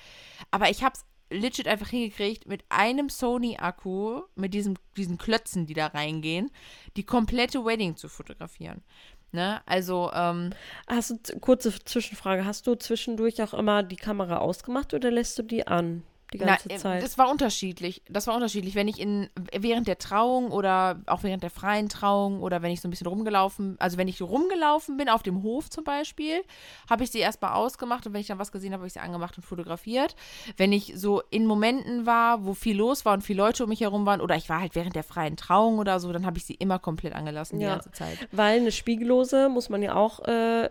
Aber 0.52 0.70
ich 0.70 0.84
habe 0.84 0.94
es 0.94 1.06
legit 1.32 1.68
einfach 1.68 1.90
hingekriegt, 1.90 2.48
mit 2.48 2.64
einem 2.70 3.10
Sony-Akku, 3.10 4.22
mit 4.36 4.54
diesem, 4.54 4.76
diesen 4.98 5.18
Klötzen, 5.18 5.66
die 5.66 5.74
da 5.74 5.88
reingehen, 5.88 6.52
die 6.98 7.04
komplette 7.04 7.66
Wedding 7.66 7.96
zu 7.96 8.10
fotografieren. 8.10 8.84
Ne? 9.32 9.62
Also, 9.66 10.12
ähm, 10.14 10.52
Hast 10.88 11.12
du, 11.12 11.40
kurze 11.40 11.72
Zwischenfrage, 11.84 12.46
hast 12.46 12.68
du 12.68 12.76
zwischendurch 12.76 13.42
auch 13.42 13.54
immer 13.54 13.82
die 13.82 13.96
Kamera 13.96 14.38
ausgemacht 14.38 14.94
oder 14.94 15.10
lässt 15.10 15.40
du 15.40 15.44
die 15.44 15.66
an? 15.66 16.04
Die 16.34 16.38
ganze 16.38 16.68
Na, 16.70 16.76
äh, 16.76 16.78
Zeit? 16.78 17.04
Das 17.04 17.18
war 17.18 17.30
unterschiedlich. 17.30 18.02
Das 18.10 18.28
war 18.28 18.36
unterschiedlich. 18.36 18.76
Wenn 18.76 18.88
ich 18.88 19.00
in 19.00 19.30
während 19.52 19.88
der 19.88 19.98
Trauung 19.98 20.52
oder 20.52 21.02
auch 21.08 21.24
während 21.24 21.44
der 21.44 21.50
freien 21.50 21.90
Trauung 21.90 22.42
oder 22.42 22.62
wenn 22.62 22.72
ich 22.72 22.80
so 22.80 22.88
ein 22.88 22.92
bisschen 22.92 23.08
rumgelaufen, 23.08 23.76
also 23.80 23.98
wenn 23.98 24.08
ich 24.08 24.22
rumgelaufen 24.22 24.96
bin 24.98 25.10
auf 25.10 25.24
dem 25.24 25.44
Hof 25.44 25.70
zum 25.70 25.84
Beispiel, 25.84 26.42
habe 26.90 27.04
ich 27.04 27.12
sie 27.12 27.20
erstmal 27.20 27.54
ausgemacht 27.54 28.08
und 28.08 28.14
wenn 28.14 28.22
ich 28.22 28.28
dann 28.28 28.40
was 28.40 28.52
gesehen 28.52 28.72
habe, 28.72 28.82
habe 28.82 28.88
ich 28.88 28.94
sie 28.94 29.00
angemacht 29.00 29.38
und 29.38 29.44
fotografiert. 29.44 30.16
Wenn 30.58 30.72
ich 30.72 30.94
so 30.96 31.22
in 31.32 31.46
Momenten 31.46 32.06
war, 32.06 32.46
wo 32.46 32.54
viel 32.54 32.78
los 32.78 33.04
war 33.04 33.14
und 33.14 33.22
viele 33.22 33.44
Leute 33.44 33.64
um 33.64 33.70
mich 33.70 33.82
herum 33.82 34.06
waren 34.06 34.22
oder 34.22 34.36
ich 34.36 34.48
war 34.50 34.62
halt 34.62 34.74
während 34.76 34.96
der 34.96 35.04
freien 35.04 35.36
Trauung 35.36 35.80
oder 35.80 36.00
so, 36.00 36.12
dann 36.14 36.26
habe 36.26 36.38
ich 36.38 36.46
sie 36.46 36.54
immer 36.56 36.80
komplett 36.80 37.14
angelassen 37.14 37.60
die 37.60 37.66
Ja. 37.66 37.74
ganze 37.74 37.92
Zeit. 37.92 38.18
Weil 38.32 38.60
eine 38.60 38.72
Spiegellose, 38.72 39.50
muss 39.50 39.70
man 39.70 39.82
ja 39.84 39.96
auch 39.96 40.20
äh, 40.28 40.70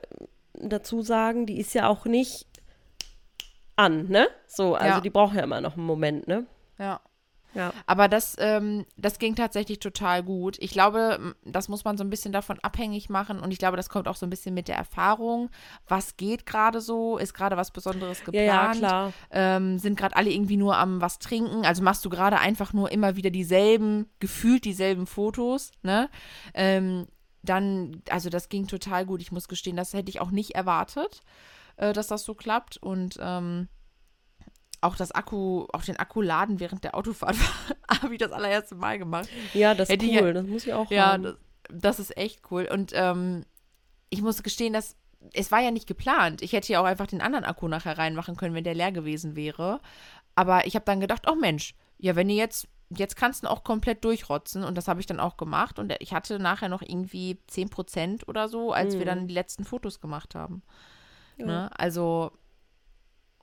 dazu 0.54 1.02
sagen, 1.02 1.46
die 1.46 1.58
ist 1.58 1.74
ja 1.74 1.88
auch 1.88 2.04
nicht 2.06 2.46
an, 3.80 4.08
ne? 4.08 4.28
So, 4.46 4.74
also 4.74 4.96
Ja. 4.96 5.00
die 5.00 5.10
braucht 5.10 5.34
ja 5.34 5.42
immer 5.42 5.60
noch 5.60 5.76
einen 5.76 5.86
Moment, 5.86 6.28
ne? 6.28 6.46
Ja. 6.78 7.00
Ja. 7.52 7.72
Aber 7.88 8.06
das, 8.06 8.36
ähm, 8.38 8.86
das 8.96 9.18
ging 9.18 9.34
tatsächlich 9.34 9.80
total 9.80 10.22
gut. 10.22 10.56
Ich 10.60 10.70
glaube, 10.70 11.34
das 11.44 11.68
muss 11.68 11.82
man 11.82 11.96
so 11.98 12.04
ein 12.04 12.10
bisschen 12.10 12.30
davon 12.32 12.60
abhängig 12.60 13.10
machen 13.10 13.40
und 13.40 13.50
ich 13.50 13.58
glaube, 13.58 13.76
das 13.76 13.88
kommt 13.88 14.06
auch 14.06 14.14
so 14.14 14.24
ein 14.24 14.30
bisschen 14.30 14.54
mit 14.54 14.68
der 14.68 14.76
Erfahrung. 14.76 15.50
Was 15.88 16.16
geht 16.16 16.46
gerade 16.46 16.80
so? 16.80 17.18
Ist 17.18 17.34
gerade 17.34 17.56
was 17.56 17.72
Besonderes 17.72 18.20
Ja, 18.20 18.24
geplant? 18.26 18.74
ja, 18.76 18.78
klar. 18.88 19.12
Ähm, 19.32 19.78
sind 19.80 19.98
gerade 19.98 20.14
alle 20.14 20.30
irgendwie 20.30 20.56
nur 20.58 20.76
am 20.76 21.00
was 21.00 21.18
trinken? 21.18 21.66
Also 21.66 21.82
machst 21.82 22.04
du 22.04 22.08
gerade 22.10 22.38
einfach 22.38 22.72
nur 22.72 22.92
immer 22.92 23.16
wieder 23.16 23.30
dieselben, 23.30 24.08
gefühlt 24.20 24.64
dieselben 24.64 25.08
Fotos, 25.08 25.72
ne? 25.82 26.08
Ähm, 26.54 27.08
dann, 27.42 28.00
also 28.10 28.30
das 28.30 28.48
ging 28.48 28.68
total 28.68 29.06
gut. 29.06 29.22
Ich 29.22 29.32
muss 29.32 29.48
gestehen, 29.48 29.74
das 29.76 29.92
hätte 29.92 30.10
ich 30.10 30.20
auch 30.20 30.30
nicht 30.30 30.54
erwartet, 30.54 31.22
äh, 31.80 31.92
dass 31.92 32.06
das 32.08 32.24
so 32.24 32.34
klappt. 32.34 32.76
Und 32.78 33.16
ähm, 33.20 33.68
auch 34.80 34.96
das 34.96 35.12
Akku, 35.12 35.66
auch 35.72 35.82
den 35.82 35.96
Akku 35.98 36.22
laden 36.22 36.58
während 36.60 36.84
der 36.84 36.94
Autofahrt 36.94 37.36
habe 38.02 38.14
ich 38.14 38.18
das 38.18 38.32
allererste 38.32 38.74
Mal 38.74 38.98
gemacht. 38.98 39.28
Ja, 39.54 39.74
das 39.74 39.90
ist 39.90 40.02
ich 40.02 40.08
cool, 40.20 40.26
ja- 40.28 40.32
das 40.32 40.46
muss 40.46 40.66
ich 40.66 40.72
auch 40.72 40.90
Ja, 40.90 41.12
haben. 41.12 41.22
das, 41.24 41.34
das 41.70 41.98
ist 42.00 42.16
echt 42.16 42.40
cool. 42.50 42.68
Und 42.72 42.92
ähm, 42.94 43.44
ich 44.08 44.22
muss 44.22 44.42
gestehen, 44.42 44.72
dass 44.72 44.96
es 45.34 45.52
war 45.52 45.60
ja 45.60 45.70
nicht 45.70 45.86
geplant. 45.86 46.40
Ich 46.40 46.54
hätte 46.54 46.72
ja 46.72 46.80
auch 46.80 46.86
einfach 46.86 47.06
den 47.06 47.20
anderen 47.20 47.44
Akku 47.44 47.68
nachher 47.68 47.98
reinmachen 47.98 48.36
können, 48.36 48.54
wenn 48.54 48.64
der 48.64 48.74
leer 48.74 48.90
gewesen 48.90 49.36
wäre. 49.36 49.80
Aber 50.34 50.66
ich 50.66 50.74
habe 50.76 50.84
dann 50.86 51.00
gedacht, 51.00 51.26
oh 51.30 51.34
Mensch, 51.34 51.74
ja, 51.98 52.16
wenn 52.16 52.30
ihr 52.30 52.36
jetzt, 52.36 52.66
jetzt 52.88 53.16
kannst 53.16 53.44
du 53.44 53.48
auch 53.50 53.62
komplett 53.62 54.02
durchrotzen. 54.02 54.64
Und 54.64 54.76
das 54.78 54.88
habe 54.88 54.98
ich 55.00 55.04
dann 55.06 55.20
auch 55.20 55.36
gemacht. 55.36 55.78
Und 55.78 55.94
ich 56.00 56.14
hatte 56.14 56.38
nachher 56.38 56.70
noch 56.70 56.80
irgendwie 56.80 57.38
10% 57.50 58.26
oder 58.28 58.48
so, 58.48 58.72
als 58.72 58.98
wir 58.98 59.04
dann 59.04 59.28
die 59.28 59.34
letzten 59.34 59.64
Fotos 59.66 60.00
gemacht 60.00 60.34
haben. 60.34 60.62
Ja. 61.40 61.46
Ne? 61.46 61.78
Also, 61.78 62.32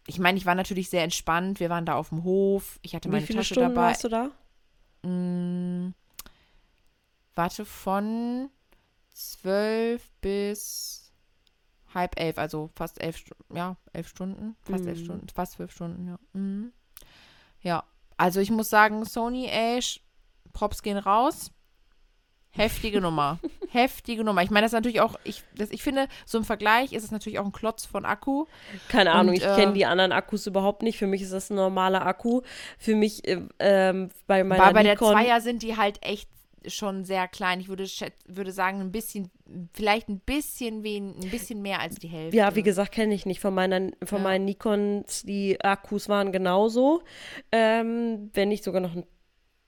ich 0.06 0.20
meine, 0.20 0.38
ich 0.38 0.46
war 0.46 0.56
natürlich 0.56 0.90
sehr 0.90 1.04
entspannt. 1.04 1.60
Wir 1.60 1.70
waren 1.70 1.86
da 1.86 1.96
auf 1.96 2.10
dem 2.10 2.24
Hof. 2.24 2.80
Ich 2.82 2.96
hatte 2.96 3.10
Wie 3.10 3.14
meine 3.14 3.26
viele 3.26 3.40
Tasche 3.40 3.56
Stunden 3.56 3.76
dabei. 3.76 3.88
warst 3.90 4.04
du 4.04 4.10
da? 4.10 4.32
Mm, 5.04 5.94
warte, 7.36 7.66
von 7.66 8.50
zwölf 9.14 10.10
bis 10.22 11.12
halb 11.94 12.20
elf, 12.20 12.38
also 12.38 12.70
fast 12.76 13.02
elf 13.02 13.18
Stunden, 13.18 13.56
ja, 13.56 13.76
elf 13.94 14.08
Stunden, 14.08 14.56
fast 14.64 14.86
elf 14.86 15.00
Mhm. 15.00 15.04
Stunden, 15.04 15.28
fast 15.30 15.54
zwölf 15.54 15.72
Stunden, 15.72 16.08
ja. 16.08 16.20
Mhm. 16.34 16.72
Ja, 17.62 17.84
also 18.18 18.40
ich 18.40 18.52
muss 18.52 18.70
sagen, 18.70 19.06
Sony 19.06 19.48
Ash, 19.48 20.02
Props 20.54 20.82
gehen 20.82 20.98
raus. 20.98 21.52
Heftige 22.58 23.02
Nummer. 23.02 23.40
Heftige 23.70 24.24
Nummer. 24.24 24.42
Ich 24.44 24.50
meine, 24.50 24.66
das 24.66 24.70
ist 24.72 24.78
natürlich 24.78 25.02
auch, 25.02 25.16
ich, 25.24 25.44
das, 25.56 25.72
ich 25.72 25.84
finde, 25.84 26.08
so 26.26 26.38
im 26.38 26.44
Vergleich 26.44 26.94
ist 26.94 27.04
es 27.04 27.12
natürlich 27.12 27.40
auch 27.40 27.46
ein 27.46 27.52
Klotz 27.52 27.86
von 27.86 28.06
Akku. 28.06 28.46
Keine 28.90 29.12
Ahnung, 29.12 29.30
Und, 29.36 29.42
ich 29.42 29.46
äh, 29.46 29.56
kenne 29.56 29.74
die 29.74 29.86
anderen 29.86 30.12
Akkus 30.12 30.48
überhaupt 30.48 30.82
nicht. 30.84 30.98
Für 30.98 31.08
mich 31.08 31.22
ist 31.22 31.34
das 31.34 31.50
ein 31.50 31.56
normaler 31.56 32.06
Akku. 32.06 32.42
Für 32.78 32.96
mich 32.96 33.28
äh, 33.28 33.42
ähm, 33.60 34.10
bei 34.26 34.44
meiner 34.44 34.64
Aber 34.64 34.74
bei 34.74 34.84
der 34.84 34.98
Zweier 34.98 35.42
sind 35.42 35.64
die 35.64 35.78
halt 35.78 36.04
echt 36.04 36.30
schon 36.66 37.06
sehr 37.06 37.28
klein. 37.28 37.60
Ich 37.60 37.70
würde, 37.70 37.86
würde 38.28 38.52
sagen, 38.52 38.82
ein 38.82 38.92
bisschen, 38.92 39.30
vielleicht 39.74 40.10
ein 40.10 40.20
bisschen 40.20 40.84
wen, 40.84 41.16
ein 41.16 41.30
bisschen 41.30 41.62
mehr 41.62 41.80
als 41.80 41.96
die 41.96 42.08
Hälfte. 42.08 42.36
Ja, 42.38 42.56
wie 42.56 42.64
gesagt, 42.64 42.92
kenne 42.92 43.14
ich 43.14 43.26
nicht. 43.26 43.40
Von, 43.40 43.54
meiner, 43.54 43.92
von 44.04 44.20
Ja. 44.20 44.24
meinen 44.24 44.46
Nikons, 44.46 45.24
die 45.24 45.62
Akkus 45.62 46.10
waren 46.10 46.32
genauso. 46.32 47.04
Ähm, 47.52 48.32
wenn 48.34 48.50
nicht 48.50 48.64
sogar 48.64 48.82
noch 48.82 48.96
ein 48.96 49.06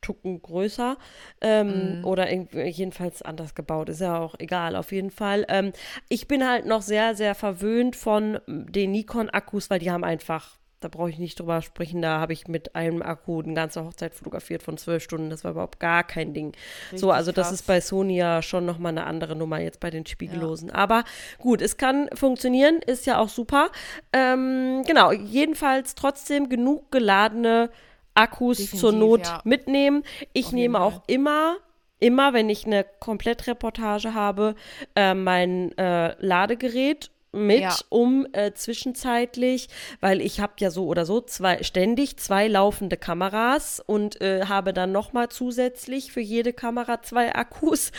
Tucken 0.02 0.42
größer. 0.42 0.98
Ähm, 1.42 2.00
Mhm. 2.00 2.06
Oder 2.06 2.32
jedenfalls 2.32 3.22
anders 3.22 3.56
gebaut. 3.56 3.90
Ist 3.90 4.02
ja 4.02 4.18
auch 4.20 4.36
egal, 4.40 4.76
auf 4.76 4.92
jeden 4.92 5.12
Fall. 5.12 5.46
Ähm, 5.50 5.72
ich 6.08 6.28
bin 6.28 6.48
halt 6.48 6.66
noch 6.66 6.82
sehr, 6.82 7.16
sehr 7.16 7.36
verwöhnt 7.36 7.96
von 7.96 8.40
den 8.48 8.92
Nikon-Akkus, 8.92 9.70
weil 9.70 9.80
die 9.80 9.92
haben 9.92 10.04
einfach. 10.04 10.58
Da 10.82 10.88
brauche 10.88 11.10
ich 11.10 11.20
nicht 11.20 11.38
drüber 11.38 11.62
sprechen. 11.62 12.02
Da 12.02 12.22
habe 12.22 12.32
ich 12.32 12.48
mit 12.48 12.74
einem 12.74 13.02
Akku 13.02 13.42
eine 13.42 13.54
ganze 13.54 13.84
Hochzeit 13.84 14.16
fotografiert 14.16 14.64
von 14.64 14.78
zwölf 14.78 15.04
Stunden. 15.04 15.30
Das 15.30 15.44
war 15.44 15.52
überhaupt 15.52 15.82
gar 15.82 16.06
kein 16.06 16.34
Ding. 16.34 16.54
so, 16.92 17.08
Richtig 17.08 17.12
also 17.12 17.32
das 17.34 17.48
krass. 17.48 17.60
ist 17.60 17.68
bei 17.68 17.82
Sony 17.82 18.16
ja 18.16 18.42
schon 18.42 18.66
nochmal 18.66 18.94
eine 18.94 19.06
andere 19.06 19.36
Nummer 19.36 19.60
jetzt 19.60 19.82
bei 19.82 19.90
den 19.90 20.06
Spiegellosen. 20.06 20.72
Aber 20.72 21.04
gut, 21.38 21.62
es 21.62 21.76
kann 21.76 22.08
funktionieren, 22.14 22.78
ist 22.86 23.06
ja 23.06 23.18
auch 23.20 23.28
super. 23.28 23.72
Ähm, 24.14 24.84
genau, 24.88 25.12
jedenfalls 25.12 25.96
trotzdem 25.96 26.48
genug 26.48 26.94
geladene 26.94 27.70
Akkus 28.20 28.58
Definitiv, 28.58 28.80
zur 28.80 28.92
Not 28.92 29.26
ja. 29.26 29.42
mitnehmen. 29.44 30.04
Ich 30.34 30.48
Auf 30.48 30.52
nehme 30.54 30.82
auch 30.82 31.02
immer, 31.08 31.58
immer, 32.00 32.34
wenn 32.34 32.50
ich 32.50 32.66
eine 32.66 32.86
Komplettreportage 33.00 34.14
habe, 34.14 34.56
äh, 34.96 35.14
mein 35.14 35.78
äh, 35.78 36.16
Ladegerät 36.20 37.12
mit, 37.32 37.60
Ja. 37.62 37.76
um 37.90 38.26
äh, 38.34 38.54
zwischenzeitlich, 38.54 39.70
weil 40.02 40.20
ich 40.22 40.40
habe 40.40 40.54
ja 40.60 40.72
so 40.72 40.88
oder 40.88 41.06
so 41.06 41.22
zwei, 41.22 41.62
ständig 41.64 42.18
zwei 42.18 42.48
laufende 42.48 42.98
Kameras 42.98 43.80
und 43.86 44.20
äh, 44.22 44.46
habe 44.48 44.74
dann 44.74 44.92
nochmal 44.92 45.30
zusätzlich 45.30 46.12
für 46.12 46.22
jede 46.22 46.54
Kamera 46.54 47.02
zwei 47.04 47.36
Akkus 47.36 47.92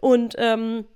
und 0.00 0.34
ähm, 0.38 0.86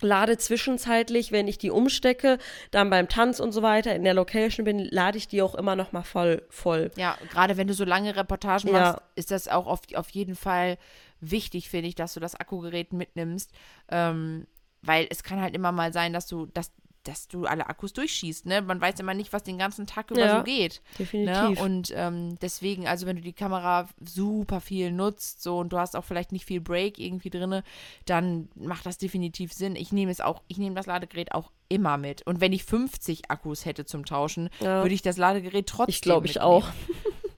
lade 0.00 0.38
zwischenzeitlich, 0.38 1.32
wenn 1.32 1.48
ich 1.48 1.58
die 1.58 1.70
umstecke, 1.70 2.38
dann 2.70 2.90
beim 2.90 3.08
Tanz 3.08 3.40
und 3.40 3.52
so 3.52 3.62
weiter 3.62 3.94
in 3.94 4.04
der 4.04 4.14
Location 4.14 4.64
bin, 4.64 4.78
lade 4.78 5.18
ich 5.18 5.28
die 5.28 5.42
auch 5.42 5.54
immer 5.54 5.76
noch 5.76 5.92
mal 5.92 6.02
voll, 6.02 6.42
voll. 6.50 6.90
Ja, 6.96 7.16
gerade 7.28 7.56
wenn 7.56 7.66
du 7.68 7.74
so 7.74 7.84
lange 7.84 8.16
Reportagen 8.16 8.68
Ja. 8.68 8.72
machst, 8.72 8.98
ist 9.16 9.30
das 9.30 9.48
auch 9.48 9.66
auf, 9.66 9.80
auf 9.94 10.10
jeden 10.10 10.36
Fall 10.36 10.78
wichtig, 11.20 11.68
finde 11.68 11.88
ich, 11.88 11.94
dass 11.94 12.14
du 12.14 12.20
das 12.20 12.34
Akkugerät 12.34 12.92
mitnimmst. 12.92 13.50
Ähm, 13.90 14.46
weil 14.82 15.06
es 15.10 15.22
kann 15.24 15.40
halt 15.40 15.54
immer 15.54 15.72
mal 15.72 15.92
sein, 15.92 16.12
dass 16.12 16.26
du, 16.28 16.46
dass 16.46 16.70
dass 17.08 17.26
du 17.26 17.46
alle 17.46 17.66
Akkus 17.68 17.92
durchschießt, 17.94 18.46
ne? 18.46 18.62
Man 18.62 18.80
weiß 18.80 19.00
immer 19.00 19.14
nicht, 19.14 19.32
was 19.32 19.42
den 19.42 19.58
ganzen 19.58 19.86
Tag 19.86 20.10
über 20.10 20.20
Ja, 20.20 20.38
so 20.38 20.44
geht. 20.44 20.82
Definitiv. 20.98 21.58
Ne? 21.58 21.64
Und 21.64 21.92
ähm, 21.96 22.38
deswegen, 22.40 22.86
also 22.86 23.06
wenn 23.06 23.16
du 23.16 23.22
die 23.22 23.32
Kamera 23.32 23.88
super 24.04 24.60
viel 24.60 24.92
nutzt, 24.92 25.42
so 25.42 25.58
und 25.58 25.70
du 25.72 25.78
hast 25.78 25.96
auch 25.96 26.04
vielleicht 26.04 26.32
nicht 26.32 26.44
viel 26.44 26.60
Break 26.60 26.98
irgendwie 26.98 27.30
drin, 27.30 27.62
dann 28.04 28.48
macht 28.54 28.86
das 28.86 28.98
definitiv 28.98 29.52
Sinn. 29.52 29.74
Ich 29.74 29.90
nehme 29.92 30.10
es 30.12 30.20
auch, 30.20 30.42
ich 30.48 30.58
nehme 30.58 30.74
das 30.76 30.86
Ladegerät 30.86 31.32
auch 31.32 31.50
immer 31.68 31.96
mit. 31.96 32.22
Und 32.26 32.40
wenn 32.40 32.52
ich 32.52 32.64
50 32.64 33.30
Akkus 33.30 33.64
hätte 33.64 33.84
zum 33.84 34.04
Tauschen, 34.04 34.48
Ja. 34.60 34.82
würde 34.82 34.94
ich 34.94 35.02
das 35.02 35.16
Ladegerät 35.16 35.66
trotzdem 35.66 35.90
ich 35.90 36.00
glaube, 36.02 36.26
ich 36.26 36.40
auch. 36.40 36.68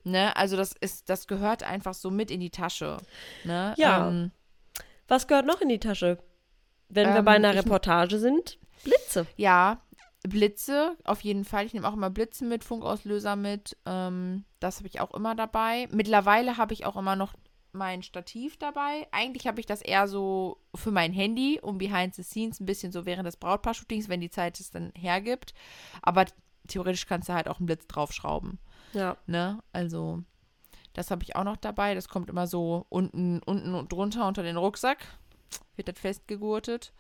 Ne? 0.03 0.35
Also 0.35 0.57
das 0.57 0.73
ist, 0.81 1.11
das 1.11 1.27
gehört 1.29 1.62
einfach 1.62 1.93
so 1.93 2.11
mit 2.11 2.31
in 2.31 2.41
die 2.41 2.49
Tasche. 2.51 2.97
Ne? 3.45 3.75
Ja. 3.77 4.09
Ähm, 4.09 4.31
Was 5.09 5.29
gehört 5.29 5.45
noch 5.47 5.61
in 5.61 5.68
die 5.68 5.79
Tasche? 5.79 6.18
Wenn 6.89 7.09
wir 7.11 7.16
Ähm, 7.18 7.25
bei 7.27 7.33
einer 7.33 7.55
Reportage 7.55 8.18
sind, 8.18 8.59
Blitze. 8.85 9.26
Ja, 9.37 9.81
Blitze, 10.22 10.97
auf 11.05 11.22
jeden 11.22 11.45
Fall. 11.45 11.66
Ich 11.66 11.72
nehme 11.72 11.89
auch 11.89 11.95
immer 11.95 12.11
Blitze 12.11 12.45
mit, 12.45 12.64
Funkauslöser 12.64 13.37
mit. 13.37 13.76
Ähm, 13.87 14.45
das 14.59 14.78
habe 14.78 14.89
ich 14.89 15.01
auch 15.01 15.14
immer 15.14 15.35
dabei. 15.35 15.89
Mittlerweile 15.91 16.57
habe 16.57 16.74
ich 16.74 16.85
auch 16.85 16.97
immer 16.97 17.16
noch 17.16 17.35
mein 17.72 18.03
Stativ 18.03 18.57
dabei. 18.59 19.07
Eigentlich 19.12 19.47
habe 19.47 19.61
ich 19.61 19.66
das 19.66 19.81
eher 19.81 20.09
so 20.09 20.59
für 20.74 20.91
mein 20.91 21.12
Handy, 21.12 21.59
um 21.62 21.78
behind 21.78 22.14
the 22.14 22.22
scenes, 22.22 22.61
ein 22.61 22.66
bisschen 22.66 22.93
so 22.93 23.07
während 23.07 23.26
des 23.26 23.37
Brautpaar-Shootings, 23.37 24.09
wenn 24.09 24.20
die 24.20 24.31
Zeit 24.31 24.61
es 24.61 24.70
dann 24.70 24.93
hergibt. 24.95 25.55
Aber 26.03 26.26
theoretisch 26.68 27.07
kannst 27.07 27.28
du 27.28 27.33
halt 27.33 27.49
auch 27.49 27.59
einen 27.59 27.66
Blitz 27.66 27.87
draufschrauben. 27.87 28.59
Ja. 28.93 29.16
Ne? 29.26 29.62
Also, 29.72 30.22
das 30.93 31.11
habe 31.11 31.22
ich 31.22 31.37
auch 31.37 31.45
noch 31.45 31.57
dabei. 31.57 31.95
Das 31.95 32.09
kommt 32.09 32.28
immer 32.28 32.47
so 32.47 32.87
unten, 32.89 33.41
unten 33.45 33.74
und 33.74 33.93
drunter 33.93 34.26
unter 34.26 34.43
den 34.43 34.57
Rucksack. 34.57 34.99
Wird 35.76 35.89
das 35.89 35.99
festgegurtet. 35.99 36.93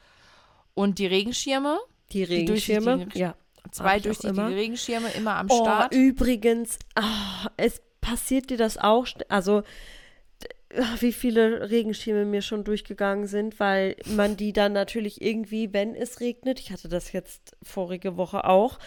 Und 0.80 0.98
die 0.98 1.06
Regenschirme. 1.06 1.78
Die 2.12 2.18
Die 2.26 2.34
Regenschirme. 2.34 2.96
Regensch- 3.06 3.16
Ja. 3.18 3.34
Zwei 3.72 4.00
durchsichtige 4.00 4.32
immer. 4.40 4.48
Regenschirme 4.48 5.08
immer 5.10 5.36
am 5.36 5.46
Oh, 5.50 5.62
Start. 5.62 5.94
übrigens, 5.94 6.78
ah, 6.96 7.48
es 7.56 7.80
passiert 8.00 8.50
dir 8.50 8.56
das 8.56 8.78
auch. 8.78 9.06
Also, 9.28 9.62
ah, 10.76 10.96
wie 11.00 11.12
viele 11.12 11.70
Regenschirme 11.70 12.24
mir 12.24 12.42
schon 12.42 12.64
durchgegangen 12.64 13.26
sind, 13.26 13.60
weil 13.60 13.96
man 14.06 14.36
die 14.36 14.52
dann 14.52 14.72
natürlich 14.72 15.20
irgendwie, 15.22 15.72
wenn 15.72 15.94
es 15.94 16.20
regnet, 16.20 16.58
ich 16.58 16.72
hatte 16.72 16.88
das 16.88 17.12
jetzt 17.12 17.56
vorige 17.62 18.16
Woche 18.16 18.44
auch, 18.44 18.78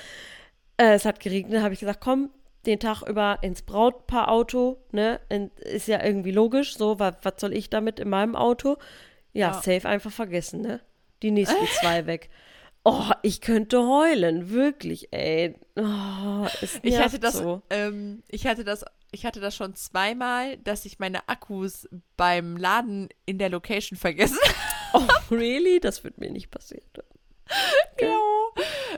äh, 0.78 0.94
es 0.94 1.06
hat 1.06 1.20
geregnet, 1.20 1.62
habe 1.62 1.74
ich 1.76 1.80
gesagt, 1.80 2.02
komm, 2.02 2.30
den 2.66 2.80
Tag 2.80 3.04
über 3.04 3.40
ins 3.42 3.62
Brautpaarauto, 3.62 4.78
ne? 4.92 5.20
Ist 5.60 5.88
ja 5.88 6.04
irgendwie 6.04 6.32
logisch, 6.32 6.76
so, 6.78 6.98
was, 7.00 7.16
was 7.22 7.34
soll 7.38 7.54
ich 7.54 7.70
damit 7.70 8.00
in 8.00 8.10
meinem 8.10 8.36
Auto? 8.36 8.78
Ja, 9.34 9.50
Ja. 9.50 9.54
safe 9.54 9.88
einfach 9.88 10.12
vergessen, 10.12 10.62
ne? 10.62 10.80
Die 11.24 11.32
nächsten 11.32 11.66
zwei 11.80 12.06
weg. 12.06 12.30
Oh, 12.84 13.12
ich 13.22 13.40
könnte 13.40 13.80
heulen, 13.88 14.50
wirklich, 14.50 15.08
ey. 15.14 15.56
Oh, 15.78 16.46
es 16.62 16.80
Ich 16.84 17.00
hatte 17.00 17.18
das, 17.18 17.36
so. 17.36 17.62
ähm, 17.70 18.24
ich 18.28 18.46
hatte 18.46 18.66
das, 18.66 18.84
ich 19.14 19.26
hatte 19.26 19.40
das 19.40 19.56
schon 19.56 19.74
zweimal, 19.74 20.58
dass 20.58 20.84
ich 20.84 21.00
meine 21.00 21.30
Akkus 21.30 21.88
beim 22.18 22.58
Laden 22.58 23.08
in 23.26 23.38
der 23.38 23.50
Location 23.50 23.98
vergessen 23.98 24.38
Oh, 24.94 25.02
really? 25.32 25.80
Das 25.80 26.04
wird 26.04 26.18
mir 26.20 26.30
nicht 26.30 26.52
passieren. 26.52 26.86
Genau. 27.98 28.54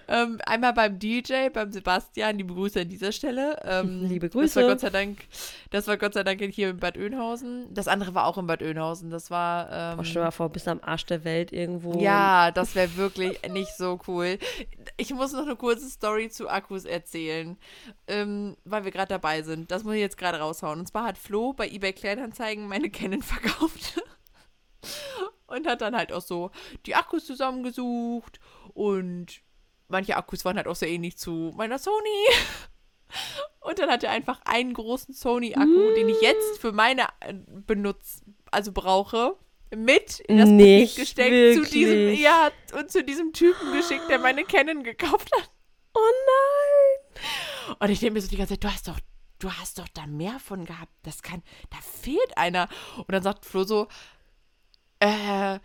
Ähm, 0.07 0.39
einmal 0.45 0.73
beim 0.73 0.99
DJ, 0.99 1.49
beim 1.51 1.71
Sebastian, 1.71 2.37
liebe 2.37 2.53
Grüße 2.53 2.81
an 2.81 2.89
dieser 2.89 3.11
Stelle. 3.11 3.59
Ähm, 3.63 4.05
Liebe 4.07 4.27
Das 4.27 4.35
war 4.35 4.41
Grüße. 4.41 4.61
Gott 4.67 4.79
sei 4.79 4.89
Dank, 4.91 5.19
das 5.71 5.87
war 5.87 5.97
Gott 5.97 6.13
sei 6.13 6.23
Dank 6.23 6.41
hier 6.41 6.69
in 6.69 6.77
Bad 6.77 6.97
Oeynhausen. 6.97 7.73
Das 7.73 7.87
andere 7.87 8.13
war 8.13 8.25
auch 8.27 8.37
in 8.37 8.45
Bad 8.47 8.61
Oeynhausen. 8.61 9.09
Das 9.09 9.31
war. 9.31 9.71
Ähm, 9.93 9.99
Oh, 9.99 10.03
stell 10.03 10.23
mal 10.23 10.31
vor, 10.31 10.49
bis 10.49 10.67
am 10.67 10.79
Arsch 10.83 11.05
der 11.05 11.23
Welt 11.23 11.51
irgendwo. 11.51 11.99
ja, 11.99 12.51
das 12.51 12.75
wäre 12.75 12.95
wirklich 12.97 13.39
nicht 13.49 13.75
so 13.75 13.99
cool. 14.07 14.37
Ich 14.97 15.13
muss 15.13 15.31
noch 15.33 15.43
eine 15.45 15.55
kurze 15.55 15.89
Story 15.89 16.29
zu 16.29 16.49
Akkus 16.49 16.85
erzählen, 16.85 17.57
ähm, 18.07 18.57
weil 18.65 18.83
wir 18.85 18.91
gerade 18.91 19.09
dabei 19.09 19.41
sind. 19.41 19.71
Das 19.71 19.83
muss 19.83 19.95
ich 19.95 20.01
jetzt 20.01 20.17
gerade 20.17 20.39
raushauen. 20.39 20.79
Und 20.79 20.87
zwar 20.87 21.05
hat 21.05 21.17
Flo 21.17 21.53
bei 21.53 21.67
eBay 21.67 21.93
Kleinanzeigen 21.93 22.67
meine 22.67 22.89
Canon 22.89 23.21
verkauft. 23.23 24.01
Und 25.47 25.67
hat 25.67 25.81
dann 25.81 25.95
halt 25.95 26.11
auch 26.11 26.21
so 26.21 26.51
die 26.85 26.95
Akkus 26.95 27.25
zusammengesucht. 27.25 28.39
Und 28.73 29.41
manche 29.87 30.17
Akkus 30.17 30.45
waren 30.45 30.57
halt 30.57 30.67
auch 30.67 30.75
sehr 30.75 30.89
ähnlich 30.89 31.17
zu 31.17 31.53
meiner 31.55 31.79
Sony. 31.79 32.27
Und 33.59 33.79
dann 33.79 33.89
hat 33.89 34.03
er 34.03 34.11
einfach 34.11 34.41
einen 34.45 34.73
großen 34.73 35.13
Sony-Akku, 35.13 35.93
den 35.95 36.09
ich 36.09 36.21
jetzt 36.21 36.59
für 36.59 36.71
meine 36.71 37.03
äh, 37.21 37.33
benutz, 37.65 38.21
also 38.51 38.71
brauche, 38.71 39.37
mit 39.75 40.19
in 40.21 40.37
das 40.37 40.49
Nicht 40.49 40.95
Paket 40.95 41.03
gesteckt 41.03 41.55
zu 41.55 41.71
diesem, 41.71 41.95
wirklich. 41.95 42.19
ja, 42.21 42.51
und 42.77 42.91
zu 42.91 43.03
diesem 43.03 43.33
Typen 43.33 43.73
geschickt, 43.73 44.09
der 44.09 44.19
meine 44.19 44.43
Canon 44.43 44.83
gekauft 44.83 45.29
hat. 45.35 45.49
Oh 45.93 45.99
nein. 46.27 47.75
Und 47.79 47.89
ich 47.89 47.99
denke 47.99 48.13
mir 48.13 48.21
so 48.21 48.27
die 48.27 48.37
ganze 48.37 48.53
Zeit, 48.53 48.63
du 48.63 48.69
hast 48.69 48.87
doch, 48.87 48.99
du 49.39 49.51
hast 49.51 49.79
doch 49.79 49.87
da 49.93 50.05
mehr 50.05 50.39
von 50.39 50.65
gehabt. 50.65 50.91
Das 51.03 51.21
kann, 51.21 51.41
da 51.69 51.77
fehlt 51.77 52.37
einer. 52.37 52.67
Und 52.97 53.11
dann 53.11 53.23
sagt 53.23 53.45
Flo 53.45 53.63
so, 53.63 53.87
äh, 54.99 55.59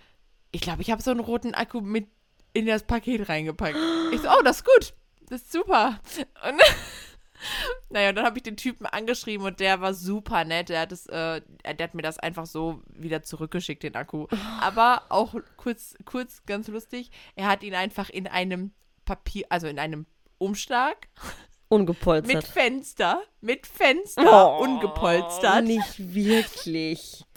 ich 0.53 0.61
glaube, 0.61 0.83
ich 0.83 0.91
habe 0.91 1.03
so 1.03 1.11
einen 1.11 1.21
roten 1.21 1.55
Akku 1.55 1.81
mit 1.81 2.09
in 2.53 2.67
das 2.67 2.83
Paket 2.83 3.29
reingepackt. 3.29 3.77
Ich 4.13 4.21
so, 4.21 4.29
oh, 4.29 4.43
das 4.43 4.59
ist 4.59 4.65
gut. 4.65 4.95
Das 5.29 5.43
ist 5.43 5.53
super. 5.53 6.01
Und 6.49 6.61
naja, 7.91 8.11
und 8.11 8.17
dann 8.17 8.25
habe 8.25 8.39
ich 8.39 8.43
den 8.43 8.57
Typen 8.57 8.87
angeschrieben 8.87 9.47
und 9.47 9.61
der 9.61 9.81
war 9.81 9.95
super 9.95 10.45
nett. 10.45 10.69
Der 10.69 10.81
hat, 10.81 10.93
es, 10.93 11.07
äh, 11.07 11.41
der 11.65 11.85
hat 11.85 11.95
mir 11.95 12.03
das 12.03 12.19
einfach 12.19 12.47
so 12.47 12.83
wieder 12.89 13.23
zurückgeschickt, 13.23 13.83
den 13.83 13.97
Akku. 13.97 14.27
Aber 14.61 15.03
auch 15.09 15.35
kurz, 15.57 15.95
kurz, 16.05 16.45
ganz 16.47 16.69
lustig, 16.69 17.11
er 17.37 17.47
hat 17.49 17.63
ihn 17.63 17.75
einfach 17.75 18.11
in 18.11 18.27
einem 18.27 18.73
Papier, 19.05 19.47
also 19.49 19.67
in 19.67 19.79
einem 19.79 20.07
Umschlag 20.39 21.09
mit 21.23 21.81
Ungepolstert. 21.81 22.49
Fenster, 22.49 23.23
mit 23.41 23.67
Fenster, 23.67 24.59
Oh, 24.59 24.65
ungepolstert. 24.65 25.65
Nicht 25.65 26.15
wirklich. 26.15 27.25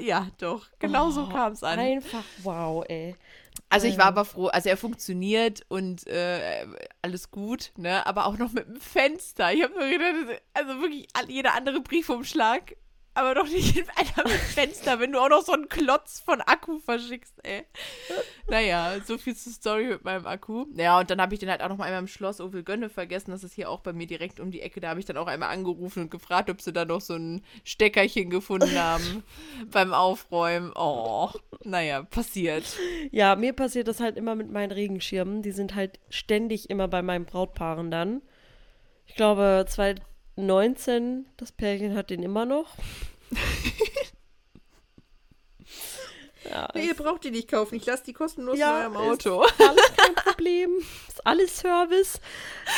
Ja, 0.00 0.26
doch, 0.38 0.66
genau 0.80 1.10
so 1.10 1.28
Oh, 1.30 1.32
kam 1.32 1.52
es 1.52 1.62
an. 1.62 1.78
Einfach 1.78 2.24
wow, 2.42 2.84
ey. 2.88 3.14
Also 3.68 3.88
ich 3.88 3.98
war 3.98 4.06
aber 4.06 4.24
froh, 4.24 4.46
also 4.46 4.68
er 4.68 4.76
funktioniert 4.76 5.62
und 5.68 6.06
äh, 6.06 6.66
alles 7.02 7.30
gut, 7.30 7.72
ne? 7.76 8.06
Aber 8.06 8.26
auch 8.26 8.38
noch 8.38 8.52
mit 8.52 8.66
dem 8.68 8.80
Fenster. 8.80 9.52
Ich 9.52 9.62
habe 9.62 9.74
nur 9.74 9.88
gedacht, 9.88 10.42
also 10.54 10.80
wirklich 10.80 11.08
jeder 11.26 11.54
andere 11.54 11.80
Briefumschlag, 11.80 12.76
aber 13.16 13.34
doch 13.34 13.48
nicht 13.48 13.76
einer 13.96 14.28
mit 14.28 14.40
Fenster, 14.40 15.00
wenn 15.00 15.12
du 15.12 15.18
auch 15.18 15.28
noch 15.28 15.42
so 15.42 15.52
einen 15.52 15.68
Klotz 15.68 16.20
von 16.20 16.40
Akku 16.42 16.78
verschickst, 16.80 17.34
ey. 17.42 17.64
Naja, 18.48 19.00
so 19.04 19.16
viel 19.16 19.34
zur 19.34 19.52
Story 19.52 19.86
mit 19.86 20.04
meinem 20.04 20.26
Akku. 20.26 20.66
Ja, 20.74 21.00
und 21.00 21.10
dann 21.10 21.20
habe 21.20 21.34
ich 21.34 21.40
den 21.40 21.48
halt 21.48 21.62
auch 21.62 21.68
noch 21.68 21.78
mal 21.78 21.84
einmal 21.84 22.00
im 22.00 22.08
Schloss 22.08 22.40
Ovel 22.40 22.62
Gönne 22.62 22.90
vergessen. 22.90 23.30
Das 23.30 23.42
ist 23.42 23.54
hier 23.54 23.70
auch 23.70 23.80
bei 23.80 23.92
mir 23.92 24.06
direkt 24.06 24.38
um 24.38 24.50
die 24.50 24.60
Ecke. 24.60 24.80
Da 24.80 24.90
habe 24.90 25.00
ich 25.00 25.06
dann 25.06 25.16
auch 25.16 25.26
einmal 25.26 25.48
angerufen 25.48 26.02
und 26.02 26.10
gefragt, 26.10 26.50
ob 26.50 26.60
sie 26.60 26.72
da 26.72 26.84
noch 26.84 27.00
so 27.00 27.14
ein 27.14 27.42
Steckerchen 27.64 28.28
gefunden 28.28 28.78
haben 28.78 29.24
beim 29.70 29.94
Aufräumen. 29.94 30.72
Oh, 30.74 31.30
naja, 31.64 32.02
passiert. 32.02 32.64
Ja, 33.10 33.34
mir 33.34 33.54
passiert 33.54 33.88
das 33.88 34.00
halt 34.00 34.16
immer 34.16 34.34
mit 34.34 34.50
meinen 34.50 34.72
Regenschirmen. 34.72 35.42
Die 35.42 35.52
sind 35.52 35.74
halt 35.74 35.98
ständig 36.10 36.68
immer 36.68 36.86
bei 36.86 37.00
meinen 37.00 37.24
Brautpaaren 37.24 37.90
dann. 37.90 38.20
Ich 39.06 39.14
glaube, 39.14 39.64
2019, 40.36 41.26
das 41.36 41.50
Pärchen 41.52 41.94
hat 41.96 42.10
den 42.10 42.22
immer 42.22 42.44
noch. 42.44 42.74
ja, 46.50 46.68
Nee, 46.74 46.86
ihr 46.88 46.94
braucht 46.94 47.24
die 47.24 47.30
nicht 47.30 47.48
kaufen. 47.50 47.74
Ich 47.74 47.86
lasse 47.86 48.04
die 48.04 48.12
kostenlos 48.12 48.58
Ja, 48.58 48.86
in 48.86 48.96
eurem 48.96 49.10
Auto. 49.12 49.42
Ist 49.44 49.60
alles 49.68 49.96
kein 49.96 50.14
Problem. 50.14 50.70
Ist 51.08 51.26
alles 51.26 51.56
Service. 51.58 52.20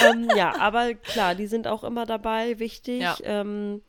ähm, 0.04 0.28
ja, 0.36 0.56
aber 0.58 0.94
klar, 0.94 1.34
die 1.34 1.46
sind 1.46 1.66
auch 1.66 1.84
immer 1.84 2.06
dabei, 2.06 2.58
wichtig. 2.58 3.02
Ja. 3.02 3.16
Ähm, 3.22 3.82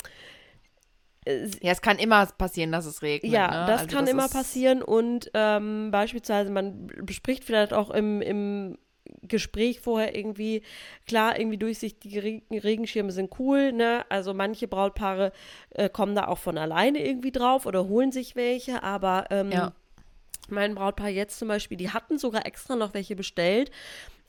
äh, 1.25 1.45
Ja, 1.61 1.71
es 1.71 1.81
kann 1.81 1.97
immer 1.99 2.25
passieren, 2.25 2.71
dass 2.71 2.85
es 2.85 3.01
regnet. 3.01 3.31
ja, 3.31 3.47
ne? 3.47 3.65
das 3.67 3.81
Also 3.81 3.95
kann 3.95 4.07
immer 4.07 4.25
ist- 4.25 4.33
passieren 4.33 4.81
und 4.81 5.29
ähm, 5.33 5.91
beispielsweise 5.91 6.49
man 6.49 6.87
bespricht 7.03 7.43
vielleicht 7.45 7.71
auch 7.73 7.89
im, 7.91 8.21
im 8.21 8.77
Gespräch 9.21 9.79
vorher 9.79 10.15
irgendwie, 10.15 10.61
klar, 11.07 11.39
irgendwie 11.39 11.57
durchsichtige 11.57 12.23
Re 12.23 12.41
Regenschirme 12.51 13.11
sind 13.11 13.31
cool, 13.39 13.71
ne? 13.71 14.05
Also 14.09 14.33
manche 14.33 14.67
Brautpaare 14.67 15.31
äh, 15.71 15.89
kommen 15.89 16.15
da 16.15 16.27
auch 16.27 16.37
von 16.37 16.57
alleine 16.57 17.05
irgendwie 17.05 17.31
drauf 17.31 17.65
oder 17.65 17.87
holen 17.87 18.11
sich 18.11 18.35
welche, 18.35 18.83
aber 18.83 19.25
ähm, 19.29 19.51
Ja. 19.51 19.71
mein 20.49 20.75
Brautpaar 20.75 21.09
jetzt 21.09 21.37
zum 21.39 21.47
Beispiel, 21.47 21.77
die 21.77 21.91
hatten 21.91 22.17
sogar 22.17 22.45
extra 22.45 22.75
noch 22.75 22.93
welche 22.93 23.15
bestellt, 23.15 23.71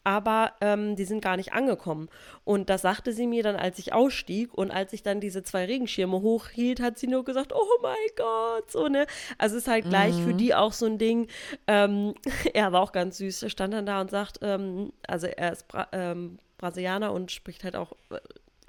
aber 0.04 0.52
ähm, 0.60 0.96
die 0.96 1.04
sind 1.04 1.22
gar 1.22 1.36
nicht 1.36 1.52
angekommen. 1.52 2.08
Und 2.44 2.70
das 2.70 2.82
sagte 2.82 3.12
sie 3.12 3.26
mir 3.26 3.42
dann, 3.42 3.56
als 3.56 3.78
ich 3.78 3.92
ausstieg 3.92 4.54
und 4.54 4.70
als 4.70 4.92
ich 4.92 5.02
dann 5.02 5.20
diese 5.20 5.42
zwei 5.42 5.64
Regenschirme 5.66 6.20
hochhielt, 6.20 6.80
hat 6.80 6.98
sie 6.98 7.06
nur 7.06 7.24
gesagt, 7.24 7.52
oh 7.54 7.78
mein 7.82 7.94
Gott, 8.16 8.70
so 8.70 8.88
ne. 8.88 9.06
Also 9.38 9.56
ist 9.56 9.68
halt 9.68 9.88
gleich 9.88 10.14
für 10.14 10.34
die 10.34 10.54
auch 10.54 10.72
so 10.72 10.86
ein 10.86 10.98
Ding. 10.98 11.28
Ähm, 11.66 12.14
er 12.54 12.72
war 12.72 12.82
auch 12.82 12.92
ganz 12.92 13.18
süß, 13.18 13.42
er 13.42 13.50
stand 13.50 13.74
dann 13.74 13.86
da 13.86 14.00
und 14.00 14.10
sagt, 14.10 14.38
ähm, 14.42 14.92
also 15.06 15.26
er 15.26 15.52
ist 15.52 15.68
Bra 15.68 15.88
ähm, 15.92 16.38
Brasilianer 16.58 17.12
und 17.12 17.32
spricht 17.32 17.64
halt 17.64 17.74
auch 17.74 17.92
äh, 18.10 18.18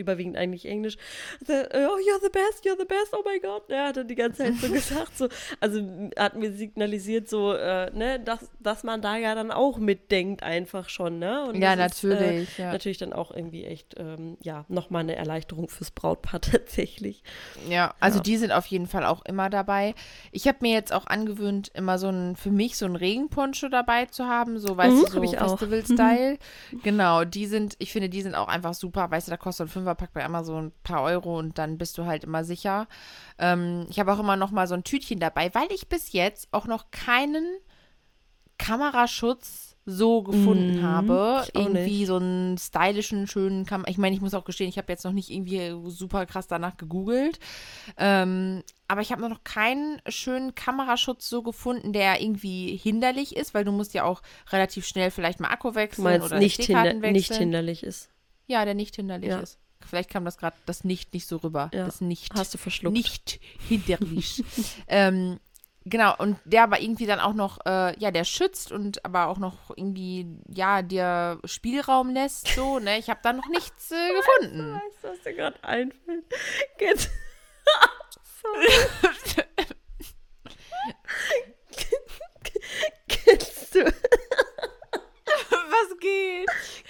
überwiegend 0.02 0.38
eigentlich 0.38 0.66
Englisch. 0.66 0.98
So, 1.46 1.54
oh, 1.54 1.98
you're 2.00 2.20
the 2.22 2.30
best, 2.30 2.66
you're 2.66 2.78
the 2.78 2.86
best, 2.86 3.14
oh 3.14 3.24
my 3.26 3.40
God. 3.40 3.70
Er 3.70 3.88
hat 3.88 3.98
dann 3.98 4.08
die 4.08 4.16
ganze 4.16 4.44
Zeit 4.44 4.56
so 4.56 4.70
gesagt, 4.74 5.18
so, 5.18 5.30
also 5.60 5.82
hat 6.18 6.36
mir 6.36 6.52
signalisiert, 6.52 7.30
so, 7.30 7.54
äh, 7.54 7.92
ne, 7.92 8.20
dass, 8.20 8.50
dass 8.60 8.84
man 8.84 9.02
da 9.02 9.18
ja 9.18 9.36
dann 9.36 9.52
auch 9.52 9.78
mitdenkt, 9.78 10.44
einfach 10.44 10.90
schon, 10.90 11.20
ne? 11.20 11.46
Und 11.46 11.56
ja, 11.56 11.76
natürlich. 11.76 12.50
Ist, 12.50 12.60
äh, 12.60 12.64
ja. 12.64 12.72
Natürlich 12.72 12.98
dann 12.98 13.14
auch 13.14 13.32
irgendwie 13.32 13.66
echt, 13.66 13.96
ähm, 13.98 14.38
ja, 14.42 14.66
nochmal 14.68 15.02
eine 15.02 15.16
Erleichterung 15.16 15.70
fürs 15.70 15.92
Brautpaar 15.92 16.42
tatsächlich. 16.42 17.24
Ja, 17.70 17.94
also 18.00 18.18
ja. 18.18 18.24
die 18.24 18.38
sind 18.38 18.52
auf 18.52 18.66
jeden 18.66 18.88
Fall 18.88 19.06
auch 19.06 19.24
immer 19.26 19.50
dabei. 19.50 19.96
Ich 20.32 20.48
habe 20.48 20.60
mir 20.62 20.74
jetzt 20.74 20.92
auch 20.94 21.08
angewöhnt, 21.08 21.72
immer 21.74 21.98
so 21.98 22.10
ein, 22.10 22.36
für 22.36 22.52
mich 22.52 22.78
so 22.78 22.86
ein 22.86 22.96
Regenponcho 22.96 23.70
dabei 23.70 24.06
zu 24.06 24.26
haben, 24.26 24.60
so, 24.60 24.76
weißt 24.76 24.96
mhm, 24.96 25.22
du, 25.22 25.28
so 25.28 25.58
Festival-Style. 25.58 26.38
genau, 26.84 27.24
die 27.24 27.46
sind, 27.46 27.76
ich 27.80 27.92
finde, 27.92 28.10
die 28.10 28.22
sind 28.22 28.36
auch 28.36 28.48
einfach 28.48 28.74
super. 28.74 29.10
Weißt 29.12 29.28
du, 29.28 29.32
da 29.32 29.38
kostet 29.38 29.68
ein 29.68 29.70
Fünferpack 29.92 30.14
bei 30.14 30.26
Amazon 30.26 30.68
ein 30.68 30.72
paar 30.84 31.04
Euro 31.04 31.38
und 31.38 31.58
dann 31.58 31.78
bist 31.78 31.98
du 31.98 32.06
halt 32.06 32.24
immer 32.24 32.44
sicher. 32.44 32.88
Ähm, 33.38 33.86
ich 33.90 34.00
habe 34.00 34.14
auch 34.14 34.20
immer 34.20 34.36
noch 34.36 34.52
mal 34.52 34.68
so 34.68 34.74
ein 34.74 34.84
Tütchen 34.84 35.20
dabei, 35.20 35.54
weil 35.54 35.72
ich 35.72 35.88
bis 35.88 36.14
jetzt 36.14 36.48
auch 36.52 36.66
noch 36.66 36.92
keinen 36.92 37.46
Kameraschutz 38.58 39.76
so 39.88 40.22
gefunden 40.22 40.78
mhm, 40.78 40.84
habe. 40.84 41.44
Irgendwie 41.54 42.00
nicht. 42.00 42.08
so 42.08 42.18
einen 42.18 42.58
stylischen, 42.60 43.26
schönen 43.26 43.66
Kam 43.66 43.84
Ich 43.88 43.98
meine, 43.98 44.16
ich 44.16 44.22
muss 44.22 44.36
auch 44.36 44.46
gestehen, 44.46 44.70
ich 44.70 44.78
habe 44.78 44.92
jetzt 44.92 45.04
noch 45.04 45.12
nicht 45.12 45.32
irgendwie 45.32 45.76
super 45.90 46.28
krass 46.28 46.48
danach 46.48 46.78
gegoogelt. 46.78 47.40
Ähm, 47.98 48.62
aber 48.88 49.02
ich 49.02 49.12
habe 49.12 49.28
noch 49.28 49.44
keinen 49.44 50.00
schönen 50.08 50.54
Kameraschutz 50.54 51.28
so 51.28 51.42
gefunden, 51.42 51.94
der 51.94 52.22
irgendwie 52.22 52.78
hinderlich 52.78 53.36
ist, 53.36 53.56
weil 53.56 53.66
du 53.66 53.72
musst 53.72 53.96
ja 53.96 54.04
auch 54.04 54.22
relativ 54.52 54.86
schnell 54.86 55.10
vielleicht 55.10 55.40
mal 55.40 55.50
Akku 55.50 55.74
wechseln 55.74 56.04
meinst, 56.04 56.28
oder 56.28 56.38
nicht, 56.38 56.62
hinder 56.62 56.94
nicht 56.94 57.34
hinderlich 57.34 57.82
ist. 57.84 58.10
Ja, 58.46 58.64
der 58.66 58.76
nicht 58.76 58.96
hinderlich 58.96 59.30
ja. 59.30 59.40
ist. 59.40 59.61
Vielleicht 59.88 60.10
kam 60.10 60.26
das 60.26 60.38
gerade 60.38 60.56
das 60.66 60.84
nicht 60.84 61.14
nicht 61.14 61.28
so 61.28 61.38
rüber. 61.38 61.70
Ja. 61.74 61.86
Das 61.86 62.02
nicht. 62.02 62.34
Hast 62.34 62.54
du 62.54 62.58
verschluckt. 62.58 62.96
Nicht 62.96 63.40
hinderlich. 63.68 64.44
ähm, 64.88 65.40
Genau, 65.84 66.16
und 66.16 66.38
der 66.46 66.62
aber 66.62 66.80
irgendwie 66.80 67.08
dann 67.08 67.20
auch 67.20 67.34
noch, 67.34 67.58
äh, 67.66 67.98
ja, 67.98 68.12
der 68.12 68.24
schützt 68.24 68.72
und 68.72 69.04
aber 69.04 69.28
auch 69.28 69.40
noch 69.40 69.72
irgendwie, 69.76 70.28
ja, 70.48 70.84
dir 70.84 71.40
Spielraum 71.44 72.12
lässt, 72.12 72.50
so, 72.50 72.78
ne? 72.78 73.00
Ich 73.00 73.10
habe 73.10 73.20
da 73.24 73.34
noch 73.34 73.48
nichts 73.48 73.92
äh, 73.92 74.14
gefunden. 74.14 74.76
Weißt 74.76 75.04
du, 75.04 75.08
was 75.08 75.22
dir 75.24 75.34
gerade 75.34 75.64
einfällt? 75.64 76.26
Geht. 76.78 77.10
Kennst 83.08 83.76
du. 83.76 83.86
Was 85.82 85.98
geht? 86.00 86.50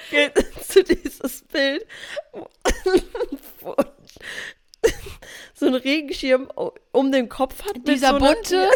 Kennst 0.10 0.76
du 0.76 0.84
dieses 0.84 1.42
Bild? 1.44 1.86
Wo, 3.60 3.76
so 5.54 5.68
einen 5.68 5.76
Regenschirm 5.76 6.52
um 6.92 7.12
den 7.12 7.30
Kopf 7.30 7.64
hat. 7.64 7.76
Dieser 7.88 8.12
so 8.12 8.20
bunte? 8.20 8.56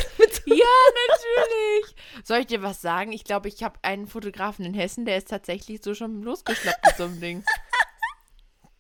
ja, 0.46 0.66
natürlich. 1.08 1.96
Soll 2.24 2.40
ich 2.40 2.48
dir 2.48 2.62
was 2.62 2.82
sagen? 2.82 3.12
Ich 3.12 3.24
glaube, 3.24 3.48
ich 3.48 3.64
habe 3.64 3.80
einen 3.82 4.08
Fotografen 4.08 4.66
in 4.66 4.74
Hessen, 4.74 5.06
der 5.06 5.18
ist 5.18 5.30
tatsächlich 5.30 5.84
so 5.84 5.94
schon 5.94 6.22
losgeschnappt 6.22 6.86
mit 6.86 6.96
so 6.96 7.04
einem 7.06 7.20
Ding. 7.20 7.44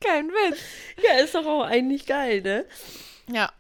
Kein 0.02 0.30
Witz. 0.30 0.60
Ja, 1.02 1.24
ist 1.24 1.34
doch 1.34 1.46
auch 1.46 1.64
eigentlich 1.64 2.06
geil, 2.06 2.42
ne? 2.42 2.66
Ja. 3.28 3.52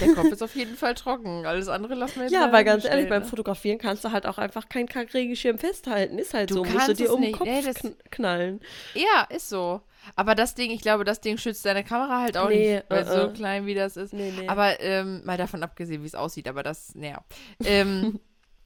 Der 0.00 0.14
Kopf 0.14 0.32
ist 0.32 0.42
auf 0.42 0.54
jeden 0.54 0.76
Fall 0.76 0.94
trocken. 0.94 1.46
Alles 1.46 1.68
andere 1.68 1.94
lassen 1.94 2.16
wir 2.16 2.22
jetzt 2.24 2.32
Ja, 2.32 2.52
weil 2.52 2.64
ganz 2.64 2.84
ehrlich, 2.84 3.08
beim 3.08 3.24
Fotografieren 3.24 3.78
kannst 3.78 4.04
du 4.04 4.12
halt 4.12 4.26
auch 4.26 4.38
einfach 4.38 4.68
keinen 4.68 4.88
Regenschirm 4.88 5.58
festhalten. 5.58 6.18
Ist 6.18 6.34
halt 6.34 6.50
du 6.50 6.56
so. 6.56 6.64
Musst 6.64 6.88
du 6.88 6.94
dir 6.94 7.12
um 7.12 7.22
den 7.22 7.32
Kopf 7.32 7.46
nee, 7.46 7.94
knallen. 8.10 8.60
Ja, 8.94 9.26
ist 9.28 9.48
so. 9.48 9.80
Aber 10.16 10.34
das 10.34 10.54
Ding, 10.54 10.70
ich 10.70 10.80
glaube, 10.80 11.04
das 11.04 11.20
Ding 11.20 11.38
schützt 11.38 11.64
deine 11.64 11.84
Kamera 11.84 12.20
halt 12.20 12.36
auch 12.36 12.48
nee, 12.48 12.76
nicht, 12.76 12.84
weil 12.88 13.04
uh, 13.04 13.26
so 13.26 13.32
klein 13.32 13.66
wie 13.66 13.74
das 13.74 13.96
ist. 13.96 14.12
Nee, 14.12 14.32
nee. 14.38 14.48
Aber 14.48 14.80
ähm, 14.80 15.22
mal 15.24 15.36
davon 15.36 15.62
abgesehen, 15.62 16.02
wie 16.02 16.06
es 16.06 16.14
aussieht, 16.14 16.48
aber 16.48 16.62
das, 16.62 16.94
naja. 16.94 17.24
Ähm, 17.64 18.20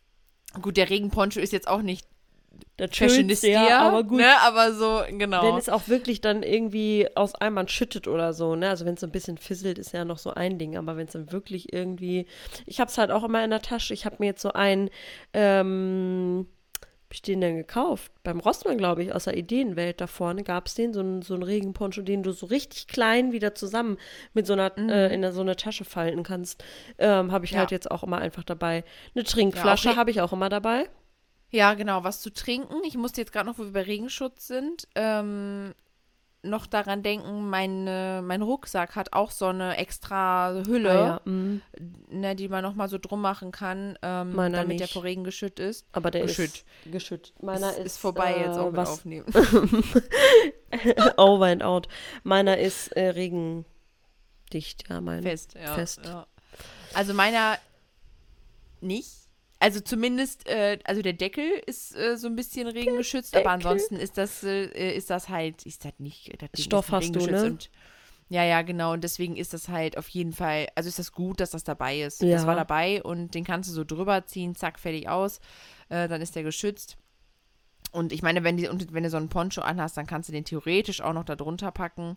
gut, 0.62 0.76
der 0.76 0.90
Regenponcho 0.90 1.40
ist 1.40 1.52
jetzt 1.52 1.68
auch 1.68 1.82
nicht 1.82 2.06
der 2.78 2.88
Fashionista, 2.88 3.46
ja, 3.46 3.80
aber 3.80 4.02
gut. 4.02 4.18
Ne, 4.18 4.40
aber 4.40 4.72
so, 4.72 5.02
genau. 5.08 5.42
Wenn 5.42 5.56
es 5.56 5.68
auch 5.68 5.88
wirklich 5.88 6.20
dann 6.20 6.42
irgendwie 6.42 7.06
aus 7.14 7.34
Eimern 7.34 7.68
schüttet 7.68 8.08
oder 8.08 8.32
so, 8.32 8.56
ne? 8.56 8.70
Also 8.70 8.84
wenn 8.86 8.94
es 8.94 9.00
so 9.00 9.06
ein 9.06 9.12
bisschen 9.12 9.38
fisselt, 9.38 9.78
ist 9.78 9.92
ja 9.92 10.04
noch 10.04 10.18
so 10.18 10.30
ein 10.30 10.58
Ding. 10.58 10.76
Aber 10.76 10.96
wenn 10.96 11.06
es 11.06 11.12
dann 11.12 11.30
wirklich 11.32 11.72
irgendwie. 11.72 12.26
Ich 12.66 12.80
habe 12.80 12.90
es 12.90 12.98
halt 12.98 13.10
auch 13.10 13.24
immer 13.24 13.44
in 13.44 13.50
der 13.50 13.62
Tasche. 13.62 13.94
Ich 13.94 14.04
habe 14.04 14.16
mir 14.18 14.26
jetzt 14.26 14.42
so 14.42 14.52
ein, 14.52 14.90
ähm, 15.34 16.46
habe 17.12 17.14
ich 17.14 17.22
den 17.22 17.42
denn 17.42 17.56
gekauft? 17.56 18.10
Beim 18.22 18.40
Rossmann, 18.40 18.78
glaube 18.78 19.02
ich, 19.02 19.14
aus 19.14 19.24
der 19.24 19.36
Ideenwelt 19.36 20.00
da 20.00 20.06
vorne 20.06 20.42
gab 20.42 20.66
es 20.66 20.74
den, 20.74 20.94
so 20.94 21.00
einen, 21.00 21.20
so 21.20 21.34
einen 21.34 21.42
Regenponcho, 21.42 22.00
den 22.00 22.22
du 22.22 22.32
so 22.32 22.46
richtig 22.46 22.88
klein 22.88 23.32
wieder 23.32 23.54
zusammen 23.54 23.98
mit 24.32 24.46
so 24.46 24.54
einer, 24.54 24.72
mhm. 24.74 24.88
äh, 24.88 25.12
in 25.12 25.32
so 25.32 25.42
eine 25.42 25.56
Tasche 25.56 25.84
falten 25.84 26.22
kannst. 26.22 26.64
Ähm, 26.96 27.30
habe 27.30 27.44
ich 27.44 27.50
ja. 27.50 27.58
halt 27.58 27.70
jetzt 27.70 27.90
auch 27.90 28.02
immer 28.02 28.16
einfach 28.16 28.44
dabei. 28.44 28.82
Eine 29.14 29.24
Trinkflasche 29.24 29.90
ja, 29.90 29.96
habe 29.96 30.10
ich 30.10 30.22
auch 30.22 30.32
immer 30.32 30.48
dabei. 30.48 30.88
Ja, 31.52 31.74
genau, 31.74 32.02
was 32.02 32.20
zu 32.20 32.32
trinken. 32.32 32.82
Ich 32.84 32.96
musste 32.96 33.20
jetzt 33.20 33.32
gerade 33.32 33.48
noch, 33.48 33.58
wo 33.58 33.64
wir 33.64 33.72
bei 33.72 33.82
Regenschutz 33.82 34.46
sind, 34.48 34.88
ähm, 34.94 35.74
noch 36.42 36.66
daran 36.66 37.02
denken, 37.02 37.48
mein, 37.48 37.84
mein 37.84 38.42
Rucksack 38.42 38.96
hat 38.96 39.12
auch 39.12 39.30
so 39.30 39.46
eine 39.46 39.76
extra 39.76 40.62
Hülle, 40.66 40.90
ah, 40.90 41.06
ja. 41.06 41.20
mhm. 41.24 41.62
ne, 42.08 42.34
die 42.34 42.48
man 42.48 42.62
nochmal 42.62 42.88
so 42.88 42.98
drum 42.98 43.20
machen 43.20 43.52
kann, 43.52 43.96
ähm, 44.02 44.34
damit 44.34 44.68
nicht. 44.68 44.80
der 44.80 44.88
vor 44.88 45.04
Regen 45.04 45.24
geschützt 45.24 45.60
ist. 45.60 45.86
Aber 45.92 46.10
der 46.10 46.22
geschütt. 46.22 46.64
ist 46.84 46.92
geschütt. 46.92 47.32
Meiner 47.40 47.70
ist, 47.70 47.78
ist 47.86 47.98
vorbei 47.98 48.32
äh, 48.32 48.46
jetzt 48.46 48.58
auch 48.58 48.72
was 48.72 48.90
aufnehmen. 48.90 49.26
Over 51.16 51.46
and 51.46 51.62
out. 51.62 51.86
Meiner 52.24 52.58
ist 52.58 52.88
äh, 52.88 53.10
regendicht, 53.10 54.88
ja, 54.88 55.00
mein. 55.00 55.22
Fest, 55.22 55.54
ja. 55.54 55.74
Fest. 55.74 56.00
Ja. 56.04 56.26
Also 56.94 57.14
meiner 57.14 57.58
nicht 58.80 59.21
also 59.62 59.80
zumindest, 59.80 60.48
äh, 60.48 60.78
also 60.84 61.02
der 61.02 61.12
Deckel 61.12 61.48
ist 61.66 61.96
äh, 61.96 62.16
so 62.16 62.26
ein 62.26 62.34
bisschen 62.34 62.66
regengeschützt, 62.66 63.36
aber 63.36 63.50
ansonsten 63.50 63.94
ist 63.96 64.18
das, 64.18 64.42
äh, 64.42 64.96
ist 64.96 65.08
das 65.08 65.28
halt, 65.28 65.64
ist 65.64 65.84
das 65.84 65.92
nicht, 65.98 66.36
das 66.40 66.62
Stoff 66.62 66.90
hast 66.90 67.14
du, 67.14 67.20
ne? 67.26 67.44
Und, 67.44 67.70
ja, 68.28 68.44
ja, 68.44 68.62
genau. 68.62 68.92
Und 68.92 69.04
deswegen 69.04 69.36
ist 69.36 69.52
das 69.52 69.68
halt 69.68 69.96
auf 69.98 70.08
jeden 70.08 70.32
Fall, 70.32 70.66
also 70.74 70.88
ist 70.88 70.98
das 70.98 71.12
gut, 71.12 71.38
dass 71.38 71.50
das 71.50 71.64
dabei 71.64 72.00
ist. 72.00 72.22
Ja. 72.22 72.30
Das 72.30 72.46
war 72.46 72.56
dabei 72.56 73.02
und 73.02 73.34
den 73.34 73.44
kannst 73.44 73.70
du 73.70 73.74
so 73.74 73.84
drüber 73.84 74.26
ziehen, 74.26 74.54
zack, 74.54 74.80
fertig 74.80 75.08
aus. 75.08 75.38
Äh, 75.90 76.08
dann 76.08 76.20
ist 76.22 76.34
der 76.34 76.42
geschützt. 76.42 76.96
Und 77.92 78.12
ich 78.12 78.22
meine, 78.22 78.42
wenn, 78.42 78.56
die, 78.56 78.68
wenn 78.90 79.02
du 79.02 79.10
so 79.10 79.18
einen 79.18 79.28
Poncho 79.28 79.60
anhast, 79.60 79.96
dann 79.96 80.06
kannst 80.06 80.28
du 80.28 80.32
den 80.32 80.44
theoretisch 80.44 81.02
auch 81.02 81.12
noch 81.12 81.24
da 81.24 81.36
drunter 81.36 81.70
packen. 81.70 82.16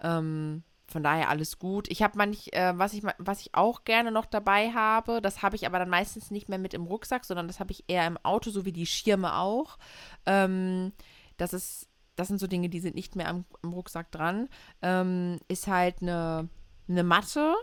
Ähm, 0.00 0.62
von 0.86 1.02
daher 1.02 1.30
alles 1.30 1.58
gut. 1.58 1.88
Ich 1.90 2.02
habe 2.02 2.18
manch, 2.18 2.52
äh, 2.52 2.76
was 2.76 2.92
ich 2.92 3.02
was 3.18 3.40
ich 3.40 3.54
auch 3.54 3.84
gerne 3.84 4.10
noch 4.10 4.26
dabei 4.26 4.72
habe, 4.72 5.22
das 5.22 5.42
habe 5.42 5.56
ich 5.56 5.66
aber 5.66 5.78
dann 5.78 5.88
meistens 5.88 6.30
nicht 6.30 6.48
mehr 6.48 6.58
mit 6.58 6.74
im 6.74 6.84
Rucksack, 6.84 7.24
sondern 7.24 7.48
das 7.48 7.60
habe 7.60 7.72
ich 7.72 7.84
eher 7.88 8.06
im 8.06 8.18
Auto, 8.18 8.50
so 8.50 8.64
wie 8.64 8.72
die 8.72 8.86
Schirme 8.86 9.36
auch. 9.36 9.78
Ähm, 10.26 10.92
das 11.36 11.52
ist, 11.52 11.88
das 12.16 12.28
sind 12.28 12.38
so 12.38 12.46
Dinge, 12.46 12.68
die 12.68 12.80
sind 12.80 12.94
nicht 12.94 13.16
mehr 13.16 13.28
am, 13.28 13.44
am 13.62 13.72
Rucksack 13.72 14.12
dran. 14.12 14.48
Ähm, 14.82 15.40
ist 15.48 15.66
halt 15.66 16.02
eine, 16.02 16.48
eine 16.88 17.02
Matte 17.02 17.54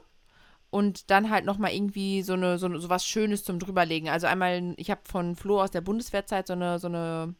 und 0.71 1.11
dann 1.11 1.29
halt 1.29 1.45
nochmal 1.45 1.73
irgendwie 1.73 2.23
so 2.23 2.33
eine 2.33 2.57
so, 2.57 2.75
so 2.79 2.89
was 2.89 3.05
Schönes 3.05 3.43
zum 3.43 3.59
drüberlegen. 3.59 4.09
Also 4.09 4.27
einmal, 4.27 4.73
ich 4.77 4.89
habe 4.89 5.01
von 5.05 5.35
Flo 5.35 5.61
aus 5.61 5.71
der 5.71 5.81
Bundeswehrzeit 5.81 6.47
so 6.47 6.53
eine 6.53 6.79
so 6.79 6.87
eine 6.87 7.35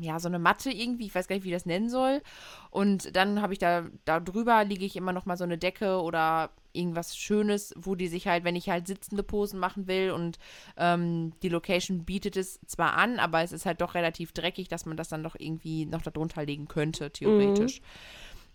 ja, 0.00 0.18
so 0.20 0.28
eine 0.28 0.38
Matte 0.38 0.70
irgendwie, 0.70 1.06
ich 1.06 1.14
weiß 1.14 1.26
gar 1.26 1.34
nicht, 1.36 1.44
wie 1.44 1.48
ich 1.48 1.54
das 1.54 1.66
nennen 1.66 1.88
soll. 1.88 2.22
Und 2.70 3.16
dann 3.16 3.42
habe 3.42 3.52
ich 3.52 3.58
da, 3.58 3.84
da 4.04 4.20
drüber 4.20 4.64
liege 4.64 4.84
ich 4.84 4.96
immer 4.96 5.12
noch 5.12 5.26
mal 5.26 5.36
so 5.36 5.44
eine 5.44 5.58
Decke 5.58 6.00
oder 6.00 6.50
irgendwas 6.72 7.16
Schönes, 7.16 7.74
wo 7.76 7.96
die 7.96 8.06
sich 8.06 8.28
halt, 8.28 8.44
wenn 8.44 8.54
ich 8.54 8.70
halt 8.70 8.86
sitzende 8.86 9.24
Posen 9.24 9.58
machen 9.58 9.88
will 9.88 10.12
und 10.12 10.38
ähm, 10.76 11.32
die 11.42 11.48
Location 11.48 12.04
bietet 12.04 12.36
es 12.36 12.60
zwar 12.66 12.94
an, 12.94 13.18
aber 13.18 13.42
es 13.42 13.50
ist 13.50 13.66
halt 13.66 13.80
doch 13.80 13.94
relativ 13.94 14.32
dreckig, 14.32 14.68
dass 14.68 14.86
man 14.86 14.96
das 14.96 15.08
dann 15.08 15.24
doch 15.24 15.34
irgendwie 15.36 15.86
noch 15.86 16.02
darunter 16.02 16.44
legen 16.44 16.68
könnte, 16.68 17.10
theoretisch. 17.10 17.80
Mhm. 17.80 17.86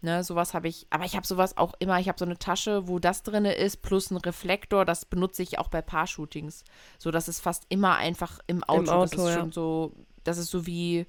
Ne, 0.02 0.24
sowas 0.24 0.54
habe 0.54 0.68
ich, 0.68 0.86
aber 0.92 1.06
ich 1.06 1.16
habe 1.16 1.26
sowas 1.26 1.58
auch 1.58 1.74
immer, 1.80 2.00
ich 2.00 2.08
habe 2.08 2.20
so 2.20 2.26
eine 2.26 2.38
Tasche, 2.38 2.88
wo 2.88 3.00
das 3.00 3.24
drin 3.24 3.46
ist, 3.46 3.82
plus 3.82 4.12
ein 4.12 4.18
Reflektor, 4.18 4.86
das 4.86 5.06
benutze 5.06 5.42
ich 5.42 5.58
auch 5.58 5.68
bei 5.68 5.82
Paar-Shootings. 5.82 6.64
So, 7.00 7.12
das 7.12 7.28
ist 7.28 7.40
fast 7.40 7.66
immer 7.70 7.96
einfach 7.96 8.40
im 8.46 8.64
Auto. 8.64 8.84
Im 8.84 8.90
Auto 8.90 9.02
das 9.02 9.14
ist 9.14 9.30
ja. 9.30 9.40
schon 9.40 9.52
so 9.52 9.94
das 10.26 10.38
ist 10.38 10.52
so 10.52 10.66
wie 10.66 11.06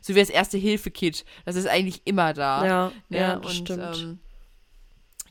so 0.00 0.14
wie 0.14 0.20
das 0.20 0.30
erste 0.30 0.58
Hilfe-Kit. 0.58 1.24
Das 1.44 1.56
ist 1.56 1.66
eigentlich 1.66 2.02
immer 2.04 2.32
da. 2.32 2.64
Ja, 2.64 2.92
ne? 3.08 3.18
ja 3.18 3.36
das 3.36 3.58
Und, 3.58 3.68
stimmt. 3.68 3.96
Ähm, 3.98 4.18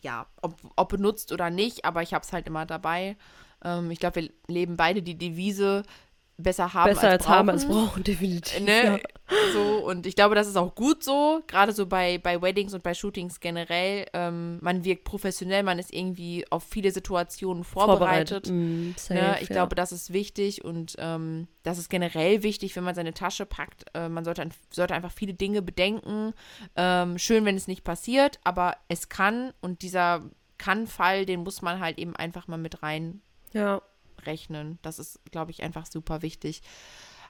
ja, 0.02 0.28
ob, 0.42 0.56
ob, 0.76 0.90
benutzt 0.90 1.32
oder 1.32 1.50
nicht, 1.50 1.86
aber 1.86 2.02
ich 2.02 2.14
habe 2.14 2.24
es 2.24 2.34
halt 2.34 2.48
immer 2.48 2.66
dabei. 2.66 3.18
Ähm, 3.64 3.92
ich 3.92 4.00
glaube, 4.00 4.22
wir 4.22 4.30
leben 4.48 4.78
beide 4.78 5.02
die 5.02 5.18
Devise, 5.18 5.84
besser 6.44 6.74
haben 6.74 6.90
Besser 6.90 7.10
als, 7.10 7.14
als 7.14 7.24
brauchen. 7.24 7.36
haben 7.36 7.50
als 7.50 7.66
brauchen, 7.66 8.04
definitiv. 8.04 8.60
Ne? 8.60 8.86
Ja. 8.86 9.00
So, 9.54 9.86
und 9.86 10.06
ich 10.06 10.16
glaube, 10.16 10.36
das 10.36 10.48
ist 10.48 10.58
auch 10.58 10.76
gut 10.76 11.04
so, 11.04 11.42
gerade 11.48 11.72
so 11.72 11.86
bei, 11.86 12.18
bei 12.18 12.42
Weddings 12.42 12.74
und 12.74 12.84
bei 12.84 12.94
Shootings 12.94 13.40
generell. 13.40 14.06
Ähm, 14.14 14.60
man 14.62 14.84
wirkt 14.84 15.06
professionell, 15.06 15.64
man 15.64 15.80
ist 15.80 15.94
irgendwie 15.94 16.46
auf 16.50 16.64
viele 16.64 16.92
Situationen 16.92 17.64
vorbereitet. 17.64 18.48
Mm, 18.50 18.92
safe, 18.98 19.14
Ne? 19.14 19.38
Ich 19.42 19.50
ja. 19.50 19.56
glaube, 19.56 19.76
das 19.76 19.92
ist 19.92 20.12
wichtig 20.12 20.66
und 20.66 20.96
ähm, 21.00 21.48
das 21.64 21.78
ist 21.78 21.90
generell 21.90 22.44
wichtig, 22.44 22.76
wenn 22.76 22.84
man 22.84 22.96
seine 22.96 23.14
Tasche 23.14 23.46
packt. 23.46 23.86
Äh, 23.94 24.10
man 24.10 24.26
sollte, 24.26 24.48
sollte 24.70 24.94
einfach 24.94 25.12
viele 25.12 25.34
Dinge 25.34 25.62
bedenken. 25.62 26.34
Ähm, 26.76 27.18
schön, 27.18 27.46
wenn 27.46 27.56
es 27.56 27.68
nicht 27.68 27.84
passiert, 27.84 28.40
aber 28.44 28.76
es 28.90 29.08
kann 29.08 29.54
und 29.62 29.82
dieser 29.82 30.24
Kann-Fall, 30.58 31.26
den 31.26 31.44
muss 31.44 31.62
man 31.62 31.80
halt 31.80 31.98
eben 32.00 32.16
einfach 32.16 32.48
mal 32.48 32.58
mit 32.58 32.84
rein 32.84 33.22
ja. 33.54 33.82
Rechnen. 34.26 34.80
Das 34.82 35.00
ist, 35.00 35.20
glaube 35.32 35.52
ich, 35.52 35.64
einfach 35.64 35.86
super 35.86 36.22
wichtig. 36.22 36.62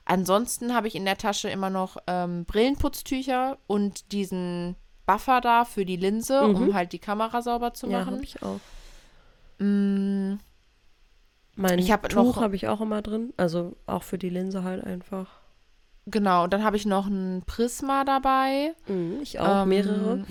Ansonsten 0.05 0.73
habe 0.73 0.87
ich 0.87 0.95
in 0.95 1.05
der 1.05 1.17
Tasche 1.17 1.49
immer 1.49 1.69
noch 1.69 1.97
ähm, 2.07 2.45
Brillenputztücher 2.45 3.57
und 3.67 4.11
diesen 4.11 4.75
Buffer 5.05 5.41
da 5.41 5.65
für 5.65 5.85
die 5.85 5.97
Linse, 5.97 6.47
um 6.47 6.67
Mhm. 6.69 6.73
halt 6.73 6.91
die 6.93 6.99
Kamera 6.99 7.41
sauber 7.41 7.73
zu 7.73 7.87
Ja, 7.87 7.99
machen. 7.99 8.15
habe 8.15 8.23
ich 8.23 8.41
auch. 8.41 8.59
Mm, 9.59 10.35
Mein 11.55 11.79
Ich 11.79 11.91
hab 11.91 12.07
Tuch 12.09 12.37
habe 12.37 12.55
ich 12.55 12.67
auch 12.67 12.81
immer 12.81 13.01
drin. 13.01 13.33
Also 13.37 13.75
auch 13.85 14.03
für 14.03 14.17
die 14.17 14.29
Linse 14.29 14.63
halt 14.63 14.83
einfach. 14.83 15.27
genau, 16.07 16.45
und 16.45 16.53
dann 16.53 16.63
habe 16.63 16.77
ich 16.77 16.85
noch 16.85 17.05
ein 17.07 17.43
Prisma 17.45 18.03
dabei. 18.05 18.73
Mhm, 18.87 19.19
ich 19.21 19.39
auch, 19.39 19.63
Ähm, 19.63 19.69
mehrere. 19.69 20.25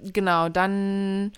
Genau, 0.00 0.48
dann. 0.48 1.32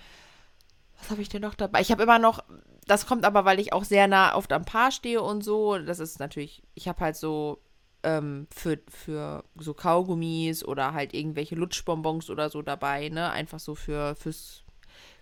Was 0.98 1.11
habe 1.11 1.22
ich 1.22 1.28
denn 1.28 1.42
noch 1.42 1.54
dabei? 1.54 1.80
Ich 1.80 1.90
habe 1.90 2.02
immer 2.02 2.18
noch. 2.18 2.42
Das 2.91 3.07
kommt 3.07 3.24
aber, 3.24 3.45
weil 3.45 3.61
ich 3.61 3.72
auch 3.72 3.84
sehr 3.84 4.09
nah 4.09 4.34
oft 4.34 4.53
am 4.53 4.64
Paar 4.64 4.91
stehe 4.91 5.22
und 5.22 5.45
so. 5.45 5.78
Das 5.78 6.01
ist 6.01 6.18
natürlich. 6.18 6.62
Ich 6.74 6.88
habe 6.88 7.01
halt 7.01 7.16
so. 7.16 7.62
Ähm, 8.03 8.47
für, 8.51 8.78
für 8.88 9.45
so 9.57 9.74
Kaugummis 9.74 10.64
oder 10.64 10.95
halt 10.95 11.12
irgendwelche 11.12 11.55
Lutschbonbons 11.55 12.30
oder 12.30 12.49
so 12.49 12.62
dabei, 12.62 13.11
ne? 13.11 13.30
Einfach 13.30 13.61
so 13.61 13.74
für, 13.74 14.16
fürs, 14.16 14.64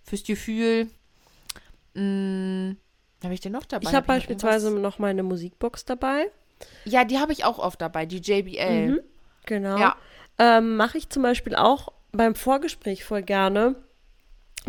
fürs 0.05 0.23
Gefühl. 0.23 0.89
Hm, 1.95 2.77
habe 3.25 3.35
ich 3.35 3.41
denn 3.41 3.51
noch 3.51 3.67
dabei? 3.67 3.83
Ich 3.83 3.89
habe 3.89 3.97
Hab 3.97 4.07
noch 4.07 4.15
beispielsweise 4.15 4.69
irgendwas? 4.69 4.93
noch 4.93 4.99
meine 5.01 5.25
Musikbox 5.25 5.87
dabei. 5.87 6.31
Ja, 6.85 7.05
die 7.05 7.19
habe 7.19 7.33
ich 7.33 7.45
auch 7.45 7.59
oft 7.59 7.81
dabei, 7.81 8.07
die 8.07 8.19
JBL. 8.21 8.93
Mhm, 8.93 9.01
genau. 9.45 9.79
Ja. 9.79 9.97
Ähm, 10.39 10.77
Mache 10.77 10.99
ich 10.99 11.11
zum 11.11 11.25
Beispiel 11.25 11.57
auch 11.57 11.93
beim 12.13 12.37
Vorgespräch 12.37 13.05
voll 13.05 13.23
gerne, 13.23 13.75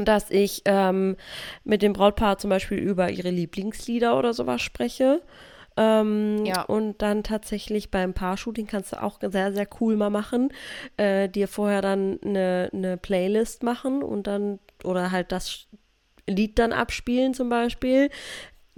dass 0.06 0.32
ich 0.32 0.62
ähm, 0.66 1.16
mit 1.64 1.82
dem 1.82 1.93
Brautpaar 1.93 2.38
zum 2.38 2.50
Beispiel 2.50 2.78
über 2.78 3.10
ihre 3.10 3.30
Lieblingslieder 3.30 4.18
oder 4.18 4.34
sowas 4.34 4.62
spreche. 4.62 5.22
Ähm, 5.78 6.45
Ja. 6.45 6.64
Und 6.64 7.02
dann 7.02 7.24
tatsächlich 7.24 7.89
beim 7.89 8.14
Paar-Shooting 8.14 8.68
kannst 8.68 8.91
du 8.93 9.02
auch 9.02 9.20
sehr, 9.22 9.54
sehr 9.54 9.68
cool 9.80 9.95
mal 9.95 10.10
machen. 10.10 10.52
Äh, 10.97 11.30
dir 11.30 11.47
vorher 11.47 11.82
dann 11.82 12.20
eine, 12.24 12.70
eine 12.74 12.97
Playlist 12.97 13.64
machen 13.64 14.04
und 14.04 14.28
dann, 14.28 14.60
oder 14.84 15.12
halt 15.12 15.32
das 15.32 15.68
Lied 16.28 16.60
dann 16.60 16.74
abspielen 16.74 17.34
zum 17.34 17.50
Beispiel. 17.50 18.10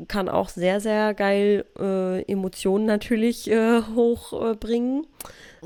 Kann 0.08 0.30
auch 0.30 0.50
sehr, 0.50 0.80
sehr 0.80 1.14
geil 1.14 1.66
äh, 1.80 2.22
Emotionen 2.24 2.86
natürlich 2.86 3.50
äh, 3.50 3.82
hochbringen. 3.96 5.06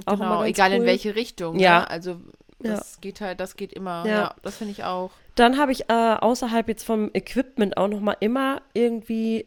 Genau, 0.05 0.43
egal 0.43 0.73
in 0.73 0.81
cool. 0.81 0.87
welche 0.87 1.15
Richtung. 1.15 1.59
Ja. 1.59 1.79
Ne? 1.79 1.89
Also 1.89 2.17
das 2.59 2.99
geht 3.01 3.21
halt, 3.21 3.39
das 3.39 3.55
geht 3.55 3.73
immer. 3.73 4.03
Ja. 4.05 4.11
Ja, 4.15 4.35
das 4.43 4.57
finde 4.57 4.71
ich 4.71 4.83
auch. 4.83 5.11
Dann 5.35 5.57
habe 5.57 5.71
ich 5.71 5.89
äh, 5.89 5.93
außerhalb 5.93 6.67
jetzt 6.67 6.83
vom 6.83 7.09
Equipment 7.13 7.77
auch 7.77 7.87
noch 7.89 7.99
mal 7.99 8.15
immer 8.21 8.61
irgendwie, 8.73 9.45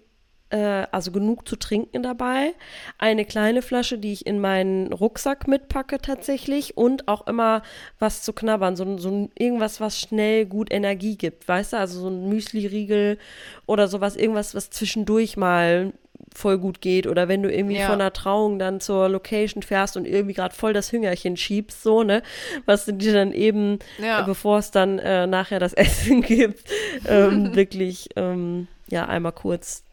äh, 0.51 0.87
also 0.93 1.11
genug 1.13 1.49
zu 1.49 1.57
trinken 1.57 2.03
dabei. 2.03 2.53
Eine 2.99 3.25
kleine 3.25 3.63
Flasche, 3.63 3.99
die 3.99 4.13
ich 4.13 4.27
in 4.27 4.39
meinen 4.41 4.93
Rucksack 4.93 5.49
mitpacke 5.49 5.99
tatsächlich 5.99 6.77
und 6.77 7.09
auch 7.09 7.27
immer 7.27 7.63
was 7.99 8.23
zu 8.23 8.33
knabbern, 8.35 8.77
so, 8.77 8.99
so 8.99 9.09
ein- 9.11 9.31
irgendwas, 9.39 9.81
was 9.81 9.99
schnell 9.99 10.45
gut 10.47 10.71
Energie 10.73 11.17
gibt, 11.17 11.49
weißt 11.49 11.73
du? 11.73 11.79
Also 11.79 12.01
so 12.01 12.09
ein 12.09 12.29
Müsli-Riegel 12.29 13.19
oder 13.67 13.89
sowas, 13.89 14.15
irgendwas, 14.17 14.55
was 14.55 14.69
zwischendurch 14.71 15.37
mal 15.39 15.93
voll 16.35 16.59
gut 16.59 16.81
geht 16.81 17.07
oder 17.07 17.29
wenn 17.29 17.43
du 17.43 17.51
irgendwie 17.53 17.77
Ja. 17.79 17.87
von 17.87 18.01
einer 18.01 18.13
Trauung 18.13 18.59
dann 18.59 18.81
zur 18.81 19.09
Location 19.09 19.63
fährst 19.63 19.97
und 19.97 20.07
irgendwie 20.07 20.35
gerade 20.35 20.55
voll 20.55 20.73
das 20.73 20.93
Hüngerchen 20.93 21.37
schiebst, 21.37 21.83
so, 21.83 22.03
ne, 22.03 22.23
was 22.67 22.85
du 22.85 22.93
dir 22.93 23.13
dann 23.13 23.33
eben 23.33 23.79
Ja. 23.99 24.21
äh, 24.21 24.25
bevor 24.25 24.59
es 24.59 24.71
dann 24.71 24.99
äh, 24.99 25.27
nachher 25.27 25.59
das 25.61 25.73
Essen 25.75 26.23
gibt, 26.23 26.65
ähm, 27.07 27.53
wirklich 27.57 28.09
ähm, 28.17 28.69
ja 28.89 29.07
einmal 29.07 29.33
kurz 29.33 29.85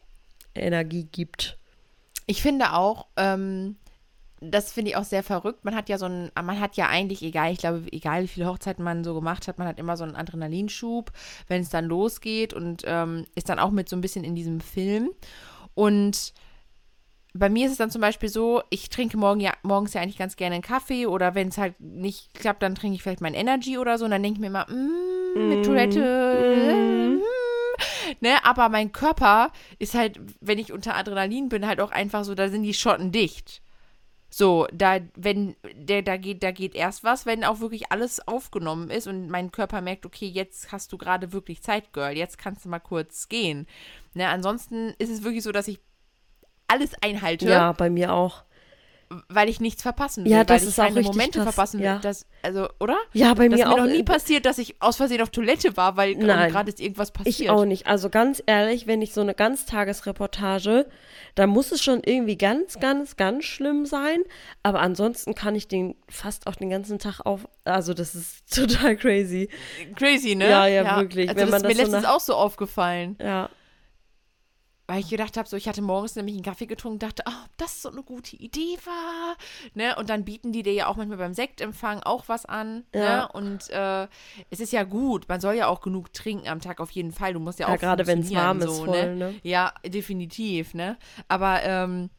Energie 0.54 1.08
gibt. 1.12 1.58
Ich 2.28 2.42
finde 2.42 2.74
auch, 2.74 3.08
ähm, 3.18 3.76
das 4.42 4.72
finde 4.72 4.92
ich 4.92 4.98
auch 4.98 5.04
sehr 5.04 5.24
verrückt. 5.24 5.64
Man 5.66 5.76
hat 5.76 5.90
ja 5.90 5.98
so 5.98 6.06
ein, 6.06 6.32
man 6.36 6.60
hat 6.60 6.76
ja 6.76 6.88
eigentlich, 6.88 7.22
egal, 7.24 7.52
ich 7.52 7.60
glaube, 7.60 7.84
egal 7.92 8.24
wie 8.24 8.28
viele 8.28 8.48
Hochzeiten 8.48 8.84
man 8.84 9.04
so 9.04 9.14
gemacht 9.16 9.48
hat, 9.48 9.58
man 9.58 9.68
hat 9.68 9.80
immer 9.80 9.96
so 9.98 10.04
einen 10.04 10.16
Adrenalinschub, 10.16 11.12
wenn 11.48 11.62
es 11.62 11.70
dann 11.70 11.86
losgeht 11.86 12.54
und 12.54 12.84
ähm, 12.86 13.26
ist 13.36 13.50
dann 13.50 13.60
auch 13.60 13.72
mit 13.72 13.90
so 13.90 13.96
ein 13.96 14.02
bisschen 14.02 14.24
in 14.24 14.36
diesem 14.36 14.60
Film. 14.60 15.10
Und 15.76 16.34
bei 17.34 17.50
mir 17.50 17.66
ist 17.66 17.74
es 17.74 17.78
dann 17.78 17.92
zum 17.92 18.02
Beispiel 18.02 18.30
so, 18.30 18.64
ich 18.70 18.90
trinke 18.90 19.18
morgen 19.18 19.42
ja, 19.42 19.54
morgens 19.62 19.94
ja 19.94 20.02
eigentlich 20.02 20.18
ganz 20.18 20.38
gerne 20.38 20.56
einen 20.56 20.64
Kaffee 20.64 21.06
oder 21.06 21.36
wenn 21.36 21.50
es 21.50 21.58
halt 21.58 21.80
nicht 21.80 22.34
klappt, 22.34 22.64
dann 22.64 22.76
trinke 22.76 22.96
ich 22.96 23.04
vielleicht 23.04 23.22
mein 23.22 23.34
Energy 23.34 23.78
oder 23.78 23.98
so 23.98 24.06
und 24.06 24.12
dann 24.12 24.24
denke 24.24 24.38
ich 24.38 24.42
mir 24.42 24.48
immer, 24.48 24.66
mm, 24.70 25.50
mit 25.50 25.66
Toilette, 25.66 26.00
mm. 26.00 27.22
Ne, 28.22 28.44
aber 28.46 28.70
mein 28.70 28.94
Körper 28.94 29.52
ist 29.80 29.96
halt, 29.96 30.20
wenn 30.40 30.60
ich 30.60 30.72
unter 30.72 30.96
Adrenalin 30.96 31.50
bin, 31.50 31.68
halt 31.68 31.82
auch 31.82 31.92
einfach 31.92 32.24
so, 32.24 32.36
da 32.36 32.48
sind 32.48 32.64
die 32.64 32.74
Schotten 32.74 33.12
dicht. 33.12 33.62
So, 34.38 34.68
da, 34.74 35.00
wenn, 35.16 35.56
der, 35.76 36.02
da 36.02 36.18
geht, 36.18 36.44
da 36.44 36.52
geht 36.52 36.76
erst 36.76 37.06
was, 37.06 37.26
wenn 37.26 37.46
auch 37.46 37.62
wirklich 37.62 37.94
alles 37.94 38.28
aufgenommen 38.28 38.90
ist 38.90 39.08
und 39.08 39.30
mein 39.30 39.50
Körper 39.50 39.80
merkt, 39.80 40.06
okay, 40.06 40.28
jetzt 40.28 40.74
hast 40.74 40.92
du 40.92 40.98
gerade 40.98 41.32
wirklich 41.32 41.62
Zeit, 41.62 41.94
Girl, 41.94 42.18
jetzt 42.18 42.38
kannst 42.38 42.66
du 42.66 42.70
mal 42.70 42.80
kurz 42.80 43.30
gehen. 43.30 43.66
Ne, 44.14 44.28
ansonsten 44.28 44.94
ist 44.98 45.10
es 45.10 45.24
wirklich 45.24 45.42
so, 45.42 45.54
dass 45.54 45.70
ich 45.70 45.80
alles 46.68 46.92
einhalte, 47.02 47.48
Ja, 47.48 47.72
bei 47.72 47.90
mir 47.90 48.12
auch. 48.12 48.44
weil 49.30 49.48
ich 49.48 49.62
nichts 49.62 49.82
verpassen 49.84 50.26
will, 50.26 50.32
Ja, 50.34 50.40
weil 50.40 50.46
das 50.48 50.64
ich 50.64 50.68
ist 50.70 50.80
auch 50.82 50.88
keine 50.88 51.02
Momente 51.04 51.40
krass, 51.40 51.54
verpassen 51.56 51.80
will. 51.80 51.86
ja. 51.86 52.00
Das, 52.00 52.26
also, 52.42 52.68
oder? 52.82 52.98
Ja, 53.14 53.36
bei 53.36 53.48
Das 53.48 53.58
mir 53.60 53.64
ist 53.64 53.70
mir 53.70 53.74
auch. 53.74 53.78
noch 53.78 53.86
nie 53.94 54.04
passiert, 54.04 54.46
dass 54.46 54.58
ich 54.58 54.82
aus 54.82 54.98
Versehen 54.98 55.22
auf 55.22 55.30
Toilette 55.30 55.78
war, 55.78 55.96
weil 55.96 56.16
gerade 56.16 56.68
ist 56.70 56.82
irgendwas 56.82 57.12
passiert. 57.12 57.40
Ich 57.40 57.50
auch 57.50 57.64
nicht. 57.64 57.88
Also 57.88 58.10
ganz 58.10 58.44
ehrlich, 58.46 58.86
wenn 58.86 59.02
ich 59.02 59.14
so 59.14 59.22
eine 59.22 59.34
Ganztagesreportage, 59.34 60.88
da 61.36 61.48
muss 61.48 61.72
es 61.72 61.84
schon 61.84 62.02
irgendwie 62.04 62.38
ganz, 62.38 62.80
ganz, 62.80 63.18
ganz 63.18 63.44
schlimm 63.46 63.86
sein. 63.86 64.24
Aber 64.64 64.80
ansonsten 64.80 65.36
kann 65.36 65.54
ich 65.56 65.68
den 65.68 65.96
fast 66.10 66.48
auch 66.48 66.56
den 66.56 66.70
ganzen 66.70 66.98
Tag 66.98 67.20
auf. 67.26 67.48
Also 67.66 67.94
das 67.94 68.16
ist 68.16 68.50
total 68.56 68.96
crazy. 68.96 69.50
Crazy, 69.96 70.36
ne? 70.36 70.50
Ja, 70.50 70.66
ja, 70.68 71.00
wirklich. 71.00 71.30
Also 71.30 71.42
Wenn 71.42 71.52
das 71.52 71.62
ist 71.62 71.68
mir 71.68 71.76
das 71.76 71.86
so 71.86 71.92
letztens 71.92 72.06
auch 72.06 72.20
so 72.22 72.36
aufgefallen. 72.36 73.18
Ja. 73.22 73.50
Weil 74.88 75.00
ich 75.00 75.10
gedacht 75.10 75.36
habe, 75.36 75.50
so 75.50 75.58
ich 75.58 75.68
hatte 75.68 75.82
morgens 75.82 76.16
nämlich 76.16 76.36
einen 76.36 76.44
Kaffee 76.44 76.68
getrunken, 76.68 77.00
dachte, 77.00 77.24
oh, 77.28 77.32
ob 77.46 77.58
das 77.58 77.82
so 77.82 77.90
eine 77.90 78.04
gute 78.04 78.36
Idee 78.36 78.78
war. 78.86 79.36
Ne? 79.74 79.96
Und 79.96 80.10
dann 80.12 80.26
bieten 80.26 80.52
die 80.52 80.62
dir 80.62 80.74
ja 80.74 80.88
auch 80.88 80.96
manchmal 80.96 81.18
beim 81.18 81.34
Sektempfang 81.34 82.04
auch 82.04 82.26
was 82.28 82.46
an. 82.46 82.84
Ja. 82.94 83.02
Ne? 83.24 83.28
Und 83.34 83.70
äh, 83.72 84.08
es 84.52 84.60
ist 84.60 84.72
ja 84.74 84.84
gut, 84.84 85.28
man 85.28 85.42
soll 85.42 85.56
ja 85.56 85.68
auch 85.68 85.82
genug 85.82 86.14
trinken 86.14 86.48
am 86.48 86.62
Tag 86.62 86.80
auf 86.80 86.92
jeden 86.92 87.12
Fall. 87.12 87.34
Du 87.34 87.40
musst 87.40 87.60
ja, 87.60 87.68
Ja, 87.68 87.74
auch 87.76 87.80
gerade 87.80 88.06
wenn's 88.06 88.28
funktionieren, 88.28 88.60
warm 88.62 88.70
ist, 88.70 88.78
so, 88.78 88.86
voll, 88.86 89.16
ne? 89.16 89.32
ne? 89.32 89.40
Ja, 89.42 89.74
definitiv, 89.84 90.76
ne? 90.76 90.98
Aber 91.28 91.64
ähm, 91.64 92.12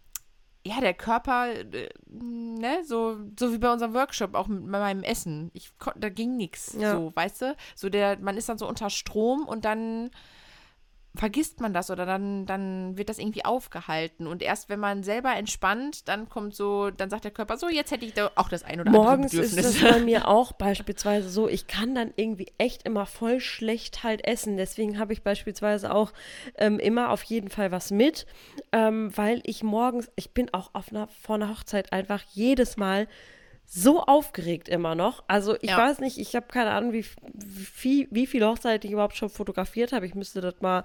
ja, 0.66 0.80
der 0.80 0.94
Körper, 0.94 1.48
äh, 1.52 1.88
ne, 2.10 2.82
so, 2.84 3.16
so 3.38 3.52
wie 3.52 3.58
bei 3.58 3.72
unserem 3.72 3.94
Workshop, 3.94 4.34
auch 4.34 4.48
mit 4.48 4.66
meinem 4.66 5.04
Essen. 5.04 5.52
Ich 5.54 5.70
da 5.94 6.08
ging 6.08 6.36
nichts, 6.36 6.76
Ja. 6.76 6.96
so, 6.96 7.12
weißt 7.14 7.42
du? 7.42 7.56
So 7.76 7.88
der, 7.88 8.18
man 8.18 8.36
ist 8.36 8.48
dann 8.48 8.58
so 8.58 8.66
unter 8.68 8.90
Strom 8.90 9.46
und 9.46 9.64
dann 9.64 10.10
vergisst 11.16 11.60
man 11.60 11.72
das 11.72 11.90
oder 11.90 12.06
dann, 12.06 12.46
dann 12.46 12.96
wird 12.96 13.08
das 13.08 13.18
irgendwie 13.18 13.44
aufgehalten. 13.44 14.26
Und 14.26 14.42
erst 14.42 14.68
wenn 14.68 14.80
man 14.80 15.02
selber 15.02 15.34
entspannt, 15.34 16.08
dann 16.08 16.28
kommt 16.28 16.54
so, 16.54 16.90
dann 16.90 17.10
sagt 17.10 17.24
der 17.24 17.30
Körper, 17.30 17.56
so, 17.56 17.68
jetzt 17.68 17.90
hätte 17.90 18.04
ich 18.04 18.14
da 18.14 18.30
auch 18.34 18.48
das 18.48 18.62
ein 18.62 18.80
oder 18.80 18.90
Morgens 18.90 19.32
andere 19.32 19.42
ist 19.42 19.56
Bedürfnis. 19.56 19.80
das 19.82 19.92
bei 19.92 20.00
mir 20.04 20.28
auch 20.28 20.52
beispielsweise 20.52 21.28
so, 21.28 21.48
ich 21.48 21.66
kann 21.66 21.94
dann 21.94 22.12
irgendwie 22.16 22.52
echt 22.58 22.84
immer 22.84 23.06
voll 23.06 23.40
schlecht 23.40 24.02
halt 24.02 24.26
essen. 24.26 24.56
Deswegen 24.56 24.98
habe 24.98 25.12
ich 25.12 25.22
beispielsweise 25.22 25.94
auch 25.94 26.12
ähm, 26.56 26.78
immer 26.78 27.10
auf 27.10 27.22
jeden 27.24 27.48
Fall 27.48 27.72
was 27.72 27.90
mit, 27.90 28.26
ähm, 28.72 29.16
weil 29.16 29.40
ich 29.44 29.62
morgens, 29.62 30.10
ich 30.16 30.30
bin 30.30 30.52
auch 30.52 30.70
auf 30.74 30.90
einer, 30.90 31.08
vor 31.08 31.36
einer 31.36 31.50
Hochzeit 31.50 31.92
einfach 31.92 32.22
jedes 32.32 32.76
Mal 32.76 33.08
so 33.68 34.00
aufgeregt 34.00 34.68
immer 34.68 34.94
noch. 34.94 35.24
Also 35.26 35.56
ich 35.60 35.70
Ja. 35.70 35.78
weiß 35.78 35.98
nicht, 35.98 36.18
ich 36.18 36.36
habe 36.36 36.46
keine 36.46 36.70
Ahnung, 36.70 36.92
wie, 36.92 37.04
wie, 37.82 38.06
wie 38.12 38.26
viele 38.26 38.46
Hochzeiten 38.48 38.86
ich 38.86 38.92
überhaupt 38.92 39.16
schon 39.16 39.28
fotografiert 39.28 39.92
habe. 39.92 40.06
Ich 40.06 40.14
müsste 40.14 40.40
das 40.40 40.54
mal 40.60 40.84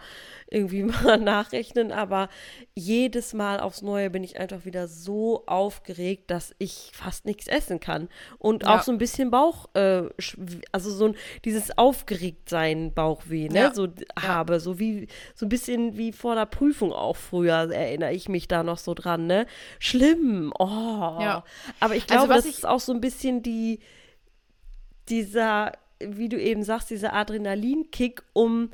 irgendwie 0.50 0.84
mal 1.06 1.18
nachrechnen, 1.20 1.92
aber 1.92 2.28
jedes 2.74 3.34
Mal 3.34 3.60
aufs 3.60 3.82
Neue 3.84 4.10
bin 4.10 4.24
ich 4.24 4.40
einfach 4.40 4.66
wieder 4.66 4.88
so 4.88 5.44
aufgeregt, 5.46 6.32
dass 6.32 6.56
ich 6.58 6.90
fast 6.94 7.26
nichts 7.26 7.48
essen 7.48 7.80
kann. 7.80 8.10
Und 8.40 8.64
Ja. 8.64 8.78
auch 8.78 8.82
so 8.82 8.92
ein 8.92 8.98
bisschen 8.98 9.30
Bauch, 9.30 9.70
äh, 9.76 10.04
also 10.72 10.90
so 10.92 11.06
ein, 11.10 11.16
dieses 11.46 11.78
Aufgeregtsein, 11.78 12.94
Bauchweh, 12.94 13.48
ne, 13.48 13.60
Ja. 13.60 13.74
so 13.74 13.88
habe, 14.20 14.60
so 14.60 14.80
wie, 14.80 15.08
so 15.36 15.46
ein 15.46 15.50
bisschen 15.50 15.98
wie 15.98 16.12
vor 16.14 16.34
der 16.36 16.46
Prüfung 16.48 16.92
auch 16.94 17.16
früher, 17.16 17.72
erinnere 17.72 18.14
ich 18.14 18.28
mich 18.28 18.48
da 18.48 18.64
noch 18.64 18.80
so 18.80 18.94
dran, 18.96 19.28
ne. 19.28 19.46
Schlimm, 19.80 20.52
oh. 20.58 20.66
Aber 21.80 21.96
ich 21.96 22.04
Also 22.10 22.26
glaube, 22.28 22.30
was 22.30 22.44
das 22.46 22.56
ist 22.56 22.66
auch 22.68 22.71
so 22.80 22.94
ein 22.94 23.02
bisschen 23.02 23.44
die, 23.44 23.80
dieser, 25.10 25.74
wie 26.00 26.30
du 26.30 26.40
eben 26.40 26.64
sagst, 26.64 26.90
dieser 26.90 27.14
Adrenalinkick, 27.14 28.24
um 28.34 28.72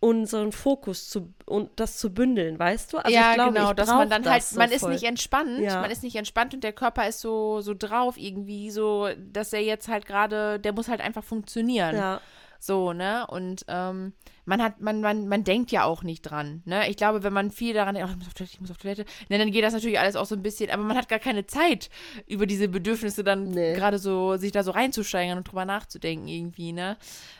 unseren 0.00 0.52
Fokus 0.52 1.08
zu 1.10 1.32
und 1.44 1.70
das 1.80 1.98
zu 1.98 2.14
bündeln, 2.14 2.56
weißt 2.56 2.92
du? 2.92 2.98
Also 2.98 3.10
ja, 3.10 3.30
ich 3.30 3.34
glaube, 3.34 3.52
genau, 3.54 3.70
ich 3.70 3.76
dass 3.76 3.88
man 3.88 4.08
dann 4.08 4.24
halt, 4.30 4.44
so 4.44 4.56
man 4.56 4.70
ist 4.70 4.80
voll. 4.82 4.92
nicht 4.92 5.02
entspannt, 5.02 5.58
Ja. 5.58 5.80
man 5.80 5.90
ist 5.90 6.04
nicht 6.04 6.14
entspannt 6.14 6.54
und 6.54 6.62
der 6.62 6.72
Körper 6.72 7.08
ist 7.08 7.20
so, 7.20 7.60
so 7.62 7.74
drauf 7.76 8.16
irgendwie, 8.16 8.70
so, 8.70 9.08
dass 9.32 9.52
er 9.52 9.62
jetzt 9.62 9.88
halt 9.88 10.06
gerade, 10.06 10.60
der 10.60 10.72
muss 10.72 10.86
halt 10.88 11.00
einfach 11.00 11.24
funktionieren. 11.24 11.96
Ja, 11.96 12.20
So, 12.60 12.92
ne? 12.92 13.26
Und 13.28 13.64
ähm, 13.68 14.12
man 14.44 14.62
hat, 14.62 14.80
man, 14.80 15.00
man, 15.00 15.28
man 15.28 15.44
denkt 15.44 15.70
ja 15.70 15.84
auch 15.84 16.02
nicht 16.02 16.22
dran, 16.22 16.62
ne? 16.64 16.88
Ich 16.90 16.96
glaube, 16.96 17.22
wenn 17.22 17.32
man 17.32 17.50
viel 17.52 17.72
daran 17.72 17.94
denkt, 17.94 18.10
ach, 18.10 18.14
ich 18.14 18.18
muss 18.18 18.26
auf 18.28 18.34
Toilette, 18.34 18.52
ich 18.54 18.60
muss 18.60 18.70
auf 18.70 18.78
Toilette, 18.78 19.04
ne, 19.28 19.38
dann 19.38 19.52
geht 19.52 19.62
das 19.62 19.74
natürlich 19.74 19.98
alles 20.00 20.16
auch 20.16 20.26
so 20.26 20.34
ein 20.34 20.42
bisschen, 20.42 20.70
aber 20.70 20.82
man 20.82 20.96
hat 20.96 21.08
gar 21.08 21.20
keine 21.20 21.46
Zeit, 21.46 21.88
über 22.26 22.46
diese 22.46 22.68
Bedürfnisse 22.68 23.22
dann 23.22 23.44
Nee. 23.44 23.74
gerade 23.74 23.98
so, 23.98 24.36
sich 24.36 24.50
da 24.52 24.62
so 24.64 24.72
reinzusteigern 24.72 25.38
und 25.38 25.44
drüber 25.44 25.64
nachzudenken 25.64 26.26
irgendwie, 26.26 26.72
ne? 26.72 26.96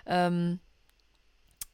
Ähm, 0.07 0.61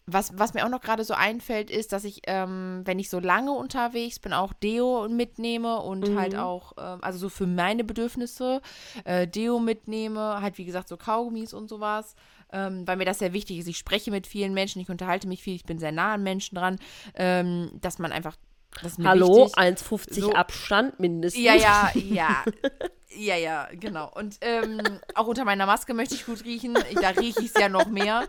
was, 0.06 0.36
was 0.38 0.52
mir 0.52 0.66
auch 0.66 0.70
noch 0.70 0.82
gerade 0.82 1.02
so 1.02 1.14
einfällt, 1.14 1.70
ist, 1.70 1.92
dass 1.92 2.04
ich, 2.04 2.20
ähm, 2.26 2.82
wenn 2.84 2.98
ich 2.98 3.08
so 3.08 3.20
lange 3.20 3.52
unterwegs 3.52 4.18
bin, 4.18 4.34
auch 4.34 4.52
Deo 4.52 5.08
mitnehme 5.08 5.80
und 5.80 6.10
Mhm. 6.10 6.14
halt 6.18 6.36
auch, 6.36 6.72
ähm, 6.78 6.98
also 7.02 7.18
so 7.18 7.28
für 7.30 7.46
meine 7.46 7.84
Bedürfnisse, 7.84 8.60
äh, 9.04 9.26
Deo 9.26 9.58
mitnehme, 9.58 10.42
halt 10.42 10.58
wie 10.58 10.66
gesagt 10.66 10.88
so 10.88 10.98
Kaugummis 10.98 11.54
und 11.54 11.68
sowas, 11.68 12.16
ähm, 12.54 12.86
weil 12.86 12.96
mir 12.96 13.04
das 13.04 13.18
sehr 13.18 13.32
wichtig 13.34 13.58
ist. 13.58 13.68
Ich 13.68 13.76
spreche 13.76 14.10
mit 14.10 14.26
vielen 14.26 14.54
Menschen, 14.54 14.80
ich 14.80 14.88
unterhalte 14.88 15.28
mich 15.28 15.42
viel, 15.42 15.54
ich 15.56 15.64
bin 15.64 15.78
sehr 15.78 15.92
nah 15.92 16.14
an 16.14 16.22
Menschen 16.22 16.54
dran, 16.56 16.78
ähm, 17.14 17.70
dass 17.80 17.98
man 17.98 18.12
einfach, 18.12 18.36
das 18.82 18.96
hallo, 19.04 19.46
wichtig. 19.46 19.58
1,50 19.58 20.20
So- 20.20 20.32
Abstand 20.32 20.98
mindestens. 21.00 21.42
Ja, 21.44 21.54
ja, 21.54 21.90
ja. 21.94 22.44
Ja, 23.16 23.36
ja, 23.36 23.68
genau. 23.72 24.10
Und 24.12 24.38
ähm, 24.40 24.80
auch 25.14 25.28
unter 25.28 25.44
meiner 25.44 25.66
Maske 25.66 25.94
möchte 25.94 26.16
ich 26.16 26.26
gut 26.26 26.44
riechen. 26.44 26.74
Da 27.00 27.10
rieche 27.10 27.38
ich 27.42 27.54
es 27.54 27.60
ja 27.60 27.68
noch 27.68 27.86
mehr. 27.86 28.24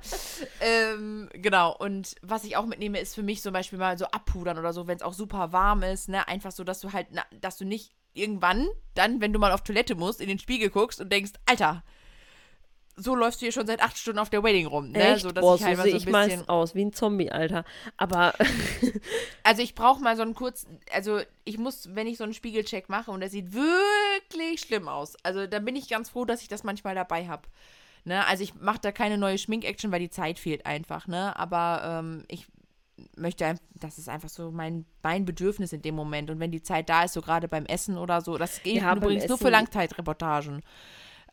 Ähm, 0.62 1.28
genau. 1.34 1.76
Und 1.76 2.16
was 2.22 2.44
ich 2.44 2.56
auch 2.56 2.68
mitnehme, 2.68 3.00
ist 3.00 3.16
für 3.16 3.24
mich 3.24 3.42
zum 3.42 3.54
Beispiel 3.54 3.80
mal 3.80 3.98
so 3.98 4.06
abpudern 4.06 4.60
oder 4.60 4.74
so, 4.74 4.86
wenn 4.86 4.98
es 4.98 5.02
auch 5.02 5.14
super 5.14 5.52
warm 5.52 5.82
ist. 5.82 6.10
Ne? 6.10 6.28
Einfach 6.28 6.52
so, 6.52 6.64
dass 6.64 6.82
du 6.82 6.94
halt, 6.94 7.08
na, 7.12 7.24
dass 7.42 7.58
du 7.58 7.66
nicht 7.66 7.94
irgendwann 8.14 8.68
dann, 8.94 9.22
wenn 9.22 9.34
du 9.34 9.40
mal 9.40 9.52
auf 9.52 9.64
Toilette 9.64 9.96
musst, 9.96 10.22
in 10.22 10.28
den 10.28 10.38
Spiegel 10.40 10.70
guckst 10.70 11.02
und 11.02 11.12
denkst, 11.12 11.32
Alter, 11.48 11.84
so 12.98 13.16
läufst 13.16 13.42
du 13.42 13.46
hier 13.46 13.52
schon 13.52 13.68
seit 13.68 13.82
acht 13.82 13.98
Stunden 13.98 14.20
auf 14.20 14.30
der 14.30 14.44
Wedding 14.44 14.68
rum. 14.68 14.92
Ne? 14.92 15.14
Echt? 15.14 15.24
So, 15.24 15.32
dass 15.32 15.42
Boah, 15.42 15.56
ich 15.56 15.64
halt 15.64 15.78
so 15.78 15.84
sehe 15.84 15.92
so 15.92 15.98
ich 15.98 16.08
meist 16.08 16.30
bisschen. 16.30 16.50
aus, 16.50 16.76
wie 16.76 16.86
ein 16.86 16.94
Zombie, 16.94 17.32
Alter. 17.32 17.66
Aber 17.98 18.34
Also 19.44 19.62
ich 19.62 19.76
brauche 19.76 20.02
mal 20.02 20.16
so 20.16 20.22
einen 20.22 20.34
kurzen, 20.34 20.80
also 20.94 21.20
ich 21.44 21.58
muss, 21.58 21.94
wenn 21.94 22.08
ich 22.08 22.18
so 22.18 22.24
einen 22.24 22.34
Spiegelcheck 22.34 22.90
mache 22.90 23.12
und 23.12 23.20
der 23.20 23.30
sieht 23.30 23.54
wirklich 23.54 24.62
schlimm 24.62 24.88
aus, 24.88 25.16
also 25.24 25.46
da 25.46 25.60
bin 25.60 25.76
ich 25.76 25.88
ganz 25.90 26.10
froh, 26.10 26.26
dass 26.26 26.42
ich 26.42 26.48
das 26.48 26.64
manchmal 26.64 26.96
dabei 26.96 27.28
habe. 27.28 27.44
Ne? 28.06 28.26
Also 28.28 28.44
ich 28.44 28.56
mache 28.56 28.80
da 28.82 28.92
keine 28.92 29.18
neue 29.18 29.38
Schmink-Action, 29.38 29.92
weil 29.92 30.00
die 30.00 30.10
Zeit 30.10 30.40
fehlt 30.40 30.66
einfach, 30.66 31.08
ne? 31.08 31.38
Aber 31.38 31.82
ähm, 32.02 32.24
ich 32.28 32.48
möchte, 33.18 33.56
das 33.74 33.98
ist 33.98 34.10
einfach 34.10 34.30
so 34.30 34.52
mein, 34.52 34.86
mein 35.04 35.26
Bedürfnis 35.26 35.74
in 35.74 35.82
dem 35.82 35.96
Moment. 35.96 36.30
Und 36.30 36.40
wenn 36.40 36.52
die 36.52 36.62
Zeit 36.62 36.90
da 36.90 37.04
ist, 37.04 37.14
so 37.14 37.22
gerade 37.22 37.48
beim 37.48 37.66
Essen 37.66 37.98
oder 37.98 38.22
so, 38.22 38.38
das 38.38 38.62
geht 38.64 38.82
Ja, 38.82 38.96
übrigens 38.96 39.28
nur 39.28 39.38
für 39.38 39.50
Langzeitreportagen. 39.50 40.62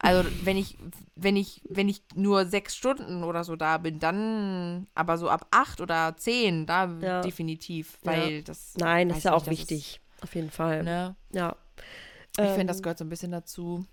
Also 0.05 0.29
wenn 0.43 0.57
ich, 0.57 0.77
wenn 1.15 1.37
ich, 1.37 1.63
wenn 1.69 1.89
ich 1.89 2.03
nur 2.15 2.45
sechs 2.47 2.75
Stunden 2.77 3.23
oder 3.23 3.45
so 3.45 3.55
da 3.57 3.79
bin, 3.79 4.01
dann 4.01 4.89
aber 4.95 5.17
so 5.17 5.29
ab 5.31 5.47
acht 5.53 5.81
oder 5.81 6.17
zehn, 6.17 6.67
da 6.67 6.87
Ja. 7.01 7.21
definitiv, 7.23 7.99
Ja. 8.05 8.11
weil 8.13 8.43
das. 8.43 8.75
nein, 8.77 9.09
das 9.09 9.19
ist 9.19 9.25
ja 9.25 9.31
nicht, 9.31 9.37
auch 9.41 9.45
das 9.45 9.53
wichtig. 9.53 10.01
Auf 10.21 10.35
jeden 10.35 10.51
Fall. 10.51 10.79
Ist, 10.81 10.85
ne? 10.85 11.17
Ja. 11.33 11.57
Ich 12.37 12.45
finde, 12.51 12.67
das 12.67 12.79
Ähm, 12.79 12.83
gehört 12.83 12.99
so 12.99 13.05
ein 13.05 13.09
bisschen 13.11 13.31
dazu. 13.33 13.87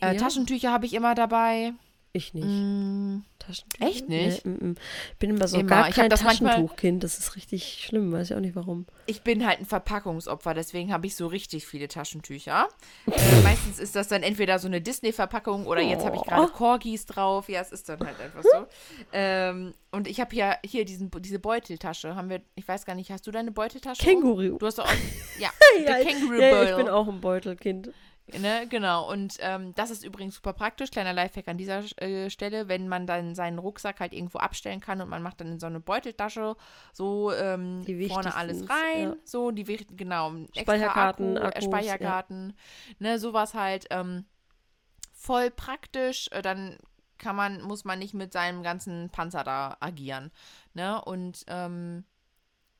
Äh, 0.00 0.14
ja. 0.14 0.20
Taschentücher 0.20 0.72
habe 0.72 0.86
ich 0.86 0.94
immer 0.94 1.14
dabei. 1.14 1.72
Ich 2.14 2.34
nicht. 2.34 2.44
Mm, 2.46 3.20
Taschentücher? 3.38 3.86
Echt 3.88 4.06
nicht? 4.10 4.44
Nee, 4.44 4.52
mm, 4.58 4.66
mm. 4.72 4.74
Ich 5.12 5.16
bin 5.18 5.30
immer 5.30 5.48
so 5.48 5.56
Immer. 5.58 5.68
gar 5.68 5.90
kein 5.90 6.10
Taschentuchkind. 6.10 7.02
Das 7.02 7.18
ist 7.18 7.36
richtig 7.36 7.82
schlimm. 7.86 8.12
Weiß 8.12 8.30
ich 8.30 8.36
auch 8.36 8.40
nicht 8.40 8.54
warum. 8.54 8.84
ich 9.06 9.22
bin 9.22 9.46
halt 9.46 9.60
ein 9.60 9.64
Verpackungsopfer, 9.64 10.52
deswegen 10.52 10.92
habe 10.92 11.06
ich 11.06 11.16
so 11.16 11.26
richtig 11.26 11.66
viele 11.66 11.88
Taschentücher. 11.88 12.68
äh, 13.06 13.40
meistens 13.42 13.78
ist 13.78 13.96
das 13.96 14.08
dann 14.08 14.22
entweder 14.22 14.58
so 14.58 14.66
eine 14.68 14.82
Disney-Verpackung 14.82 15.66
oder 15.66 15.80
jetzt 15.80 16.04
habe 16.04 16.16
ich 16.16 16.22
gerade 16.22 16.42
Oh. 16.42 16.54
Corgis 16.54 17.06
drauf. 17.06 17.48
Ja, 17.48 17.62
es 17.62 17.72
ist 17.72 17.88
dann 17.88 18.00
halt 18.00 18.20
einfach 18.20 18.42
so. 18.42 18.66
ähm, 19.14 19.72
und 19.90 20.06
ich 20.06 20.20
habe 20.20 20.36
ja 20.36 20.56
hier 20.66 20.84
diesen, 20.84 21.10
diese 21.20 21.38
Beuteltasche. 21.38 22.14
Haben 22.14 22.28
wir, 22.28 22.42
ich 22.56 22.68
weiß 22.68 22.84
gar 22.84 22.94
nicht, 22.94 23.10
hast 23.10 23.26
du 23.26 23.30
deine 23.30 23.52
Beuteltasche? 23.52 24.02
Känguru. 24.02 24.58
Du 24.58 24.66
hast 24.66 24.76
doch 24.78 24.84
auch, 24.84 25.38
ja, 25.38 25.48
ja, 25.78 25.84
der 25.84 26.02
ich- 26.02 26.08
Känguru 26.08 26.34
ja, 26.34 26.70
ich 26.70 26.76
bin 26.76 26.88
auch 26.90 27.08
ein 27.08 27.22
Beutelkind. 27.22 27.90
Ne, 28.26 28.66
genau. 28.68 29.10
Und 29.10 29.36
ähm, 29.40 29.74
das 29.74 29.90
ist 29.90 30.04
übrigens 30.04 30.36
super 30.36 30.52
praktisch. 30.52 30.90
Kleiner 30.90 31.12
Lifehack 31.12 31.48
an 31.48 31.58
dieser 31.58 31.82
äh, 32.00 32.30
Stelle, 32.30 32.68
wenn 32.68 32.88
man 32.88 33.06
dann 33.06 33.34
seinen 33.34 33.58
Rucksack 33.58 34.00
halt 34.00 34.12
irgendwo 34.12 34.38
abstellen 34.38 34.80
kann 34.80 35.00
und 35.00 35.08
man 35.08 35.22
macht 35.22 35.40
dann 35.40 35.48
in 35.48 35.60
so 35.60 35.66
eine 35.66 35.80
Beuteltasche 35.80 36.56
so 36.92 37.32
ähm, 37.32 37.84
vorne 38.08 38.34
alles 38.34 38.68
rein. 38.70 39.02
ja. 39.02 39.16
So, 39.24 39.50
die 39.50 39.64
genau. 39.64 40.32
Speicherkarten, 40.56 41.36
Akku, 41.36 41.44
äh, 41.44 41.48
Akkus, 41.48 41.64
Speicherkarten, 41.64 42.56
ne, 42.98 43.18
sowas 43.18 43.54
halt. 43.54 43.86
Ähm, 43.90 44.24
voll 45.12 45.50
praktisch. 45.50 46.28
Äh, 46.30 46.42
dann 46.42 46.78
kann 47.18 47.36
man, 47.36 47.62
muss 47.62 47.84
man 47.84 47.98
nicht 47.98 48.14
mit 48.14 48.32
seinem 48.32 48.62
ganzen 48.62 49.08
Panzer 49.10 49.44
da 49.44 49.76
agieren. 49.80 50.32
Ne? 50.74 51.02
Und 51.02 51.44
ähm, 51.46 52.04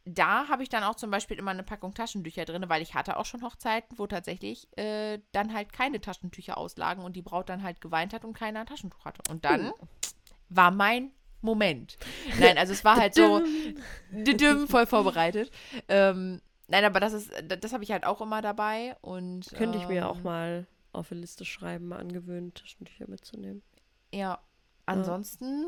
da 0.05 0.49
habe 0.49 0.63
ich 0.63 0.69
dann 0.69 0.83
auch 0.83 0.97
zum 0.97 1.11
Beispiel 1.11 1.39
immer 1.39 1.53
eine 1.53 1.63
Packung 1.63 1.95
Taschentücher 1.95 2.45
drin, 2.45 2.65
weil 2.69 2.83
ich 2.83 2.95
hatte 2.95 3.17
auch 3.17 3.25
schon 3.25 3.43
Hochzeiten, 3.43 3.99
wo 3.99 4.07
tatsächlich 4.07 4.67
äh, 4.77 5.21
dann 5.33 5.55
halt 5.55 5.73
keine 5.73 6.01
Taschentücher 6.01 6.59
auslagen 6.59 7.05
und 7.05 7.15
die 7.15 7.23
Braut 7.23 7.49
dann 7.49 7.63
halt 7.63 7.81
geweint 7.81 8.13
hat 8.13 8.25
und 8.25 8.33
keiner 8.33 8.61
ein 8.61 8.67
Taschentuch 8.67 9.05
hatte. 9.05 9.23
Und 9.31 9.45
dann 9.45 9.73
war 10.49 10.71
mein 10.71 11.13
Moment. 11.41 11.99
Nein, 12.39 12.59
also 12.59 12.73
es 12.73 12.85
war 12.85 12.97
halt 12.97 13.15
so 13.15 13.43
voll 14.67 14.87
vorbereitet. 14.87 15.51
Ähm, 15.89 16.41
nein, 16.69 16.85
aber 16.85 17.01
das 17.01 17.13
ist, 17.13 17.33
das 17.47 17.73
habe 17.73 17.85
ich 17.85 17.93
halt 17.93 18.05
auch 18.05 18.21
immer 18.21 18.43
dabei 18.43 18.97
und 19.01 19.51
Könnte 19.55 19.79
ich 19.79 19.89
mir 19.89 20.09
auch 20.09 20.19
ähm, 20.19 20.23
mal 20.23 20.67
auf 20.93 21.09
die 21.09 21.15
Liste 21.15 21.45
schreiben, 21.45 21.89
mal 21.89 22.01
angewöhnen, 22.01 22.55
Taschentücher 22.55 23.09
mitzunehmen. 23.09 23.63
Ja, 24.13 24.41
ansonsten, 24.87 25.65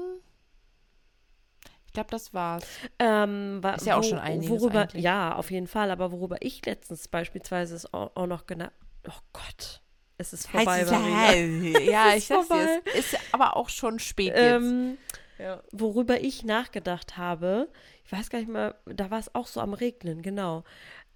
ich 1.95 1.97
glaube, 1.97 2.11
das 2.11 2.35
war's. 2.35 2.65
Ähm, 2.99 3.59
wa- 3.63 3.75
Ist 3.75 3.87
ja 3.87 3.97
auch 3.97 4.03
schon 4.03 4.19
einiges 4.19 4.51
worüber, 4.51 4.81
eigentlich. 4.81 5.05
Ja, 5.05 5.37
auf 5.37 5.53
jeden 5.53 5.69
Fall. 5.69 5.93
Aber 5.93 6.11
worüber 6.11 6.39
ich 6.41 6.67
letztens 6.67 7.07
beispielsweise 7.07 7.77
ist 7.77 7.95
auch, 7.95 8.11
auch 8.17 8.27
noch 8.27 8.47
genannt. 8.47 8.73
Oh 9.09 9.13
Gott, 9.33 9.81
es 10.19 10.33
ist 10.33 10.49
vorbei. 10.49 10.85
Marina. 10.85 11.79
ja, 11.79 12.09
Es 12.11 12.17
ich 12.17 12.27
sag's 12.27 12.49
dir, 12.49 12.83
es 12.87 13.13
ist 13.13 13.19
aber 13.31 13.57
auch 13.57 13.69
schon 13.69 14.01
spät 14.01 14.35
jetzt. 14.35 14.41
Ähm, 14.41 14.99
Ja. 15.39 15.63
worüber 15.71 16.21
ich 16.21 16.43
nachgedacht 16.45 17.17
habe, 17.17 17.69
ich 18.05 18.11
weiß 18.11 18.29
gar 18.29 18.41
nicht 18.41 18.51
mehr, 18.51 18.75
da 18.87 19.13
war 19.13 19.21
es 19.21 19.33
auch 19.37 19.47
so 19.47 19.61
am 19.61 19.73
Regnen, 19.73 20.21
genau. 20.23 20.65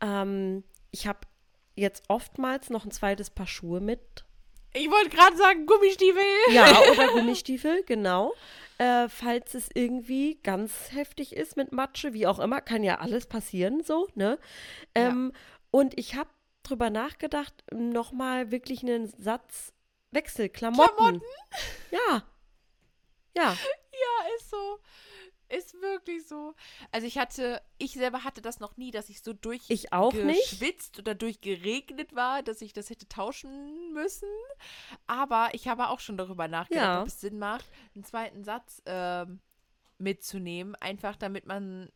Ähm, 0.01 0.62
ich 0.93 1.09
habe 1.09 1.20
jetzt 1.74 2.05
oftmals 2.07 2.70
noch 2.70 2.85
ein 2.85 2.93
zweites 2.93 3.31
Paar 3.31 3.49
Schuhe 3.49 3.81
mit. 3.81 4.24
Ich 4.74 4.89
wollte 4.89 5.11
gerade 5.11 5.37
sagen, 5.37 5.66
Gummistiefel. 5.66 6.22
Ja, 6.53 6.79
oder 6.93 7.09
Gummistiefel, 7.14 7.83
genau. 7.85 8.33
Äh, 8.79 9.09
falls 9.09 9.55
es 9.55 9.68
irgendwie 9.74 10.39
ganz 10.43 10.93
heftig 10.93 11.35
ist 11.35 11.57
mit 11.57 11.72
Matsche, 11.72 12.12
wie 12.14 12.26
auch 12.26 12.39
immer, 12.39 12.61
kann 12.61 12.85
ja 12.85 13.01
alles 13.01 13.26
passieren, 13.26 13.83
so, 13.83 14.09
ne? 14.14 14.39
Ähm, 14.95 15.33
Und 15.70 15.99
ich 15.99 16.14
habe 16.14 16.31
drüber 16.62 16.89
nachgedacht, 16.89 17.64
nochmal 17.72 18.51
wirklich 18.51 18.83
einen 18.83 19.09
Satz 19.09 19.72
Wechselklamotten. 20.12 20.95
Klamotten? 20.97 21.22
Ja. 21.91 22.22
Ja. 23.37 23.57
Ja, 24.01 24.37
ist 24.37 24.49
so. 24.51 24.79
Ist 25.51 25.80
wirklich 25.80 26.26
so. 26.26 26.55
Also 26.92 27.07
ich 27.07 27.16
hatte, 27.18 27.62
ich 27.78 27.92
selber 27.92 28.22
hatte 28.24 28.42
das 28.42 28.61
noch 28.61 28.76
nie, 28.76 28.90
dass 28.90 29.09
ich 29.09 29.22
so 29.22 29.32
durch 29.32 29.62
Ich 29.68 29.92
auch 29.92 30.12
nicht. 30.12 30.51
geschwitzt 30.51 30.99
oder 30.99 31.14
durchgeregnet 31.14 32.14
war, 32.14 32.42
dass 32.42 32.61
ich 32.61 32.72
das 32.74 32.90
hätte 32.90 33.09
tauschen 33.09 33.92
müssen. 33.94 34.28
Aber 35.07 35.49
ich 35.53 35.66
habe 35.68 35.88
auch 35.88 36.01
schon 36.01 36.16
darüber 36.18 36.49
nachgedacht, 36.49 36.84
Ja. 36.84 37.01
ob 37.03 37.09
es 37.09 37.20
Sinn 37.20 37.38
macht, 37.38 37.64
einen 37.94 38.05
zweiten 38.05 38.44
Satz 38.44 38.82
ähm, 38.86 39.40
mitzunehmen, 39.99 40.74
einfach 40.76 41.16
damit 41.16 41.46
man 41.46 41.90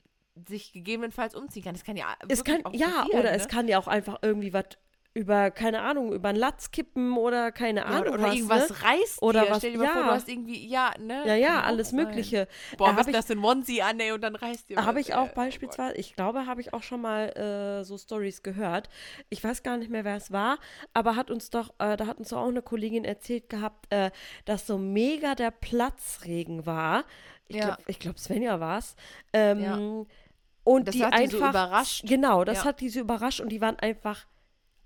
sich 0.49 0.73
gegebenenfalls 0.73 1.35
umziehen 1.35 1.63
kann. 1.65 1.75
Das 1.75 1.85
kann 1.85 1.97
ja 1.97 2.17
Es 2.29 2.43
kann, 2.43 2.63
ja, 2.73 2.87
passieren, 2.89 3.07
oder 3.21 3.31
ne? 3.31 3.37
es 3.37 3.49
kann 3.49 3.69
ja 3.69 3.79
auch 3.79 3.87
einfach 3.87 4.19
irgendwie 4.23 4.55
was 4.55 4.65
über, 5.15 5.51
keine 5.51 5.83
Ahnung, 5.83 6.13
über 6.13 6.31
einen 6.31 6.39
Latz 6.39 6.71
kippen 6.71 7.17
oder 7.19 7.53
keine 7.53 7.81
Ja, 7.81 7.87
Ahnung 7.87 8.01
oder, 8.01 8.13
oder 8.15 8.23
was. 8.25 8.35
irgendwas 8.35 8.71
ne? 8.71 8.83
reißt 8.83 9.23
Oder 9.23 9.43
dir. 9.45 9.51
was- 9.51 9.59
Stell 9.59 9.73
dir 9.73 9.79
mal 9.79 9.87
vor, 9.89 10.01
ja. 10.03 10.09
du 10.09 10.15
hast 10.15 10.29
irgendwie, 10.29 10.67
ja, 10.67 10.91
ne? 10.99 11.23
Ja, 11.27 11.35
ja, 11.35 11.61
auch 11.61 11.65
alles 11.67 11.91
sein. 11.91 11.97
Mögliche. 11.97 12.49
Boah, 12.79 12.97
was 12.97 13.07
ich- 13.09 13.13
das 13.13 13.29
in 13.29 13.39
Onesie 13.45 13.83
an, 13.83 14.01
ey, 14.01 14.13
und 14.13 14.23
dann 14.23 14.35
reißt 14.37 14.71
dir 14.71 14.85
Habe 14.85 15.01
ich 15.01 15.15
auch 15.15 15.27
ey. 15.27 15.31
Oh 15.33 15.35
beispielsweise, 15.37 15.97
ich 15.97 16.15
glaube, 16.17 16.47
habe 16.47 16.61
ich 16.63 16.73
auch 16.73 16.83
schon 16.83 17.01
mal 17.03 17.29
äh, 17.37 17.85
so 17.85 17.99
Stories 17.99 18.43
gehört. 18.43 18.89
Ich 19.29 19.45
weiß 19.45 19.63
gar 19.63 19.77
nicht 19.77 19.91
mehr, 19.91 20.05
wer 20.05 20.17
es 20.17 20.33
war, 20.33 20.59
aber 20.95 21.15
hat 21.17 21.31
uns 21.31 21.51
doch, 21.51 21.71
äh, 21.79 21.97
da 21.97 22.07
hat 22.07 22.19
uns 22.19 22.31
doch 22.31 22.39
auch 22.39 22.49
eine 22.49 22.63
Kollegin 22.63 23.05
erzählt 23.05 23.51
gehabt, 23.51 23.93
äh, 23.93 24.11
dass 24.47 24.67
so 24.67 24.79
mega 24.79 25.35
der 25.35 25.51
Platzregen 25.51 26.65
war. 26.67 27.05
Ich 27.49 27.57
Ja. 27.57 27.67
glaube, 27.77 27.83
glaub, 27.99 28.19
Svenja 28.19 28.61
war 28.61 28.79
es. 28.79 28.97
Ähm, 29.35 29.61
Ja. 29.61 29.79
Und 30.65 30.87
Das 30.89 30.95
die 30.95 31.05
hat 31.05 31.13
die 31.13 31.19
einfach. 31.19 31.39
so 31.39 31.49
überrascht. 31.49 32.05
Genau, 32.07 32.45
das 32.45 32.59
Ja. 32.59 32.65
hat 32.67 32.81
die 32.81 32.89
so 32.89 33.01
überrascht 33.01 33.41
und 33.41 33.49
die 33.49 33.61
waren 33.61 33.79
einfach 33.81 34.27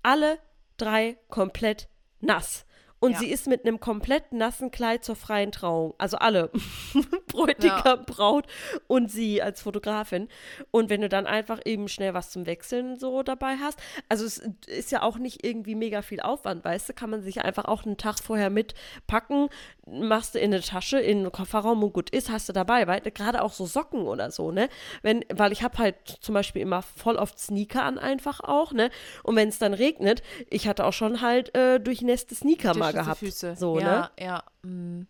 alle 0.07 0.39
drei 0.77 1.17
komplett 1.27 1.89
nass. 2.21 2.65
Und 2.99 3.11
Ja. 3.13 3.19
sie 3.19 3.27
ist 3.27 3.47
mit 3.47 3.65
einem 3.65 3.79
komplett 3.79 4.33
nassen 4.33 4.71
Kleid 4.71 5.03
zur 5.05 5.15
freien 5.15 5.51
Trauung. 5.51 5.93
Also 5.97 6.17
alle. 6.17 6.49
Bräutigam, 7.27 8.05
Braut 8.05 8.45
und 8.87 9.11
sie 9.11 9.41
als 9.41 9.61
Fotografin. 9.61 10.27
Und 10.71 10.89
wenn 10.89 11.01
du 11.01 11.09
dann 11.09 11.27
einfach 11.27 11.59
eben 11.65 11.87
schnell 11.87 12.13
was 12.13 12.31
zum 12.31 12.45
Wechseln 12.45 12.97
so 12.97 13.21
dabei 13.23 13.57
hast. 13.61 13.79
Also 14.09 14.25
es 14.25 14.39
ist 14.65 14.91
ja 14.91 15.03
auch 15.03 15.17
nicht 15.17 15.43
irgendwie 15.45 15.75
mega 15.75 16.01
viel 16.01 16.21
Aufwand, 16.21 16.65
weißt 16.65 16.89
du, 16.89 16.93
kann 16.93 17.09
man 17.09 17.21
sich 17.21 17.41
einfach 17.41 17.65
auch 17.65 17.85
einen 17.85 17.97
Tag 17.97 18.19
vorher 18.19 18.49
mitpacken, 18.49 19.49
machst 19.85 20.35
du 20.35 20.39
in 20.39 20.53
eine 20.53 20.61
Tasche, 20.61 20.99
in 20.99 21.23
den 21.23 21.31
Kofferraum 21.31 21.83
und 21.83 21.93
gut 21.93 22.09
ist, 22.09 22.31
hast 22.31 22.49
du 22.49 22.53
dabei, 22.53 22.87
weil 22.87 23.01
gerade 23.01 23.41
auch 23.43 23.53
so 23.53 23.65
Socken 23.65 24.01
oder 24.01 24.31
so, 24.31 24.51
ne? 24.51 24.69
Wenn, 25.01 25.23
weil 25.33 25.51
ich 25.51 25.63
habe 25.63 25.77
halt 25.77 25.95
zum 26.21 26.33
Beispiel 26.33 26.61
immer 26.61 26.81
voll 26.81 27.15
oft 27.15 27.39
Sneaker 27.39 27.83
an 27.83 27.97
einfach 27.97 28.39
auch, 28.41 28.73
ne? 28.73 28.89
Und 29.23 29.35
wenn 29.35 29.49
es 29.49 29.59
dann 29.59 29.73
regnet, 29.73 30.23
ich 30.49 30.67
hatte 30.67 30.85
auch 30.85 30.93
schon 30.93 31.21
halt 31.21 31.55
äh, 31.55 31.79
durchnässte 31.79 32.35
Sneaker 32.35 32.73
mal 32.75 32.86
Durchschnittliche 32.91 33.03
gehabt. 33.03 33.19
Füße. 33.19 33.55
So, 33.57 33.79
ja, 33.79 33.85
ne? 33.85 34.11
Ja, 34.19 34.43
mm. 34.63 35.07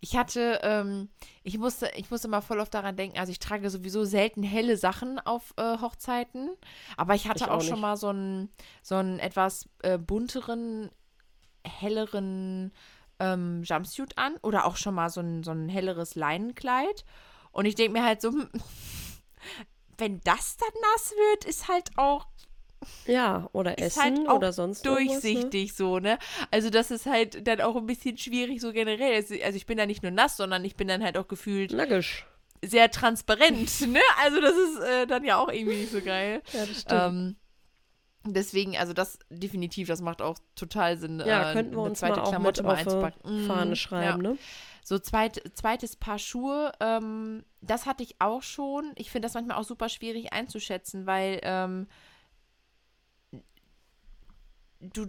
Ich 0.00 0.16
hatte, 0.16 0.60
ähm, 0.62 1.08
ich 1.42 1.58
musste, 1.58 1.90
ich 1.96 2.10
musste 2.10 2.28
mal 2.28 2.40
voll 2.40 2.60
oft 2.60 2.72
daran 2.72 2.96
denken, 2.96 3.18
also 3.18 3.32
ich 3.32 3.40
trage 3.40 3.68
sowieso 3.68 4.04
selten 4.04 4.44
helle 4.44 4.76
Sachen 4.76 5.18
auf 5.18 5.54
äh, 5.56 5.78
Hochzeiten, 5.80 6.50
aber 6.96 7.16
ich 7.16 7.28
hatte 7.28 7.44
Ich 7.44 7.50
auch, 7.50 7.56
auch 7.56 7.62
schon 7.62 7.80
mal 7.80 7.96
so 7.96 8.08
einen, 8.08 8.48
so 8.82 8.94
einen 8.94 9.18
etwas 9.18 9.68
äh, 9.82 9.98
bunteren, 9.98 10.90
helleren 11.64 12.72
ähm, 13.18 13.62
Jumpsuit 13.64 14.16
an 14.16 14.36
oder 14.42 14.66
auch 14.66 14.76
schon 14.76 14.94
mal 14.94 15.10
so 15.10 15.20
ein, 15.20 15.42
so 15.42 15.50
ein 15.50 15.68
helleres 15.68 16.14
Leinenkleid. 16.14 17.04
Und 17.50 17.64
ich 17.64 17.74
denke 17.74 17.98
mir 17.98 18.04
halt 18.04 18.20
so, 18.20 18.30
hm, 18.30 18.48
wenn 19.98 20.20
das 20.20 20.56
dann 20.58 20.80
nass 20.92 21.10
wird, 21.10 21.44
ist 21.44 21.66
halt 21.66 21.90
auch 21.96 22.26
Ja, 23.06 23.48
oder 23.52 23.78
ist 23.78 23.96
Essen 23.96 24.02
halt 24.02 24.28
oder 24.28 24.52
sonst 24.52 24.84
ne? 24.84 24.92
durchsichtig 24.92 25.74
so, 25.74 25.98
ne? 25.98 26.18
Also 26.50 26.70
das 26.70 26.90
ist 26.90 27.06
halt 27.06 27.46
dann 27.46 27.60
auch 27.60 27.76
ein 27.76 27.86
bisschen 27.86 28.16
schwierig 28.18 28.60
so 28.60 28.72
generell. 28.72 29.14
Also 29.16 29.34
ich 29.34 29.66
bin 29.66 29.78
da 29.78 29.86
nicht 29.86 30.02
nur 30.02 30.12
nass, 30.12 30.36
sondern 30.36 30.64
ich 30.64 30.76
bin 30.76 30.88
dann 30.88 31.02
halt 31.02 31.16
auch 31.16 31.26
gefühlt 31.26 31.72
Nagisch. 31.72 32.26
sehr 32.64 32.90
transparent, 32.90 33.80
ne? 33.88 34.00
Also 34.22 34.40
das 34.40 34.54
ist 34.54 34.78
äh, 34.80 35.06
dann 35.06 35.24
ja 35.24 35.38
auch 35.38 35.48
irgendwie 35.48 35.78
nicht 35.78 35.92
so 35.92 36.00
geil. 36.00 36.42
Ja, 36.52 36.66
das 36.66 36.80
stimmt. 36.80 36.92
Ähm, 36.92 37.36
deswegen, 38.24 38.76
also 38.76 38.92
das 38.92 39.18
definitiv, 39.30 39.88
das 39.88 40.00
macht 40.00 40.22
auch 40.22 40.38
total 40.54 40.98
Sinn, 40.98 41.22
ja, 41.24 41.50
äh, 41.50 41.52
könnten 41.54 41.72
wir 41.72 41.80
eine 41.80 41.90
uns 41.90 41.98
zweite 41.98 42.16
mal 42.16 42.22
auch 42.22 42.30
Klamotte 42.30 42.62
mit 42.62 42.70
auf 42.70 42.78
einzupacken. 42.78 43.42
Mhm, 43.42 43.46
Fahne 43.46 43.76
schreiben, 43.76 44.24
ja. 44.24 44.30
ne? 44.30 44.38
So 44.84 44.98
zweit, 44.98 45.42
zweites 45.54 45.96
Paar 45.96 46.18
Schuhe, 46.18 46.72
ähm, 46.80 47.44
das 47.60 47.84
hatte 47.84 48.02
ich 48.02 48.16
auch 48.20 48.42
schon. 48.42 48.92
Ich 48.96 49.10
finde 49.10 49.26
das 49.26 49.34
manchmal 49.34 49.58
auch 49.58 49.64
super 49.64 49.90
schwierig 49.90 50.32
einzuschätzen, 50.32 51.06
weil 51.06 51.40
ähm, 51.42 51.88
du, 54.80 55.06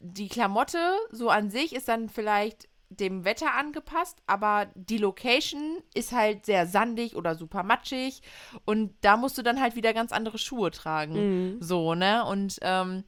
die 0.00 0.28
Klamotte 0.28 0.78
so 1.10 1.30
an 1.30 1.50
sich 1.50 1.74
ist 1.74 1.88
dann 1.88 2.08
vielleicht 2.08 2.68
dem 2.88 3.24
Wetter 3.24 3.54
angepasst, 3.54 4.22
aber 4.26 4.68
die 4.74 4.98
Location 4.98 5.78
ist 5.94 6.12
halt 6.12 6.46
sehr 6.46 6.66
sandig 6.66 7.16
oder 7.16 7.34
super 7.34 7.62
matschig 7.64 8.22
und 8.64 8.94
da 9.00 9.16
musst 9.16 9.36
du 9.38 9.42
dann 9.42 9.60
halt 9.60 9.74
wieder 9.74 9.92
ganz 9.92 10.12
andere 10.12 10.38
Schuhe 10.38 10.70
tragen. 10.70 11.14
Mhm. 11.56 11.62
So, 11.62 11.94
ne? 11.94 12.24
Und 12.24 12.58
ähm, 12.62 13.04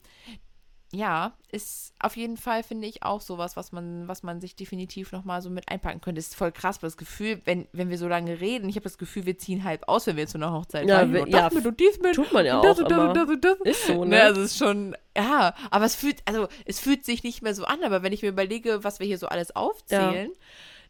ja, 0.91 1.33
ist 1.51 1.93
auf 1.99 2.17
jeden 2.17 2.35
Fall, 2.37 2.63
finde 2.63 2.87
ich, 2.87 3.03
auch 3.03 3.21
sowas, 3.21 3.55
was 3.55 3.71
man, 3.71 4.07
was 4.07 4.23
man 4.23 4.41
sich 4.41 4.55
definitiv 4.55 5.11
nochmal 5.11 5.41
so 5.41 5.49
mit 5.51 5.69
einpacken 5.69 6.01
könnte. 6.01 6.17
Ist 6.19 6.35
voll 6.35 6.51
krass, 6.51 6.81
weil 6.81 6.87
das 6.87 6.97
Gefühl, 6.97 7.41
wenn, 7.45 7.67
wenn 7.73 7.89
wir 7.89 7.97
so 7.99 8.07
lange 8.07 8.39
reden, 8.41 8.67
ich 8.69 8.75
habe 8.75 8.85
das 8.85 8.97
Gefühl, 8.97 9.25
wir 9.27 9.37
ziehen 9.37 9.63
halb 9.63 9.87
aus, 9.87 10.07
wenn 10.07 10.17
wir 10.17 10.25
zu 10.27 10.37
einer 10.39 10.51
Hochzeit 10.51 10.87
Ja, 10.87 10.97
fahren. 10.99 11.15
Und 11.15 11.31
das 11.31 11.41
ja, 11.41 11.49
mit 11.53 11.65
und 11.67 11.79
dies 11.79 11.99
mit. 11.99 12.15
tut 12.15 12.33
man 12.33 12.45
ja 12.45 12.59
das 12.61 12.77
auch 12.79 12.83
und 12.83 12.91
das 12.91 12.97
immer. 12.97 13.07
und 13.09 13.15
das 13.17 13.29
und 13.29 13.45
das. 13.45 13.57
Ist 13.65 13.85
so, 13.87 14.03
Ne, 14.03 14.09
ne? 14.15 14.23
also 14.23 14.41
es 14.41 14.51
ist 14.53 14.57
schon, 14.57 14.95
ja, 15.15 15.53
aber 15.69 15.85
es 15.85 15.95
fühlt, 15.95 16.21
also 16.25 16.47
es 16.65 16.79
fühlt 16.79 17.05
sich 17.05 17.23
nicht 17.23 17.41
mehr 17.43 17.53
so 17.53 17.65
an, 17.65 17.83
aber 17.83 18.01
wenn 18.01 18.13
ich 18.13 18.23
mir 18.23 18.29
überlege, 18.29 18.83
was 18.83 18.99
wir 18.99 19.05
hier 19.05 19.17
so 19.19 19.27
alles 19.27 19.55
aufzählen, 19.55 20.31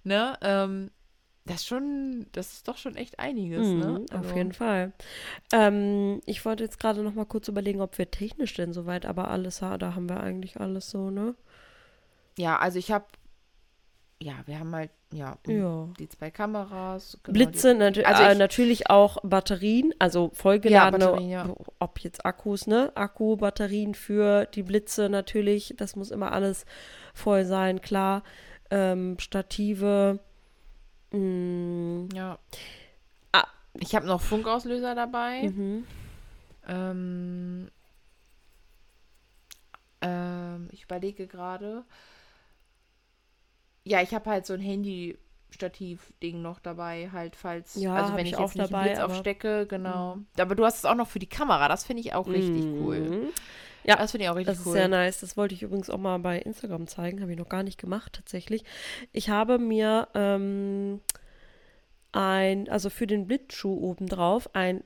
ne, 0.03 0.37
ähm, 0.41 0.91
das 1.49 1.65
schon, 1.65 2.25
das 2.31 2.53
ist 2.53 2.67
doch 2.67 2.77
schon 2.77 2.95
echt 2.95 3.19
einiges, 3.19 3.67
ne? 3.67 3.99
Mhm, 3.99 4.05
auf 4.11 4.25
Also, 4.25 4.35
jeden 4.35 4.53
Fall. 4.53 4.93
Ähm, 5.51 6.21
ich 6.25 6.45
wollte 6.45 6.63
jetzt 6.63 6.79
gerade 6.79 7.01
noch 7.03 7.13
mal 7.15 7.25
kurz 7.25 7.47
überlegen, 7.47 7.81
ob 7.81 7.97
wir 7.97 8.09
technisch 8.11 8.53
denn 8.53 8.71
soweit, 8.73 9.05
aber 9.05 9.29
alles, 9.29 9.59
da 9.59 9.79
haben 9.95 10.07
wir 10.09 10.21
eigentlich 10.21 10.59
alles 10.59 10.89
so, 10.89 11.09
ne? 11.09 11.35
Ja, 12.37 12.57
also 12.57 12.79
ich 12.79 12.91
habe, 12.91 13.05
ja, 14.21 14.33
wir 14.45 14.59
haben 14.59 14.73
halt, 14.75 14.91
ja, 15.13 15.37
Ja. 15.47 15.87
die 15.97 16.07
zwei 16.09 16.29
Kameras. 16.29 17.17
genau, 17.23 17.33
Blitze, 17.33 17.73
natu 17.73 18.01
Also 18.03 18.23
äh, 18.23 18.33
ich- 18.33 18.37
natürlich 18.37 18.89
auch 18.89 19.17
Batterien, 19.23 19.93
also 19.99 20.29
vollgeladene, 20.33 21.03
Ja, 21.03 21.11
Batterien, 21.11 21.29
ja. 21.31 21.55
ob 21.79 21.99
jetzt 21.99 22.25
Akkus, 22.25 22.67
ne? 22.67 22.91
Akku, 22.95 23.37
Batterien 23.37 23.95
für 23.95 24.45
die 24.45 24.63
Blitze 24.63 25.09
natürlich, 25.09 25.73
das 25.77 25.95
muss 25.95 26.11
immer 26.11 26.31
alles 26.31 26.65
voll 27.13 27.45
sein, 27.45 27.81
klar. 27.81 28.23
Ähm, 28.71 29.17
Stative, 29.19 30.19
Die, 31.13 32.07
ja. 32.13 32.37
Ah. 33.31 33.47
Ich 33.79 33.95
habe 33.95 34.05
noch 34.05 34.21
Funkauslöser 34.21 34.95
dabei. 34.95 35.43
mhm. 35.49 35.85
Ähm, 36.67 37.69
ähm, 40.01 40.69
ich 40.71 40.83
überlege 40.83 41.27
gerade. 41.27 41.83
Ja, 43.83 44.01
ich 44.01 44.13
habe 44.13 44.29
halt 44.29 44.45
so 44.45 44.53
ein 44.53 44.59
Handy-Stativ-Ding 44.59 46.41
noch 46.41 46.59
dabei, 46.59 47.09
halt, 47.11 47.35
falls. 47.35 47.75
Ja, 47.75 47.95
also 47.95 48.15
wenn 48.15 48.25
ich 48.25 48.33
ich, 48.33 48.37
auch 48.37 48.41
jetzt 48.41 48.55
nicht 48.55 48.71
dabei, 48.71 48.83
Blitz 48.83 48.99
aufstecke, 48.99 49.65
genau. 49.67 50.19
Aber 50.37 50.55
du 50.55 50.63
hast 50.63 50.79
es 50.79 50.85
auch 50.85 50.95
noch 50.95 51.07
für 51.07 51.19
die 51.19 51.27
Kamera, 51.27 51.67
das 51.67 51.85
finde 51.85 52.01
ich 52.01 52.13
auch 52.13 52.27
richtig 52.27 52.65
cool. 52.65 53.31
Ja, 53.83 53.95
Das 53.95 54.11
finde 54.11 54.25
ich 54.25 54.29
auch 54.29 54.35
richtig 54.35 54.55
Das 54.57 54.65
cool. 54.65 54.73
ist 54.73 54.79
sehr 54.79 54.87
nice. 54.87 55.19
Das 55.21 55.37
wollte 55.37 55.55
ich 55.55 55.61
übrigens 55.63 55.89
auch 55.89 55.97
mal 55.97 56.17
bei 56.19 56.39
Instagram 56.39 56.87
zeigen. 56.87 57.21
Habe 57.21 57.31
ich 57.31 57.37
noch 57.37 57.49
gar 57.49 57.63
nicht 57.63 57.79
gemacht, 57.79 58.13
tatsächlich. 58.13 58.63
Ich 59.11 59.29
habe 59.29 59.57
mir 59.57 60.07
ähm, 60.13 61.01
ein, 62.11 62.69
also 62.69 62.89
für 62.89 63.07
den 63.07 63.27
Blitzschuh 63.27 63.73
obendrauf, 63.77 64.49
ein 64.53 64.83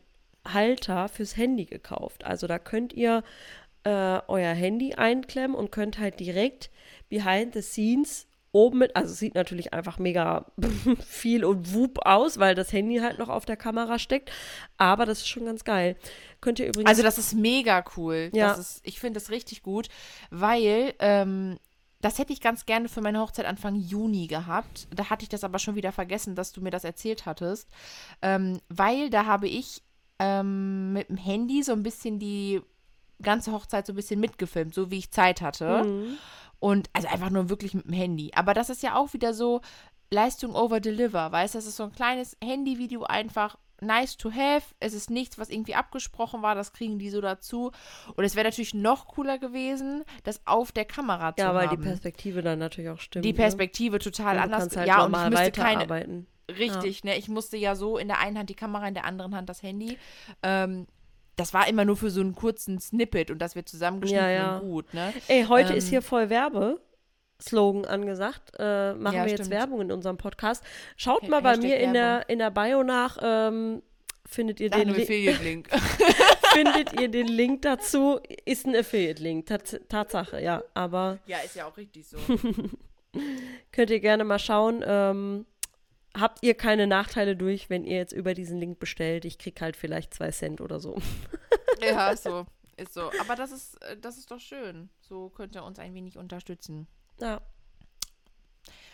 Halter 0.47 1.07
fürs 1.09 1.37
Handy 1.37 1.65
gekauft. 1.65 2.23
Also 2.25 2.47
da 2.47 2.59
könnt 2.59 2.93
ihr 2.93 3.23
äh, 3.85 4.19
euer 4.27 4.53
Handy 4.53 4.93
einklemmen 4.95 5.55
und 5.55 5.71
könnt 5.71 5.99
halt 5.99 6.19
direkt 6.19 6.69
behind 7.09 7.53
the 7.53 7.61
scenes 7.61 8.27
oben 8.53 8.77
mit, 8.77 8.95
also 8.95 9.11
es 9.11 9.19
sieht 9.19 9.35
natürlich 9.35 9.73
einfach 9.73 9.99
mega 9.99 10.45
viel 11.05 11.43
und 11.43 11.73
wup 11.73 12.05
aus, 12.05 12.39
weil 12.39 12.55
das 12.55 12.71
Handy 12.71 12.99
halt 12.99 13.19
noch 13.19 13.29
auf 13.29 13.45
der 13.45 13.57
Kamera 13.57 13.99
steckt. 13.99 14.31
Aber 14.77 15.05
das 15.05 15.19
ist 15.19 15.27
schon 15.27 15.45
ganz 15.45 15.65
geil. 15.65 15.97
Könnt 16.39 16.59
ihr 16.59 16.67
übrigens. 16.67 16.87
Also 16.87 17.03
das 17.03 17.17
ist 17.17 17.33
mega 17.33 17.83
cool. 17.97 18.29
Ja. 18.33 18.53
Ist, 18.53 18.79
ich 18.83 18.99
finde 18.99 19.19
das 19.19 19.31
richtig 19.31 19.63
gut, 19.63 19.89
weil 20.29 20.93
ähm, 20.99 21.57
das 21.99 22.19
hätte 22.19 22.31
ich 22.31 22.41
ganz 22.41 22.65
gerne 22.65 22.89
für 22.89 23.01
meine 23.01 23.19
Hochzeit 23.19 23.45
Anfang 23.45 23.75
Juni 23.75 24.27
gehabt. 24.27 24.87
Da 24.95 25.09
hatte 25.09 25.23
ich 25.23 25.29
das 25.29 25.43
aber 25.43 25.57
schon 25.57 25.75
wieder 25.75 25.91
vergessen, 25.91 26.35
dass 26.35 26.51
du 26.51 26.61
mir 26.61 26.69
das 26.69 26.83
erzählt 26.83 27.25
hattest. 27.25 27.69
Ähm, 28.21 28.59
weil 28.69 29.09
da 29.09 29.25
habe 29.25 29.47
ich 29.47 29.81
ähm, 30.19 30.93
mit 30.93 31.09
dem 31.09 31.17
Handy 31.17 31.63
so 31.63 31.71
ein 31.71 31.81
bisschen 31.81 32.19
die 32.19 32.61
ganze 33.21 33.51
Hochzeit 33.51 33.87
so 33.87 33.93
ein 33.93 33.95
bisschen 33.95 34.19
mitgefilmt, 34.19 34.75
so 34.75 34.91
wie 34.91 34.99
ich 34.99 35.11
Zeit 35.11 35.41
hatte. 35.41 35.85
Mhm. 35.85 36.17
Und 36.63 36.89
also 36.93 37.09
einfach 37.09 37.29
nur 37.29 37.49
wirklich 37.49 37.73
mit 37.73 37.87
dem 37.87 37.91
Handy. 37.91 38.31
Aber 38.33 38.53
das 38.53 38.69
ist 38.69 38.83
ja 38.83 38.95
auch 38.95 39.11
wieder 39.11 39.33
so 39.33 39.59
Leistung 40.09 40.55
over 40.55 40.79
deliver, 40.79 41.29
weißt 41.29 41.55
du? 41.55 41.57
Das 41.57 41.65
ist 41.65 41.75
so 41.75 41.83
ein 41.83 41.91
kleines 41.91 42.37
Handyvideo 42.41 43.03
einfach 43.03 43.57
nice 43.81 44.15
to 44.15 44.31
have. 44.31 44.73
Es 44.79 44.93
ist 44.93 45.09
nichts, 45.09 45.37
was 45.37 45.49
irgendwie 45.49 45.75
abgesprochen 45.75 46.41
war, 46.41 46.55
das 46.55 46.71
kriegen 46.71 46.99
die 46.99 47.09
so 47.09 47.19
dazu. 47.19 47.73
Und 48.15 48.23
es 48.23 48.35
wäre 48.37 48.45
natürlich 48.47 48.73
noch 48.73 49.07
cooler 49.09 49.39
gewesen, 49.39 50.05
das 50.23 50.39
auf 50.45 50.71
der 50.71 50.85
Kamera 50.85 51.35
zu 51.35 51.41
Ja, 51.41 51.53
weil 51.53 51.67
haben. 51.67 51.81
die 51.81 51.85
Perspektive 51.85 52.41
dann 52.41 52.59
natürlich 52.59 52.91
auch 52.91 52.99
stimmt. 53.01 53.25
Die 53.25 53.33
Perspektive 53.33 53.99
total 53.99 54.37
ne? 54.37 54.43
Und 54.43 54.49
du 54.51 54.55
anders. 54.55 54.77
halt 54.77 54.87
ja, 54.87 55.03
und 55.03 55.13
ich 55.13 55.29
müsste 55.31 55.51
keine. 55.51 56.25
Richtig, 56.49 57.03
ne? 57.03 57.17
Ich 57.17 57.27
musste 57.27 57.57
ja 57.57 57.75
so 57.75 57.97
in 57.97 58.07
der 58.07 58.19
einen 58.19 58.37
Hand 58.37 58.49
die 58.49 58.55
Kamera, 58.55 58.87
in 58.87 58.93
der 58.93 59.03
anderen 59.03 59.35
Hand 59.35 59.49
das 59.49 59.61
Handy. 59.63 59.97
Ähm, 60.43 60.87
das 61.35 61.53
war 61.53 61.67
immer 61.67 61.85
nur 61.85 61.97
für 61.97 62.09
so 62.09 62.21
einen 62.21 62.35
kurzen 62.35 62.79
Snippet 62.79 63.31
und 63.31 63.39
das 63.39 63.55
wird 63.55 63.67
zusammengeschnitten 63.69 64.25
Ja, 64.25 64.31
ja. 64.31 64.57
und 64.57 64.67
gut, 64.69 64.93
ne? 64.93 65.13
Ey, 65.27 65.45
heute 65.47 65.73
ist 65.73 65.85
Ähm, 65.85 65.89
hier 65.89 66.01
voll 66.01 66.29
Werbe-Slogan 66.29 67.85
angesagt. 67.85 68.51
Äh, 68.59 68.93
machen 68.93 69.15
Ja, 69.15 69.23
wir 69.25 69.31
jetzt 69.31 69.41
stimmt. 69.45 69.49
Werbung 69.51 69.81
in 69.81 69.91
unserem 69.91 70.17
Podcast. 70.17 70.63
Schaut 70.95 71.23
Ha- 71.23 71.27
mal 71.27 71.41
bei 71.41 71.49
Hashtag 71.51 71.63
mir 71.63 71.75
in 71.77 71.93
Werbung. 71.93 71.93
der, 71.93 72.29
in 72.29 72.39
der 72.39 72.51
Bio 72.51 72.83
nach. 72.83 73.17
Ähm, 73.21 73.81
findet 74.25 74.59
ihr 74.59 74.69
Ach, 74.71 74.77
den 74.79 74.89
Link. 75.43 75.69
Findet 76.53 76.99
ihr 77.01 77.07
den 77.09 77.27
Link 77.27 77.63
dazu. 77.63 78.19
Ist 78.45 78.67
ein 78.67 78.75
Affiliate-Link, 78.75 79.47
Tats 79.47 79.79
Tatsache, 79.89 80.39
ja. 80.41 80.63
Aber 80.75 81.17
Ja, 81.25 81.37
ist 81.43 81.55
ja 81.55 81.65
auch 81.65 81.75
richtig 81.77 82.07
so. 82.07 82.17
könnt 83.71 83.89
ihr 83.89 83.99
gerne 83.99 84.23
mal 84.23 84.39
schauen. 84.39 84.83
Ähm, 84.85 85.45
habt 86.17 86.43
ihr 86.43 86.53
keine 86.53 86.87
Nachteile 86.87 87.35
durch, 87.35 87.69
wenn 87.69 87.83
ihr 87.83 87.97
jetzt 87.97 88.13
über 88.13 88.33
diesen 88.33 88.59
Link 88.59 88.79
bestellt? 88.79 89.25
Ich 89.25 89.37
krieg 89.37 89.59
halt 89.61 89.75
vielleicht 89.75 90.13
zwei 90.13 90.31
Cent 90.31 90.61
oder 90.61 90.79
so. 90.79 90.97
ja, 91.81 92.09
ist 92.09 92.23
so. 92.23 92.45
Ist 92.75 92.95
so. 92.95 93.11
Aber 93.19 93.35
das 93.35 93.51
ist, 93.51 93.79
äh, 93.83 93.95
das 93.97 94.17
ist 94.17 94.31
doch 94.31 94.39
schön. 94.39 94.89
So 94.99 95.29
könnt 95.29 95.53
ihr 95.55 95.63
uns 95.63 95.77
ein 95.77 95.93
wenig 95.93 96.17
unterstützen. 96.17 96.87
Ja. 97.21 97.39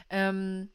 Ähm, 0.10 0.70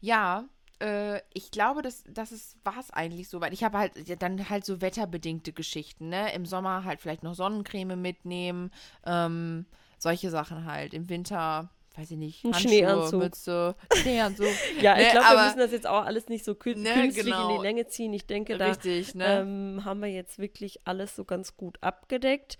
ja, 0.00 0.48
äh, 0.80 1.20
ich 1.32 1.52
glaube, 1.52 1.82
das, 1.82 2.02
das 2.08 2.32
ist, 2.32 2.56
war 2.64 2.78
es 2.78 2.90
eigentlich 2.90 3.28
so, 3.28 3.40
weil 3.40 3.52
ich 3.52 3.62
habe 3.62 3.78
halt 3.78 4.08
ja, 4.08 4.16
dann 4.16 4.50
halt 4.50 4.64
so 4.64 4.80
wetterbedingte 4.80 5.52
Geschichten, 5.52 6.08
ne? 6.08 6.34
Im 6.34 6.44
Sommer 6.44 6.84
halt 6.84 7.00
vielleicht 7.00 7.22
noch 7.22 7.34
Sonnencreme 7.34 8.00
mitnehmen, 8.00 8.72
ähm, 9.06 9.66
solche 9.98 10.30
Sachen 10.30 10.64
halt. 10.64 10.94
Im 10.94 11.08
Winter, 11.08 11.70
weiß 11.96 12.10
ich 12.12 12.16
nicht, 12.16 12.44
Ein 12.44 12.52
Handschuhe, 12.54 12.70
Schneeanzug. 12.70 13.20
Mütze, 13.20 13.74
Schneeanzug. 13.94 14.46
Ja, 14.80 14.98
ich 14.98 15.06
Ne, 15.06 15.10
glaube, 15.12 15.26
wir 15.36 15.44
müssen 15.44 15.58
das 15.58 15.72
jetzt 15.72 15.86
auch 15.86 16.04
alles 16.04 16.28
nicht 16.28 16.44
so 16.44 16.54
kü 16.54 16.74
Ne, 16.74 16.92
künstlich 16.92 17.18
in 17.26 17.32
genau. 17.32 17.56
die 17.58 17.62
Länge 17.62 17.86
ziehen. 17.86 18.12
Ich 18.12 18.26
denke, 18.26 18.56
da 18.56 18.66
Richtig, 18.68 19.14
ne? 19.14 19.40
ähm, 19.40 19.84
haben 19.84 20.00
wir 20.00 20.08
jetzt 20.08 20.38
wirklich 20.38 20.80
alles 20.84 21.14
so 21.16 21.24
ganz 21.24 21.56
gut 21.56 21.78
abgedeckt. 21.82 22.58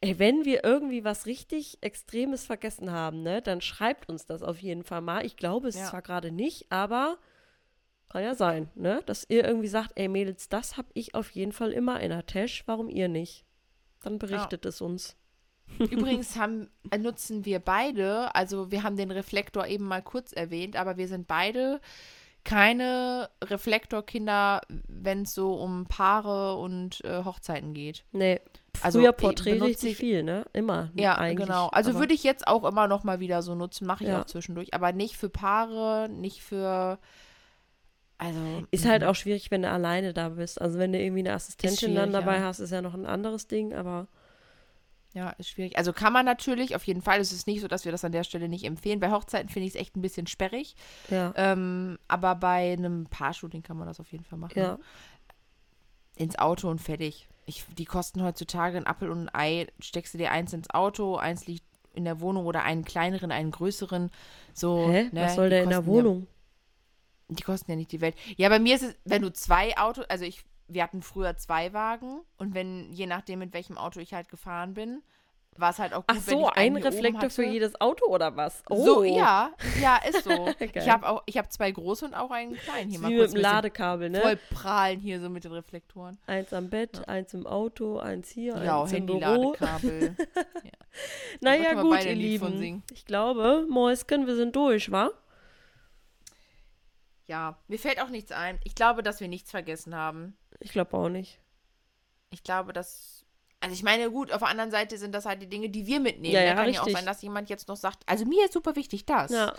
Ey, 0.00 0.18
wenn 0.20 0.44
wir 0.44 0.62
irgendwie 0.62 1.02
was 1.04 1.26
richtig 1.26 1.78
Extremes 1.80 2.46
vergessen 2.46 2.92
haben, 2.92 3.22
ne, 3.24 3.42
dann 3.42 3.60
schreibt 3.60 4.08
uns 4.08 4.26
das 4.26 4.42
auf 4.44 4.58
jeden 4.58 4.84
Fall 4.84 5.00
mal. 5.00 5.26
Ich 5.26 5.36
glaube 5.36 5.66
es 5.68 5.74
Ja. 5.76 5.86
zwar 5.86 6.02
gerade 6.02 6.30
nicht, 6.30 6.70
aber 6.70 7.18
kann 8.08 8.22
ja 8.22 8.34
sein, 8.36 8.70
ne, 8.76 9.02
dass 9.06 9.26
ihr 9.28 9.44
irgendwie 9.44 9.66
sagt, 9.68 9.92
ey 9.96 10.06
Mädels, 10.08 10.48
das 10.48 10.76
habe 10.76 10.88
ich 10.94 11.14
auf 11.16 11.30
jeden 11.30 11.52
Fall 11.52 11.72
immer 11.72 12.00
in 12.00 12.10
der 12.10 12.24
Tasche, 12.26 12.62
warum 12.66 12.88
ihr 12.88 13.08
nicht? 13.08 13.44
Dann 14.02 14.18
berichtet 14.20 14.64
es 14.66 14.80
uns. 14.80 15.16
Übrigens 15.78 16.36
haben, 16.36 16.68
äh, 16.90 16.98
nutzen 16.98 17.44
wir 17.44 17.58
beide, 17.60 18.34
also 18.34 18.70
wir 18.70 18.82
haben 18.82 18.96
den 18.96 19.10
Reflektor 19.10 19.66
eben 19.66 19.84
mal 19.84 20.02
kurz 20.02 20.32
erwähnt, 20.32 20.76
aber 20.76 20.96
wir 20.96 21.08
sind 21.08 21.26
beide 21.28 21.80
keine 22.44 23.28
Reflektorkinder, 23.44 24.62
wenn 24.88 25.22
es 25.22 25.34
so 25.34 25.54
um 25.54 25.86
Paare 25.86 26.56
und 26.56 27.04
äh, 27.04 27.22
Hochzeiten 27.24 27.74
geht. 27.74 28.04
Nee, 28.12 28.40
Also, 28.80 29.00
früher 29.00 29.12
Porträt 29.12 29.60
richtig 29.60 29.92
ich- 29.92 29.96
viel, 29.98 30.22
ne? 30.22 30.46
Immer. 30.54 30.90
Ja, 30.94 31.16
eigentlich. 31.16 31.46
genau. 31.46 31.68
Also 31.68 31.96
würde 31.96 32.14
ich 32.14 32.24
jetzt 32.24 32.46
auch 32.46 32.64
immer 32.64 32.88
noch 32.88 33.04
mal 33.04 33.20
wieder 33.20 33.42
so 33.42 33.54
nutzen, 33.54 33.86
mache 33.86 34.04
ich 34.04 34.10
Ja. 34.10 34.22
auch 34.22 34.26
zwischendurch, 34.26 34.72
aber 34.72 34.92
nicht 34.92 35.16
für 35.16 35.28
Paare, 35.28 36.08
nicht 36.08 36.42
für 36.42 36.98
also 38.18 38.40
Ist 38.72 38.86
halt 38.86 39.02
mhm. 39.02 39.08
auch 39.08 39.14
schwierig, 39.14 39.50
wenn 39.50 39.62
du 39.62 39.70
alleine 39.70 40.12
da 40.12 40.30
bist. 40.30 40.60
Also 40.60 40.78
wenn 40.78 40.92
du 40.92 41.00
irgendwie 41.00 41.20
eine 41.20 41.34
Assistentin 41.34 41.94
dann 41.94 42.12
dabei 42.12 42.38
ja. 42.38 42.42
hast, 42.42 42.58
ist 42.58 42.72
ja 42.72 42.82
noch 42.82 42.94
ein 42.94 43.06
anderes 43.06 43.46
Ding, 43.46 43.72
aber 43.72 44.08
Ja, 45.18 45.30
ist 45.30 45.48
schwierig. 45.48 45.76
Also 45.76 45.92
kann 45.92 46.12
man 46.12 46.24
natürlich, 46.24 46.76
auf 46.76 46.84
jeden 46.84 47.02
Fall. 47.02 47.18
Es 47.18 47.32
ist 47.32 47.48
nicht 47.48 47.60
so, 47.60 47.66
dass 47.66 47.84
wir 47.84 47.90
das 47.90 48.04
an 48.04 48.12
der 48.12 48.22
Stelle 48.22 48.48
nicht 48.48 48.64
empfehlen. 48.64 49.00
Bei 49.00 49.10
Hochzeiten 49.10 49.48
finde 49.48 49.66
ich 49.66 49.74
es 49.74 49.80
echt 49.80 49.96
ein 49.96 50.00
bisschen 50.00 50.28
sperrig. 50.28 50.76
ja. 51.10 51.32
Ähm, 51.34 51.98
aber 52.06 52.36
bei 52.36 52.72
einem 52.72 53.06
Paar-Shooting 53.06 53.62
kann 53.64 53.76
man 53.76 53.88
das 53.88 53.98
auf 53.98 54.12
jeden 54.12 54.22
Fall 54.24 54.38
machen. 54.38 54.56
Ja. 54.58 54.78
Ins 56.16 56.38
Auto 56.38 56.68
und 56.70 56.80
fertig. 56.80 57.28
Ich, 57.46 57.64
die 57.76 57.84
kosten 57.84 58.22
heutzutage 58.22 58.76
ein 58.76 58.86
Apfel 58.86 59.10
und 59.10 59.28
ein 59.28 59.34
Ei. 59.34 59.66
Steckst 59.80 60.14
du 60.14 60.18
dir 60.18 60.30
eins 60.30 60.52
ins 60.52 60.70
Auto, 60.70 61.16
eins 61.16 61.46
liegt 61.48 61.64
in 61.94 62.04
der 62.04 62.20
Wohnung 62.20 62.46
oder 62.46 62.62
einen 62.62 62.84
kleineren, 62.84 63.32
einen 63.32 63.50
größeren. 63.50 64.10
So, 64.54 64.88
Hä? 64.88 65.08
ne, 65.10 65.22
Was 65.22 65.34
soll 65.34 65.50
der 65.50 65.64
in 65.64 65.68
der 65.70 65.78
kosten 65.78 65.90
ja- 65.96 65.96
Wohnung? 66.04 66.26
Die 67.30 67.42
kosten 67.42 67.70
ja 67.72 67.76
nicht 67.76 67.90
die 67.92 68.00
Welt. 68.00 68.14
Ja, 68.36 68.48
bei 68.48 68.58
mir 68.60 68.76
ist 68.76 68.82
es, 68.82 68.94
wenn 69.04 69.22
du 69.22 69.32
zwei 69.32 69.76
Autos, 69.76 70.04
also 70.08 70.24
ich, 70.24 70.44
wir 70.68 70.82
hatten 70.82 71.02
früher 71.02 71.36
zwei 71.36 71.72
Wagen 71.72 72.20
und 72.36 72.54
wenn, 72.54 72.92
je 72.92 73.06
nachdem, 73.06 73.40
mit 73.40 73.52
welchem 73.54 73.78
Auto 73.78 74.00
ich 74.00 74.14
halt 74.14 74.28
gefahren 74.28 74.74
bin, 74.74 75.02
war 75.56 75.70
es 75.70 75.78
halt 75.78 75.92
auch 75.92 76.06
gut, 76.06 76.16
Ach 76.16 76.26
wenn 76.26 76.38
so, 76.38 76.48
ein 76.50 76.76
Reflektor 76.76 77.30
für 77.30 77.44
jedes 77.44 77.80
Auto 77.80 78.06
oder 78.06 78.36
was? 78.36 78.62
Oh. 78.70 78.84
So, 78.84 79.02
ja, 79.04 79.50
ja, 79.80 79.96
ist 79.96 80.24
so. 80.24 80.48
Ich 80.60 80.88
habe 80.88 81.08
auch, 81.08 81.22
ich 81.26 81.36
habe 81.36 81.48
zwei 81.48 81.70
große 81.72 82.04
und 82.04 82.14
auch 82.14 82.30
einen 82.30 82.54
kleinen 82.54 82.90
hier. 82.90 83.00
Mal 83.00 83.10
wie 83.10 83.16
kurz 83.16 83.32
mit 83.32 83.40
dem 83.40 83.42
Ladekabel, 83.42 84.10
ne? 84.10 84.20
Voll 84.20 84.36
prahlen 84.50 85.00
hier 85.00 85.20
so 85.20 85.28
mit 85.28 85.44
den 85.44 85.52
Reflektoren. 85.52 86.18
Eins 86.26 86.52
am 86.52 86.70
Bett, 86.70 87.08
eins 87.08 87.34
im 87.34 87.46
Auto, 87.46 87.98
eins 87.98 88.28
hier, 88.28 88.62
Ja, 88.62 88.82
eins 88.82 88.92
im 88.92 89.06
Büro. 89.06 89.20
Handy-Ladekabel. 89.20 90.16
Naja, 91.40 91.62
Da 91.62 91.68
können 91.74 91.90
wir 91.90 91.96
gut, 91.98 92.04
ihr 92.06 92.14
Lieben. 92.14 92.82
Ich 92.92 93.04
glaube, 93.04 93.66
Mäusken, 93.68 94.26
wir 94.26 94.34
sind 94.34 94.56
durch, 94.56 94.90
wa? 94.90 95.10
ja, 97.28 97.58
mir 97.68 97.78
fällt 97.78 98.00
auch 98.00 98.08
nichts 98.08 98.32
ein. 98.32 98.58
Ich 98.64 98.74
glaube, 98.74 99.02
dass 99.02 99.20
wir 99.20 99.28
nichts 99.28 99.50
vergessen 99.50 99.94
haben. 99.94 100.36
Ich 100.60 100.72
glaube 100.72 100.96
auch 100.96 101.08
nicht. 101.08 101.40
Ich 102.30 102.42
glaube, 102.42 102.72
dass. 102.72 103.24
Also 103.60 103.74
ich 103.74 103.82
meine, 103.82 104.10
gut, 104.10 104.32
auf 104.32 104.40
der 104.40 104.48
anderen 104.48 104.70
Seite 104.70 104.98
sind 104.98 105.14
das 105.14 105.26
halt 105.26 105.42
die 105.42 105.48
Dinge, 105.48 105.68
die 105.68 105.86
wir 105.86 105.98
mitnehmen. 105.98 106.34
Ja, 106.34 106.40
ne? 106.40 106.46
ja, 106.46 106.54
Kann 106.54 106.72
ja 106.72 106.80
auch 106.80 106.86
richtig. 106.86 106.96
sein, 106.96 107.06
dass 107.06 107.22
jemand 107.22 107.48
jetzt 107.50 107.66
noch 107.66 107.76
sagt, 107.76 108.04
also 108.06 108.24
mir 108.24 108.44
ist 108.44 108.52
super 108.52 108.76
wichtig 108.76 109.04
das. 109.04 109.32
Ja, 109.32 109.54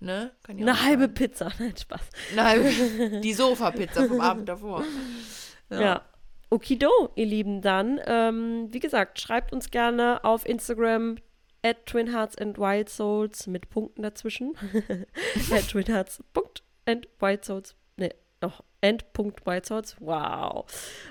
Ne? 0.00 0.32
Kann 0.42 0.58
ja 0.58 0.66
eine 0.66 0.82
halbe 0.82 1.04
sein. 1.04 1.14
Pizza, 1.14 1.52
nein, 1.58 1.76
Spaß. 1.76 2.00
Eine 2.32 2.44
halbe. 2.44 3.20
Die 3.20 3.34
Sofapizza 3.34 4.06
vom 4.06 4.20
Abend 4.20 4.48
davor. 4.48 4.82
Ja. 5.68 6.02
Okido, 6.48 7.10
ihr 7.14 7.26
Lieben, 7.26 7.60
dann, 7.60 8.00
ähm, 8.06 8.68
wie 8.72 8.80
gesagt, 8.80 9.20
schreibt 9.20 9.52
uns 9.52 9.70
gerne 9.70 10.24
auf 10.24 10.48
Instagram 10.48 11.18
at 11.62 11.86
Twin 11.86 12.12
Hearts 12.12 12.36
and 12.38 12.58
Wild 12.58 12.88
Souls 12.88 13.46
mit 13.46 13.68
Punkten 13.68 14.02
dazwischen. 14.02 14.56
at 15.52 15.68
Twin 15.68 15.86
Hearts 15.86 16.24
Punkt 16.32 16.64
and 16.86 17.06
Wild 17.20 17.44
Souls. 17.44 17.76
Noch 18.40 18.62
and 18.82 19.12
Punkt 19.12 19.44
Wild 19.46 19.66
Souls. 19.66 19.96
Wow. 20.00 20.64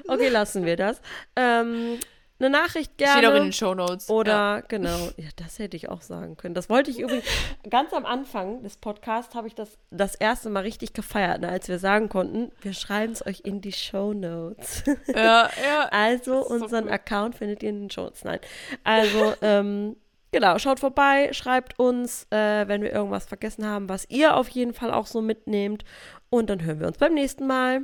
Okay, 0.07 0.29
lassen 0.29 0.65
wir 0.65 0.75
das. 0.75 1.01
Ähm, 1.35 1.99
eine 2.41 2.49
Nachricht 2.49 2.97
gerne. 2.97 3.17
Steht 3.19 3.29
auch 3.29 3.35
in 3.35 3.43
den 3.43 3.53
Shownotes. 3.53 4.09
Oder, 4.09 4.31
Ja. 4.31 4.59
genau, 4.61 5.09
ja, 5.17 5.27
das 5.35 5.59
hätte 5.59 5.75
ich 5.75 5.89
auch 5.89 6.01
sagen 6.01 6.37
können. 6.37 6.55
Das 6.55 6.69
wollte 6.69 6.89
ich 6.89 6.99
übrigens, 6.99 7.25
ganz 7.69 7.91
am 7.93 8.05
Anfang 8.05 8.63
des 8.63 8.77
Podcasts 8.77 9.35
habe 9.35 9.47
ich 9.47 9.55
das 9.55 9.77
das 9.91 10.15
erste 10.15 10.49
Mal 10.49 10.61
richtig 10.61 10.93
gefeiert, 10.93 11.41
ne, 11.41 11.49
als 11.49 11.67
wir 11.67 11.79
sagen 11.79 12.07
konnten, 12.07 12.51
wir 12.61 12.73
schreiben 12.73 13.11
es 13.11 13.25
euch 13.25 13.41
in 13.43 13.59
die 13.59 13.73
Show 13.73 14.13
Notes. 14.13 14.83
Ja, 15.07 15.49
ja. 15.61 15.87
also 15.91 16.41
so 16.43 16.47
unseren 16.47 16.85
cool. 16.85 16.91
Account 16.91 17.35
findet 17.35 17.61
ihr 17.61 17.69
in 17.69 17.81
den 17.81 17.89
Show 17.89 18.03
Notes. 18.03 18.23
Nein, 18.23 18.39
also, 18.85 19.33
ähm, 19.41 19.97
genau, 20.31 20.57
schaut 20.57 20.79
vorbei, 20.79 21.29
schreibt 21.33 21.79
uns, 21.79 22.27
äh, 22.31 22.67
wenn 22.67 22.81
wir 22.81 22.91
irgendwas 22.91 23.25
vergessen 23.25 23.65
haben, 23.65 23.89
was 23.89 24.09
ihr 24.09 24.35
auf 24.35 24.49
jeden 24.49 24.73
Fall 24.73 24.91
auch 24.91 25.05
so 25.05 25.21
mitnehmt. 25.21 25.83
Und 26.29 26.49
dann 26.49 26.63
hören 26.63 26.79
wir 26.79 26.87
uns 26.87 26.97
beim 26.97 27.13
nächsten 27.13 27.47
Mal. 27.47 27.81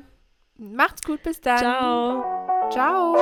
Macht's 0.57 1.01
gut, 1.01 1.21
bis 1.23 1.41
dann. 1.41 1.59
Ciao. 1.59 2.69
Ciao. 2.71 3.17